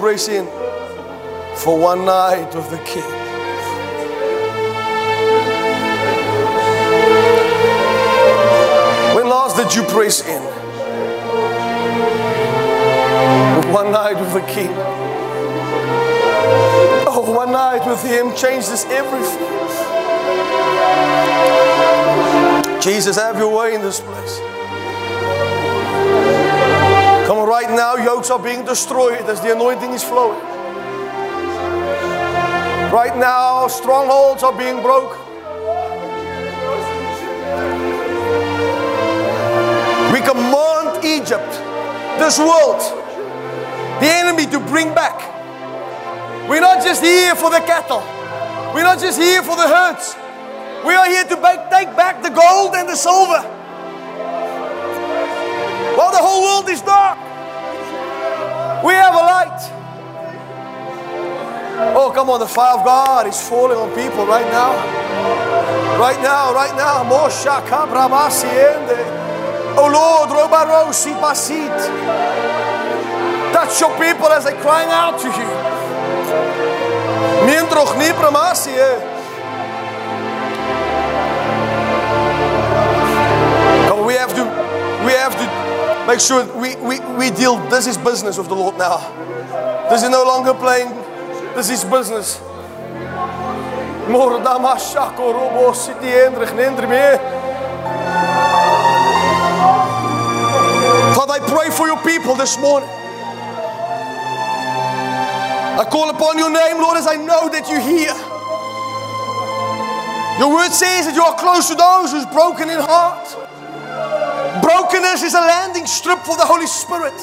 In 0.00 0.46
for 1.56 1.78
one 1.78 2.06
night 2.06 2.54
with 2.54 2.70
the 2.70 2.78
King. 2.78 3.02
When 9.14 9.28
last 9.28 9.56
did 9.58 9.74
you 9.74 9.82
praise 9.82 10.26
in? 10.26 10.42
One 13.70 13.92
night 13.92 14.14
with 14.18 14.32
the 14.32 14.40
King. 14.50 14.70
Oh, 17.06 17.32
one 17.36 17.52
night 17.52 17.86
with 17.86 18.02
Him 18.02 18.34
changes 18.34 18.86
everything. 18.86 19.50
Jesus, 22.80 23.16
have 23.16 23.36
your 23.36 23.54
way 23.54 23.74
in 23.74 23.82
this 23.82 24.00
place. 24.00 24.39
Come 27.30 27.38
on, 27.38 27.48
right 27.48 27.70
now, 27.70 27.94
yokes 27.94 28.28
are 28.28 28.40
being 28.40 28.64
destroyed 28.64 29.22
as 29.30 29.40
the 29.40 29.52
anointing 29.52 29.92
is 29.92 30.02
flowing. 30.02 30.40
Right 32.90 33.16
now, 33.16 33.68
strongholds 33.68 34.42
are 34.42 34.50
being 34.50 34.82
broken. 34.82 35.16
We 40.12 40.18
command 40.26 41.04
Egypt, 41.04 41.52
this 42.18 42.36
world, 42.36 42.80
the 44.02 44.10
enemy 44.10 44.46
to 44.46 44.58
bring 44.58 44.92
back. 44.92 45.22
We're 46.48 46.58
not 46.58 46.82
just 46.82 47.00
here 47.00 47.36
for 47.36 47.48
the 47.48 47.60
cattle, 47.60 48.02
we're 48.74 48.82
not 48.82 48.98
just 48.98 49.20
here 49.20 49.44
for 49.44 49.54
the 49.54 49.68
herds. 49.68 50.16
We 50.84 50.94
are 50.94 51.06
here 51.06 51.22
to 51.22 51.36
take 51.70 51.94
back 51.94 52.24
the 52.24 52.30
gold 52.30 52.74
and 52.74 52.88
the 52.88 52.96
silver. 52.96 53.49
Come 62.20 62.28
on, 62.28 62.40
the 62.40 62.46
fire 62.46 62.76
of 62.76 62.84
God 62.84 63.26
is 63.26 63.40
falling 63.48 63.78
on 63.78 63.88
people 63.96 64.26
right 64.26 64.44
now. 64.52 64.76
Right 65.98 66.20
now, 66.20 66.52
right 66.52 66.76
now. 66.76 67.02
Mosha 67.02 67.64
kabramasiende. 67.64 69.00
Oh 69.80 69.88
Lord, 69.88 70.28
robarosi. 70.28 71.16
Touch 73.54 73.80
your 73.80 73.90
people 73.96 74.28
as 74.28 74.44
they're 74.44 74.60
crying 74.60 74.90
out 74.90 75.18
to 75.20 75.28
you. 75.28 75.48
We 84.04 84.14
have 84.16 84.34
to, 84.34 84.44
we 85.06 85.12
have 85.12 85.34
to 85.40 86.06
make 86.06 86.20
sure 86.20 86.44
we, 86.60 86.76
we, 86.76 87.00
we 87.16 87.30
deal. 87.30 87.56
This 87.70 87.86
is 87.86 87.96
business 87.96 88.36
of 88.36 88.50
the 88.50 88.54
Lord 88.54 88.76
now. 88.76 88.98
This 89.88 90.02
is 90.02 90.10
no 90.10 90.22
longer 90.24 90.52
playing. 90.52 90.99
This 91.54 91.70
is 91.70 91.84
business. 91.84 92.38
Mordama 94.06 94.78
shako 94.78 95.32
robo 95.32 95.72
siti 95.72 96.06
endrig 96.06 96.54
nendri 96.54 96.88
me. 96.88 97.18
Father, 101.14 101.34
I 101.34 101.40
pray 101.46 101.70
for 101.70 101.86
your 101.86 101.98
people 102.02 102.34
this 102.36 102.56
morning. 102.58 102.88
I 105.78 105.84
call 105.90 106.10
upon 106.10 106.38
your 106.38 106.50
name, 106.50 106.78
Lord, 106.80 106.96
as 106.96 107.06
I 107.06 107.16
know 107.16 107.48
that 107.50 107.68
you 107.68 107.80
hear. 107.80 108.14
Your 110.38 110.54
word 110.54 110.70
says 110.70 111.06
that 111.06 111.14
you 111.14 111.22
are 111.22 111.36
close 111.36 111.68
to 111.68 111.74
those 111.74 112.12
who's 112.12 112.26
broken 112.26 112.70
in 112.70 112.78
heart. 112.78 113.26
Brokenness 114.62 115.22
is 115.22 115.34
a 115.34 115.40
landing 115.40 115.86
strip 115.86 116.20
for 116.20 116.36
the 116.36 116.46
Holy 116.46 116.66
Spirit. 116.66 117.14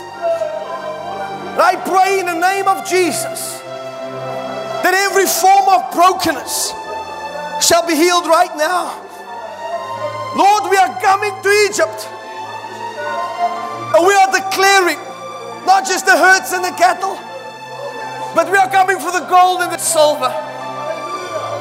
And 1.52 1.62
I 1.62 1.76
pray 1.88 2.20
in 2.20 2.26
the 2.28 2.40
name 2.40 2.68
of 2.68 2.86
Jesus 2.86 3.67
that 4.84 4.94
every 4.94 5.26
form 5.26 5.68
of 5.70 5.90
brokenness 5.94 6.74
shall 7.62 7.86
be 7.86 7.96
healed 7.96 8.28
right 8.28 8.54
now. 8.56 8.94
Lord, 10.38 10.70
we 10.70 10.78
are 10.78 10.94
coming 11.02 11.34
to 11.42 11.50
Egypt. 11.66 12.06
And 13.96 14.06
we 14.06 14.14
are 14.14 14.30
declaring 14.30 15.00
not 15.66 15.88
just 15.88 16.06
the 16.06 16.16
herds 16.16 16.52
and 16.54 16.64
the 16.64 16.76
cattle, 16.78 17.18
but 18.36 18.52
we 18.52 18.58
are 18.58 18.70
coming 18.70 19.00
for 19.00 19.12
the 19.12 19.26
gold 19.26 19.62
and 19.62 19.72
the 19.72 19.78
silver. 19.78 20.30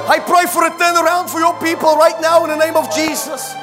I 0.08 0.20
pray 0.20 0.46
for 0.46 0.66
a 0.66 0.70
turnaround 0.70 1.30
for 1.30 1.40
your 1.40 1.54
people 1.58 1.96
right 1.96 2.20
now 2.20 2.44
in 2.44 2.50
the 2.50 2.56
name 2.56 2.76
of 2.76 2.92
Jesus. 2.94 3.54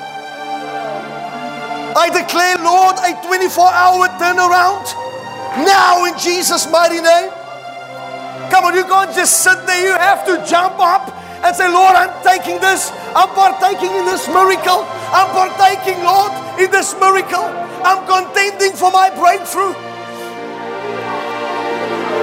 I 1.96 2.10
declare, 2.10 2.58
Lord, 2.58 2.98
a 3.06 3.14
24 3.28 3.70
hour 3.70 4.08
turnaround 4.18 4.90
now 5.64 6.06
in 6.06 6.18
Jesus' 6.18 6.66
mighty 6.72 7.00
name. 7.02 7.43
Come 8.54 8.66
on, 8.66 8.76
you 8.76 8.84
can't 8.86 9.10
just 9.16 9.42
sit 9.42 9.66
there. 9.66 9.82
You 9.82 9.98
have 9.98 10.28
to 10.28 10.38
jump 10.46 10.78
up 10.78 11.10
and 11.42 11.56
say, 11.56 11.66
Lord, 11.68 11.96
I'm 11.98 12.14
taking 12.22 12.62
this. 12.62 12.92
I'm 13.18 13.34
partaking 13.34 13.90
in 13.90 14.06
this 14.06 14.28
miracle. 14.28 14.86
I'm 15.10 15.26
partaking, 15.34 15.98
Lord, 16.06 16.30
in 16.62 16.70
this 16.70 16.94
miracle. 17.02 17.50
I'm 17.82 18.06
contending 18.06 18.74
for 18.78 18.92
my 18.92 19.10
breakthrough. 19.10 19.74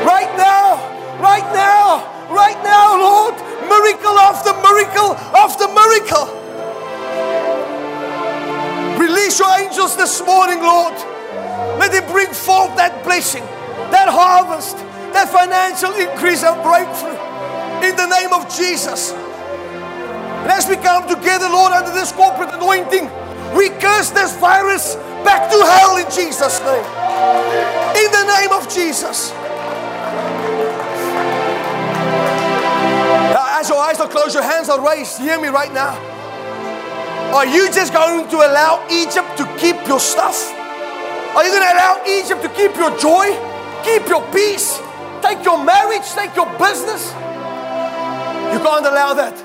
Right 0.07 0.31
now, 0.39 0.79
right 1.19 1.51
now, 1.51 2.07
right 2.31 2.63
now, 2.63 2.95
Lord, 2.95 3.35
miracle 3.67 4.15
after 4.23 4.55
miracle 4.63 5.19
after 5.35 5.67
miracle. 5.67 6.31
Release 9.03 9.41
your 9.41 9.51
angels 9.59 9.97
this 9.97 10.25
morning, 10.25 10.61
Lord. 10.63 10.95
Let 11.83 11.91
them 11.91 12.07
bring 12.07 12.31
forth 12.33 12.77
that 12.77 13.03
blessing, 13.03 13.43
that 13.91 14.07
harvest, 14.09 14.79
that 15.15 15.31
financial 15.31 15.93
increase 15.95 16.43
and 16.45 16.61
breakthrough 16.63 17.19
in 17.87 17.97
the 17.97 18.07
name 18.07 18.33
of 18.33 18.49
Jesus. 18.55 19.13
And 20.33 20.51
as 20.51 20.69
we 20.69 20.77
come 20.77 21.09
together, 21.09 21.49
Lord, 21.49 21.73
under 21.73 21.93
this 21.93 22.13
corporate 22.13 22.51
anointing, 22.55 23.11
we 23.57 23.71
curse 23.81 24.11
this 24.11 24.37
virus 24.39 24.97
back 25.25 25.51
to 25.51 25.59
hell 25.65 25.97
in 25.99 26.11
Jesus' 26.11 26.61
name. 26.61 26.87
In 27.97 28.11
the 28.13 28.25
name 28.39 28.53
of 28.53 28.69
Jesus. 28.73 29.33
Now, 33.21 33.61
as 33.61 33.69
your 33.69 33.79
eyes 33.79 34.01
are 34.01 34.09
closed, 34.09 34.35
your 34.35 34.45
hands 34.45 34.69
are 34.69 34.81
raised. 34.87 35.19
Hear 35.21 35.41
me 35.41 35.49
right 35.49 35.73
now. 35.73 35.99
Are 37.35 37.47
you 37.47 37.71
just 37.73 37.93
going 37.95 38.29
to 38.31 38.37
allow 38.39 38.87
Egypt 38.91 39.39
to 39.39 39.47
keep 39.59 39.77
your 39.89 40.01
stuff? 40.01 40.51
Are 41.37 41.45
you 41.45 41.51
going 41.51 41.63
to 41.63 41.75
allow 41.75 42.03
Egypt 42.07 42.43
to 42.43 42.49
keep 42.51 42.75
your 42.77 42.91
joy, 42.99 43.31
keep 43.85 44.09
your 44.09 44.23
peace, 44.33 44.81
take 45.23 45.45
your 45.45 45.63
marriage, 45.65 46.07
take 46.13 46.35
your 46.35 46.47
business? 46.59 47.11
You 48.53 48.59
can't 48.59 48.87
allow 48.87 49.15
that. 49.15 49.37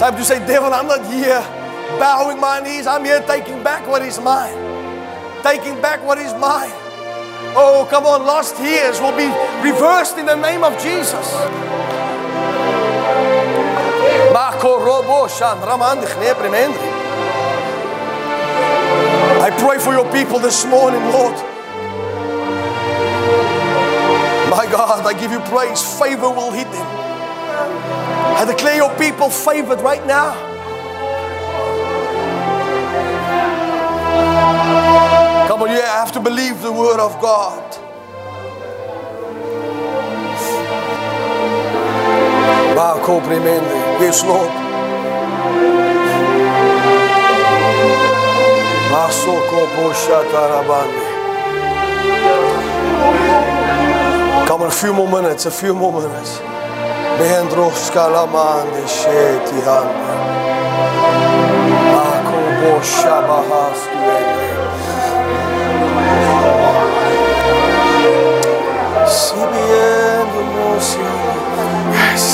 Time 0.00 0.16
to 0.16 0.24
say, 0.24 0.38
Devil, 0.46 0.72
I'm 0.72 0.86
not 0.86 1.04
here 1.12 1.40
bowing 1.98 2.40
my 2.40 2.60
knees. 2.60 2.86
I'm 2.86 3.04
here 3.04 3.20
taking 3.22 3.62
back 3.62 3.86
what 3.86 4.02
is 4.02 4.20
mine. 4.20 4.54
Taking 5.42 5.80
back 5.80 6.02
what 6.04 6.18
is 6.18 6.32
mine. 6.34 6.72
Oh, 7.56 7.86
come 7.90 8.06
on, 8.06 8.24
lost 8.24 8.60
years 8.60 9.00
will 9.00 9.16
be 9.16 9.26
reversed 9.62 10.18
in 10.18 10.26
the 10.26 10.36
name 10.36 10.62
of 10.62 10.72
Jesus. 10.80 11.34
I 19.40 19.50
pray 19.58 19.78
for 19.78 19.92
your 19.92 20.10
people 20.12 20.38
this 20.38 20.64
morning, 20.66 21.02
Lord. 21.10 21.57
God, 24.70 25.06
I 25.06 25.18
give 25.18 25.32
you 25.32 25.40
praise. 25.40 25.82
Favor 25.98 26.28
will 26.28 26.52
hit 26.52 26.70
them. 26.70 26.86
I 28.36 28.44
declare 28.44 28.76
your 28.76 28.94
people 28.98 29.30
favored 29.30 29.80
right 29.80 30.04
now. 30.06 30.34
Come 35.48 35.62
on, 35.62 35.70
you 35.70 35.80
have 35.82 36.12
to 36.12 36.20
believe 36.20 36.60
the 36.62 36.70
word 36.72 37.00
of 37.00 37.20
God. 37.20 37.64
Yes, 44.00 44.22
Lord. 44.24 44.50
Masoko 48.92 49.66
poshatarabande. 49.74 51.08
Come 54.48 54.62
on, 54.62 54.68
a 54.68 54.70
few 54.70 54.94
more 54.94 55.06
minutes, 55.06 55.44
a 55.44 55.50
few 55.50 55.74
more 55.74 55.92
minutes. 56.00 56.40
Bendros 57.18 57.90
kalamande 57.92 58.82
sheti 58.88 59.60
hande. 59.66 60.14
Ako 61.92 62.40
boshabahastu 62.60 63.98
Si 69.06 69.36
bien 69.52 70.28
emoción. 70.40 71.28
Yes. 71.92 72.26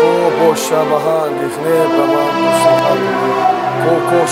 Kobo 0.00 0.48
shabahan 0.56 1.30
difne 1.40 1.76
braman 1.92 2.32
kushahan. 2.40 3.61
Koko. 3.82 4.26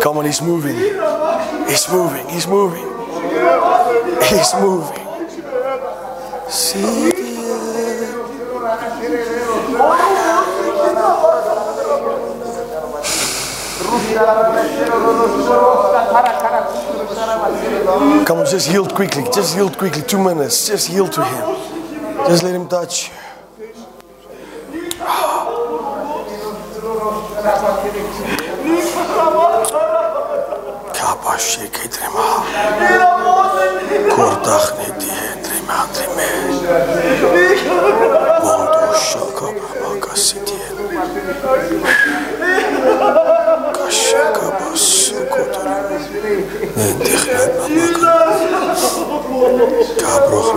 Come 0.00 0.18
on, 0.18 0.24
he's 0.24 0.40
moving. 0.40 0.76
He's 1.66 1.88
moving. 1.90 2.28
He's 2.28 2.46
moving. 2.46 2.84
He's 4.30 4.54
moving. 4.54 5.04
See 6.48 7.28
Come 17.18 18.38
on, 18.38 18.46
just 18.46 18.70
yield 18.70 18.94
quickly. 18.94 19.24
Just 19.34 19.56
yield 19.56 19.76
quickly. 19.76 20.02
Two 20.02 20.22
minutes. 20.22 20.68
Just 20.68 20.88
yield 20.88 21.12
to 21.12 21.24
him. 21.24 21.46
Just 22.28 22.44
let 22.44 22.54
him 22.54 22.68
touch 22.68 23.08
you. 23.08 23.17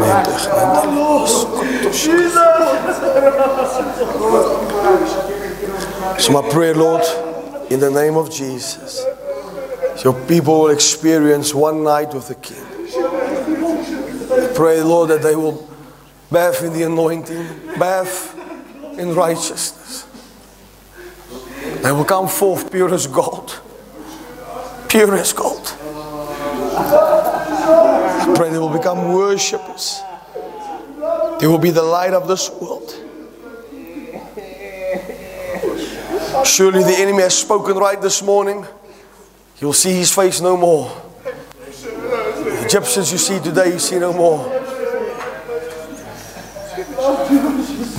Nendechnet 0.02 0.72
So 6.20 6.34
my 6.34 6.50
prayer, 6.50 6.76
Lord, 6.76 7.04
in 7.72 7.80
the 7.80 7.90
name 7.90 8.16
of 8.18 8.30
Jesus, 8.32 9.06
your 10.04 10.14
people 10.28 10.62
will 10.62 10.70
experience 10.70 11.54
one 11.54 11.84
night 11.84 12.14
with 12.14 12.28
the 12.28 12.36
King. 12.36 12.66
I 14.32 14.54
pray, 14.54 14.82
Lord, 14.82 15.10
that 15.10 15.22
they 15.22 15.36
will 15.36 15.68
bath 16.32 16.64
in 16.64 16.74
the 16.74 16.84
anointing, 16.84 17.46
bath 17.80 18.36
in 18.98 19.16
righteousness. 19.16 20.06
They 21.82 21.92
will 21.92 22.06
come 22.06 22.28
forth 22.28 22.72
pure 22.72 22.94
as 22.94 23.08
gold. 23.08 23.60
Pure 24.88 25.16
as 25.16 25.34
gold. 25.34 25.76
Pray 28.42 28.50
they 28.50 28.58
will 28.58 28.76
become 28.76 29.14
worshippers. 29.14 30.02
They 31.40 31.46
will 31.46 31.60
be 31.60 31.70
the 31.70 31.84
light 31.84 32.16
of 32.16 32.28
this 32.28 32.50
world. 32.50 32.90
Surely 36.44 36.84
the 36.84 36.96
enemy 36.98 37.22
has 37.22 37.38
spoken 37.38 37.78
right 37.78 38.02
this 38.02 38.24
morning. 38.24 38.66
You'll 39.60 39.74
see 39.74 39.94
his 39.94 40.12
face 40.12 40.42
no 40.42 40.58
more. 40.58 40.90
The 41.24 42.64
Egyptians 42.66 43.12
you 43.12 43.20
see 43.20 43.40
today, 43.40 43.74
you 43.74 43.78
see 43.78 44.00
no 44.00 44.12
more. 44.12 44.50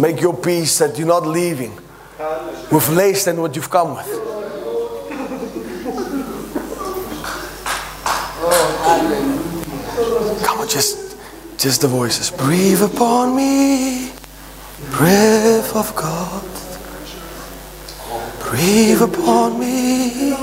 Make 0.00 0.20
your 0.20 0.36
peace 0.36 0.76
that 0.78 0.98
you're 0.98 1.06
not 1.06 1.24
leaving 1.24 1.78
with 2.72 2.88
less 2.88 3.26
than 3.26 3.40
what 3.40 3.54
you've 3.54 3.70
come 3.70 3.94
with. 3.94 4.08
Oh, 8.44 9.21
Come 10.42 10.60
on, 10.60 10.68
just, 10.68 11.16
just 11.58 11.80
the 11.80 11.88
voices. 11.88 12.30
Breathe 12.30 12.82
upon 12.82 13.36
me, 13.36 14.12
breath 14.90 15.74
of 15.74 15.94
God. 15.94 16.44
Breathe 18.40 19.00
upon 19.00 19.58
me, 19.58 20.34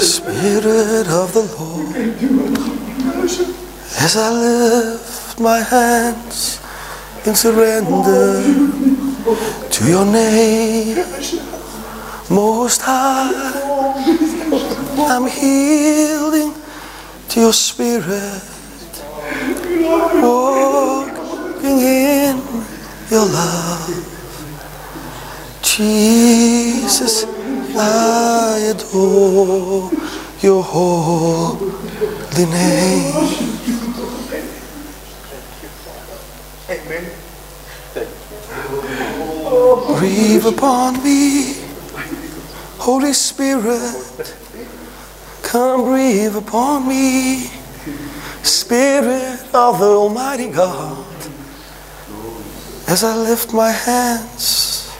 Spirit 0.00 1.06
of 1.08 1.32
the 1.32 1.44
Lord. 1.56 1.96
As 4.00 4.16
I 4.16 4.30
lift 4.30 5.38
my 5.38 5.60
hands 5.60 6.60
in 7.26 7.34
surrender 7.34 8.42
to 9.70 9.88
your 9.88 10.04
name, 10.04 10.96
Most 12.28 12.82
High, 12.82 13.30
I'm 14.98 15.28
yielding 15.28 16.54
to 17.28 17.40
your 17.40 17.52
Spirit, 17.52 18.42
walking 20.22 21.80
in 21.80 22.42
your 23.10 23.26
love. 23.26 24.06
Jesus, 25.62 27.24
I 27.76 28.74
adore 28.74 29.90
your 30.40 30.62
holy 30.62 32.46
name. 32.46 33.14
Amen. 36.70 37.04
Thank 37.94 38.08
you. 38.08 38.20
Breathe 39.98 40.46
upon 40.46 41.02
me, 41.02 41.54
Holy 42.78 43.12
Spirit. 43.12 43.96
Come 45.42 45.84
breathe 45.84 46.36
upon 46.36 46.88
me, 46.88 47.50
Spirit 48.70 49.42
of 49.52 49.80
the 49.80 49.84
Almighty 49.84 50.46
God. 50.48 51.04
As 52.86 53.02
I 53.02 53.16
lift 53.16 53.52
my 53.52 53.72
hands 53.72 54.94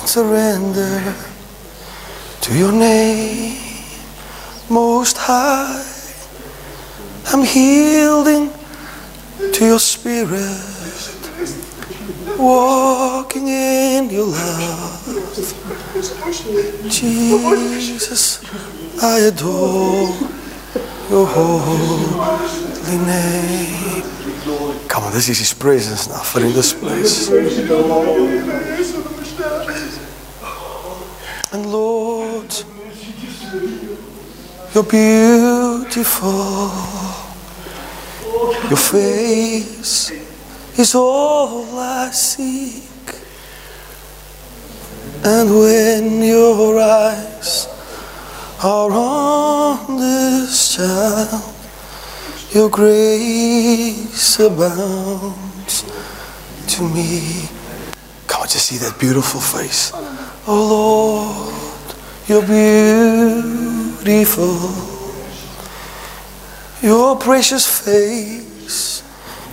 in 0.00 0.06
surrender 0.08 1.14
to 2.40 2.58
your 2.58 2.72
name, 2.72 3.62
Most 4.68 5.18
High, 5.18 5.86
I'm 7.28 7.44
yielding 7.44 8.50
to 9.52 9.64
your 9.64 9.78
Spirit 9.78 10.58
walking 12.36 13.46
in 13.46 14.10
your 14.10 14.26
love. 14.26 15.06
Jesus, 16.90 18.42
I 19.00 19.30
adore 19.30 20.10
your 21.08 22.65
name. 22.94 24.02
Come 24.88 25.04
on, 25.04 25.12
this 25.12 25.28
is 25.28 25.38
His 25.38 25.54
presence 25.54 26.08
now, 26.08 26.20
filling 26.20 26.52
this 26.52 26.72
place. 26.72 27.28
And 31.52 31.72
Lord, 31.72 32.54
you're 34.74 34.84
beautiful. 34.84 36.70
Your 38.68 38.76
face 38.76 40.10
is 40.78 40.94
all 40.94 41.78
I 41.78 42.10
seek. 42.10 42.84
And 45.24 45.50
when 45.50 46.22
your 46.22 46.78
eyes 46.80 47.66
are 48.62 48.90
on 48.92 49.96
this 49.98 50.76
child, 50.76 51.55
your 52.52 52.68
grace 52.70 54.38
abounds 54.38 55.84
to 56.68 56.82
me. 56.88 57.48
Come 58.26 58.42
on, 58.42 58.48
just 58.48 58.66
see 58.66 58.76
that 58.78 58.98
beautiful 58.98 59.40
face. 59.40 59.92
Oh 60.46 60.68
Lord, 60.70 61.54
you're 62.28 62.46
beautiful. 64.04 64.84
Your 66.82 67.16
precious 67.16 67.66
face 67.66 69.02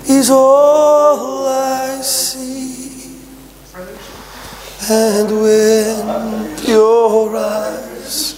is 0.08 0.30
all 0.30 1.48
I 1.48 2.02
see. 2.02 3.18
And 4.90 5.32
when 5.42 6.58
your 6.68 7.38
eyes 7.38 8.36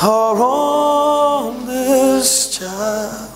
are 0.00 0.36
on 0.40 1.66
this 1.66 2.56
child, 2.56 3.33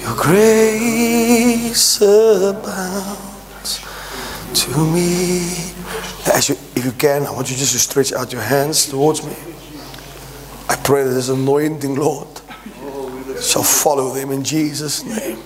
your 0.00 0.16
grace 0.16 2.00
abounds 2.00 3.80
to 4.54 4.70
me. 4.92 5.72
As 6.32 6.48
you, 6.48 6.56
if 6.76 6.84
you 6.84 6.92
can, 6.92 7.26
I 7.26 7.30
want 7.30 7.50
you 7.50 7.56
just 7.56 7.72
to 7.72 7.78
stretch 7.78 8.12
out 8.12 8.32
your 8.32 8.42
hands 8.42 8.86
towards 8.86 9.24
me. 9.24 9.34
I 10.68 10.76
pray 10.76 11.04
that 11.04 11.10
this 11.10 11.28
anointing, 11.28 11.96
Lord, 11.96 12.28
shall 13.40 13.62
follow 13.62 14.14
them 14.14 14.30
in 14.30 14.44
Jesus' 14.44 15.02
name. 15.04 15.38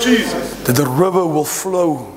Jesus. 0.00 0.62
That 0.64 0.76
the 0.76 0.86
river 0.86 1.26
will 1.26 1.44
flow. 1.44 2.14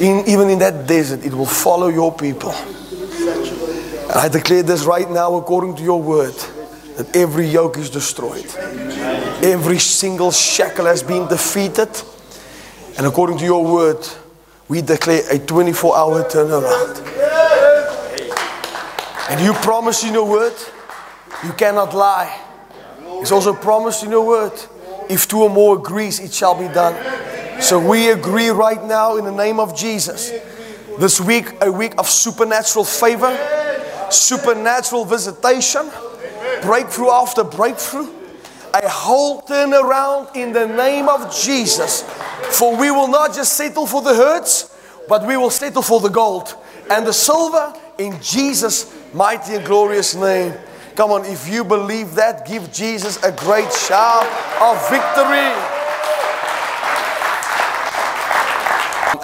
In, 0.00 0.26
even 0.26 0.50
in 0.50 0.58
that 0.60 0.86
desert, 0.86 1.24
it 1.24 1.32
will 1.34 1.46
follow 1.46 1.88
your 1.88 2.12
people. 2.12 2.52
And 2.52 4.18
I 4.18 4.28
declare 4.28 4.62
this 4.62 4.84
right 4.84 5.08
now, 5.08 5.36
according 5.36 5.76
to 5.76 5.82
your 5.82 6.02
word, 6.02 6.34
that 6.96 7.14
every 7.14 7.46
yoke 7.46 7.78
is 7.78 7.90
destroyed. 7.90 8.46
Every 9.42 9.78
single 9.78 10.30
shackle 10.32 10.84
has 10.84 11.02
been 11.02 11.26
defeated. 11.26 11.88
And 12.98 13.06
according 13.06 13.38
to 13.38 13.44
your 13.44 13.64
word, 13.64 14.06
we 14.68 14.82
declare 14.82 15.22
a 15.30 15.38
24 15.38 15.96
hour 15.96 16.24
turnaround. 16.24 17.00
And 19.30 19.40
you 19.40 19.54
promise 19.54 20.04
in 20.04 20.12
your 20.12 20.28
word, 20.28 20.52
you 21.42 21.52
cannot 21.52 21.94
lie. 21.94 22.38
It's 23.22 23.32
also 23.32 23.54
promised 23.54 24.04
in 24.04 24.10
your 24.10 24.26
word, 24.26 24.52
if 25.08 25.26
two 25.26 25.42
or 25.42 25.50
more 25.50 25.76
agrees, 25.76 26.20
it 26.20 26.34
shall 26.34 26.54
be 26.54 26.72
done. 26.72 26.94
So 27.62 27.78
we 27.78 28.10
agree 28.10 28.50
right 28.50 28.82
now 28.84 29.16
in 29.16 29.24
the 29.24 29.32
name 29.32 29.58
of 29.58 29.74
Jesus. 29.74 30.30
This 30.98 31.18
week, 31.18 31.52
a 31.62 31.72
week 31.72 31.94
of 31.96 32.08
supernatural 32.08 32.84
favor, 32.84 33.30
supernatural 34.10 35.06
visitation, 35.06 35.90
breakthrough 36.62 37.10
after 37.10 37.42
breakthrough, 37.42 38.19
a 38.74 38.88
whole 38.88 39.42
turnaround 39.42 40.34
in 40.36 40.52
the 40.52 40.66
name 40.66 41.08
of 41.08 41.34
Jesus. 41.34 42.02
For 42.52 42.76
we 42.76 42.90
will 42.90 43.08
not 43.08 43.34
just 43.34 43.54
settle 43.54 43.86
for 43.86 44.02
the 44.02 44.14
hurts, 44.14 44.76
but 45.08 45.26
we 45.26 45.36
will 45.36 45.50
settle 45.50 45.82
for 45.82 46.00
the 46.00 46.08
gold 46.08 46.54
and 46.90 47.06
the 47.06 47.12
silver 47.12 47.74
in 47.98 48.20
Jesus' 48.20 48.94
mighty 49.12 49.54
and 49.54 49.64
glorious 49.64 50.14
name. 50.14 50.54
Come 50.96 51.12
on, 51.12 51.24
if 51.24 51.48
you 51.48 51.64
believe 51.64 52.14
that, 52.14 52.46
give 52.46 52.72
Jesus 52.72 53.22
a 53.22 53.32
great 53.32 53.72
shout 53.72 54.26
of 54.60 54.90
victory. 54.90 55.54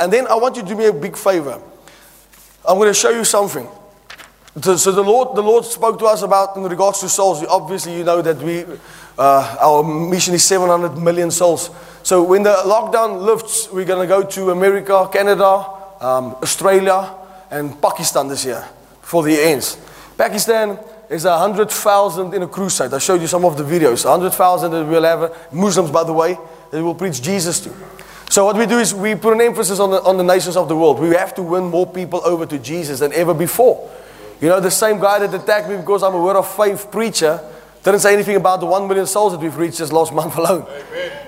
And 0.01 0.13
then 0.13 0.27
I 0.27 0.35
want 0.35 0.57
you 0.57 0.63
to 0.63 0.69
do 0.69 0.77
me 0.77 0.87
a 0.87 0.93
big 0.93 1.17
favor. 1.17 1.61
I'm 2.69 2.77
going 2.79 2.89
to 2.89 2.95
show 2.95 3.11
you 3.11 3.25
something. 3.25 3.69
So 4.61 4.93
the 4.93 5.03
Lord, 5.03 5.37
the 5.37 5.43
Lord 5.43 5.65
spoke 5.65 5.99
to 5.99 6.07
us 6.07 6.23
about 6.23 6.57
in 6.57 6.63
regards 6.63 7.01
to 7.01 7.09
souls. 7.09 7.45
Obviously, 7.45 7.97
you 7.97 8.05
know 8.05 8.23
that 8.23 8.39
we, 8.39 8.65
uh, 9.19 9.57
our 9.61 9.83
mission 9.83 10.35
is 10.35 10.45
700 10.45 10.97
million 10.99 11.31
souls. 11.31 11.71
So 12.03 12.23
when 12.23 12.43
the 12.43 12.55
lockdown 12.65 13.23
lifts, 13.23 13.69
we're 13.73 13.85
going 13.85 14.07
to 14.07 14.09
go 14.09 14.23
to 14.23 14.51
America, 14.51 15.09
Canada, 15.13 15.67
um, 16.01 16.37
Australia, 16.43 17.15
and 17.51 17.81
Pakistan 17.81 18.29
this 18.29 18.45
year 18.45 18.67
for 19.03 19.23
the 19.23 19.33
ends. 19.33 19.79
Pakistan 20.17 20.79
is 21.09 21.25
hundred 21.25 21.71
thousand 21.71 22.35
in 22.35 22.43
a 22.43 22.49
crusade. 22.49 22.93
I 22.93 22.99
showed 22.99 23.21
you 23.21 23.27
some 23.27 23.45
of 23.45 23.57
the 23.57 23.65
videos. 23.65 24.05
Hundred 24.05 24.31
thousand 24.31 24.73
that 24.73 24.85
we'll 24.87 25.03
have 25.05 25.53
Muslims, 25.53 25.91
by 25.91 26.05
the 26.05 26.13
way, 26.13 26.37
that 26.71 26.83
will 26.83 26.95
preach 26.95 27.23
Jesus 27.23 27.61
to. 27.61 27.73
So 28.29 28.45
what 28.45 28.57
we 28.57 28.67
do 28.67 28.79
is 28.79 28.93
we 28.93 29.15
put 29.15 29.35
an 29.35 29.41
emphasis 29.41 29.79
on 29.79 29.91
the, 29.91 30.03
on 30.03 30.17
the 30.17 30.25
nations 30.25 30.57
of 30.57 30.69
the 30.69 30.77
world. 30.77 30.99
We 30.99 31.11
have 31.11 31.35
to 31.37 31.43
win 31.43 31.65
more 31.65 31.87
people 31.87 32.21
over 32.25 32.45
to 32.47 32.59
Jesus 32.59 32.99
than 32.99 33.13
ever 33.13 33.33
before. 33.33 33.89
You 34.41 34.49
know, 34.49 34.61
the 34.61 34.71
same 34.71 34.99
guy 34.99 35.21
that 35.21 35.33
attacked 35.33 35.69
me 35.69 35.77
because 35.77 36.03
I'm 36.03 36.15
a 36.15 36.23
word 36.23 36.37
of 36.37 36.53
faith 36.57 36.91
preacher 36.91 37.41
didn't 37.91 38.03
say 38.03 38.15
anything 38.15 38.37
about 38.37 38.61
the 38.61 38.67
one 38.67 38.89
million 38.89 39.07
souls 39.07 39.33
that 39.33 39.41
we've 39.41 39.57
reached 39.57 39.79
just 39.79 39.93
last 39.93 40.13
month 40.13 40.37
alone. 40.39 40.67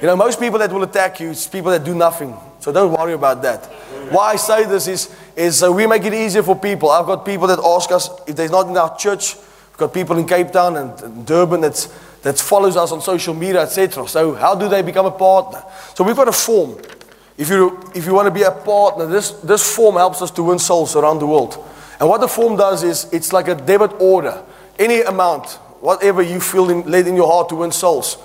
You 0.01 0.07
know, 0.07 0.17
most 0.17 0.41
people 0.41 0.59
that 0.59 0.73
will 0.73 0.83
attack 0.83 1.21
you, 1.21 1.31
it's 1.31 1.47
people 1.47 1.71
that 1.71 1.85
do 1.85 1.95
nothing. 1.95 2.37
So 2.61 2.73
don't 2.73 2.93
worry 2.93 3.13
about 3.13 3.43
that. 3.43 3.65
Why 4.11 4.33
I 4.33 4.37
say 4.37 4.65
this 4.65 4.89
is, 4.89 5.15
is 5.37 5.63
uh, 5.63 5.73
we 5.73 5.87
make 5.87 6.05
it 6.05 6.15
easier 6.15 6.43
for 6.43 6.57
people. 6.57 6.91
I've 6.91 7.07
got 7.07 7.25
people 7.25 7.47
that 7.49 7.59
ask 7.59 7.91
us 7.93 8.11
if 8.27 8.37
they're 8.37 8.49
not 8.49 8.69
in 8.69 8.77
our 8.77 8.97
church. 8.97 9.37
We've 9.37 9.77
got 9.77 9.93
people 9.93 10.17
in 10.19 10.27
Cape 10.27 10.51
Town 10.51 10.77
and, 10.77 11.01
and 11.03 11.27
Durban 11.27 11.61
that's, 11.61 11.87
that 12.23 12.39
follows 12.39 12.77
us 12.77 12.91
on 12.91 13.01
social 13.01 13.35
media, 13.35 13.63
etc. 13.63 14.09
So 14.09 14.35
how 14.35 14.55
do 14.55 14.69
they 14.69 14.83
become 14.83 15.07
a 15.07 15.11
partner? 15.11 15.63
So 15.95 16.05
we've 16.05 16.17
got 16.17 16.29
a 16.29 16.33
form. 16.33 16.81
If 17.37 17.51
you, 17.51 17.79
if 17.95 18.07
you 18.07 18.15
want 18.15 18.27
to 18.27 18.35
be 18.35 18.43
a 18.43 18.51
partner, 18.51 19.07
this, 19.07 19.31
this 19.31 19.77
form 19.77 19.95
helps 19.95 20.23
us 20.23 20.31
to 20.33 20.43
win 20.43 20.59
souls 20.59 20.97
around 20.97 21.21
the 21.21 21.27
world. 21.27 21.65
And 22.01 22.09
what 22.09 22.21
the 22.21 22.29
form 22.29 22.57
does 22.57 22.83
is 22.83 23.09
it's 23.13 23.33
like 23.33 23.49
a 23.49 23.55
debit 23.55 23.93
order. 24.01 24.43
Any 24.79 25.03
amount, 25.03 25.59
whatever 25.81 26.23
you 26.23 26.41
feel 26.41 26.71
in, 26.71 26.83
led 26.91 27.07
in 27.07 27.17
your 27.17 27.27
heart 27.27 27.49
to 27.51 27.55
win 27.57 27.73
souls. 27.73 28.19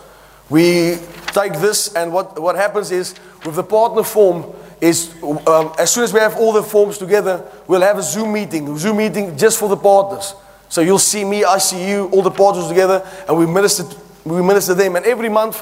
We 0.50 0.98
take 1.28 1.54
this, 1.54 1.94
and 1.96 2.12
what, 2.12 2.42
what 2.42 2.56
happens 2.56 2.92
is 2.92 3.16
with 3.46 3.56
the 3.56 3.64
partner 3.64 4.04
form, 4.04 4.54
is 4.82 5.14
um, 5.24 5.74
as 5.80 5.92
soon 5.94 6.04
as 6.04 6.14
we 6.14 6.20
have 6.20 6.36
all 6.36 6.52
the 6.52 6.64
forms 6.64 6.98
together, 6.98 7.46
we'll 7.68 7.82
have 7.82 7.98
a 7.98 8.04
Zoom 8.04 8.34
meeting, 8.34 8.68
a 8.68 8.78
Zoom 8.78 8.98
meeting 8.98 9.38
just 9.38 9.58
for 9.58 9.70
the 9.70 9.78
partners. 9.78 10.36
So 10.68 10.82
you'll 10.82 11.00
see 11.00 11.24
me, 11.24 11.44
I 11.44 11.58
see 11.60 11.90
you, 11.90 12.10
all 12.10 12.22
the 12.22 12.32
partners 12.32 12.68
together, 12.68 13.08
and 13.28 13.38
we 13.38 13.46
minister, 13.46 13.86
we 14.26 14.42
minister 14.42 14.74
them. 14.74 14.96
And 14.96 15.06
every 15.06 15.30
month, 15.30 15.62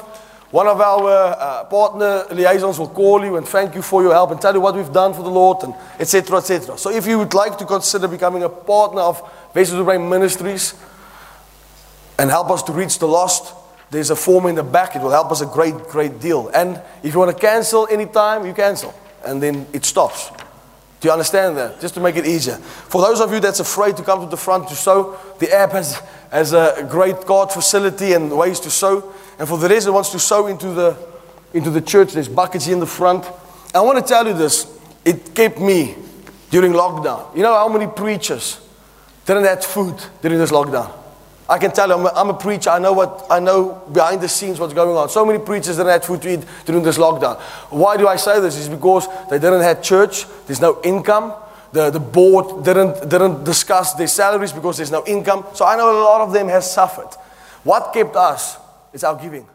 one 0.50 0.66
of 0.66 0.80
our 0.80 1.08
uh, 1.08 1.64
partner 1.64 2.26
liaisons 2.30 2.78
will 2.78 2.88
call 2.88 3.24
you 3.24 3.36
and 3.36 3.48
thank 3.48 3.74
you 3.74 3.80
for 3.80 4.02
your 4.02 4.12
help 4.12 4.32
and 4.32 4.40
tell 4.40 4.52
you 4.52 4.60
what 4.60 4.74
we've 4.74 4.92
done 4.92 5.14
for 5.14 5.22
the 5.22 5.30
Lord 5.30 5.62
and 5.62 5.74
etc. 5.98 6.36
etc. 6.38 6.76
So 6.76 6.90
if 6.90 7.06
you 7.06 7.18
would 7.18 7.32
like 7.32 7.56
to 7.56 7.64
consider 7.64 8.06
becoming 8.06 8.42
a 8.42 8.50
partner 8.50 9.00
of 9.00 9.22
Wessel's 9.54 9.82
Brain 9.82 10.10
Ministries 10.10 10.74
and 12.18 12.30
help 12.30 12.50
us 12.50 12.62
to 12.64 12.72
reach 12.72 12.98
the 12.98 13.08
lost, 13.08 13.54
there's 13.90 14.10
a 14.10 14.16
form 14.16 14.46
in 14.46 14.54
the 14.54 14.62
back. 14.62 14.96
It 14.96 15.02
will 15.02 15.10
help 15.10 15.30
us 15.30 15.42
a 15.42 15.46
great, 15.46 15.74
great 15.88 16.18
deal. 16.18 16.48
And 16.48 16.80
if 17.02 17.12
you 17.12 17.18
want 17.18 17.30
to 17.30 17.38
cancel 17.38 17.86
anytime, 17.90 18.46
you 18.46 18.54
cancel. 18.54 18.94
And 19.24 19.42
then 19.42 19.66
it 19.72 19.84
stops. 19.84 20.30
Do 21.00 21.08
you 21.08 21.12
understand 21.12 21.56
that? 21.56 21.80
Just 21.80 21.94
to 21.94 22.00
make 22.00 22.16
it 22.16 22.24
easier. 22.24 22.54
For 22.54 23.02
those 23.02 23.20
of 23.20 23.32
you 23.32 23.40
that's 23.40 23.60
afraid 23.60 23.96
to 23.96 24.02
come 24.02 24.20
to 24.20 24.30
the 24.30 24.36
front 24.36 24.68
to 24.68 24.74
sow, 24.74 25.18
the 25.40 25.52
app 25.52 25.72
has, 25.72 26.00
has 26.30 26.52
a 26.52 26.86
great 26.88 27.20
card 27.26 27.50
facility 27.50 28.12
and 28.12 28.34
ways 28.36 28.60
to 28.60 28.70
sow. 28.70 29.12
And 29.38 29.48
for 29.48 29.58
the 29.58 29.68
rest 29.68 29.86
that 29.86 29.92
wants 29.92 30.10
to 30.10 30.18
sow 30.18 30.46
into 30.46 30.72
the, 30.72 30.96
into 31.52 31.70
the 31.70 31.80
church, 31.80 32.12
there's 32.12 32.28
buckets 32.28 32.68
in 32.68 32.80
the 32.80 32.86
front. 32.86 33.28
I 33.74 33.80
want 33.80 33.98
to 33.98 34.04
tell 34.04 34.26
you 34.26 34.32
this. 34.32 34.66
it 35.04 35.34
kept 35.34 35.58
me 35.58 35.96
during 36.50 36.72
lockdown. 36.72 37.34
You 37.36 37.42
know 37.42 37.54
how 37.54 37.68
many 37.68 37.88
preachers 37.88 38.60
didn't 39.26 39.44
have 39.44 39.64
food 39.64 39.96
during 40.22 40.38
this 40.38 40.52
lockdown? 40.52 41.01
I 41.52 41.58
can 41.58 41.70
tell 41.70 41.88
you, 41.88 41.94
I'm 41.94 42.06
a, 42.06 42.12
I'm 42.16 42.30
a 42.30 42.34
preacher. 42.34 42.70
I 42.70 42.78
know 42.78 42.94
what 42.94 43.26
I 43.28 43.38
know 43.38 43.74
behind 43.92 44.22
the 44.22 44.28
scenes 44.28 44.58
what's 44.58 44.72
going 44.72 44.96
on. 44.96 45.10
So 45.10 45.22
many 45.26 45.38
preachers 45.38 45.76
didn't 45.76 45.92
have 45.92 46.02
food 46.02 46.22
to 46.22 46.32
eat 46.32 46.44
during 46.64 46.82
this 46.82 46.96
lockdown. 46.96 47.38
Why 47.68 47.98
do 47.98 48.08
I 48.08 48.16
say 48.16 48.40
this? 48.40 48.56
Is 48.56 48.70
because 48.70 49.06
they 49.28 49.38
didn't 49.38 49.60
have 49.60 49.82
church. 49.82 50.24
There's 50.46 50.62
no 50.62 50.80
income. 50.82 51.34
The, 51.72 51.90
the 51.90 52.00
board 52.00 52.64
didn't, 52.64 53.06
didn't 53.06 53.44
discuss 53.44 53.92
their 53.92 54.06
salaries 54.06 54.52
because 54.52 54.78
there's 54.78 54.90
no 54.90 55.04
income. 55.06 55.44
So 55.52 55.66
I 55.66 55.76
know 55.76 55.90
a 55.90 56.00
lot 56.02 56.22
of 56.22 56.32
them 56.32 56.48
has 56.48 56.72
suffered. 56.72 57.14
What 57.64 57.92
kept 57.92 58.16
us 58.16 58.56
is 58.94 59.04
our 59.04 59.16
giving. 59.16 59.46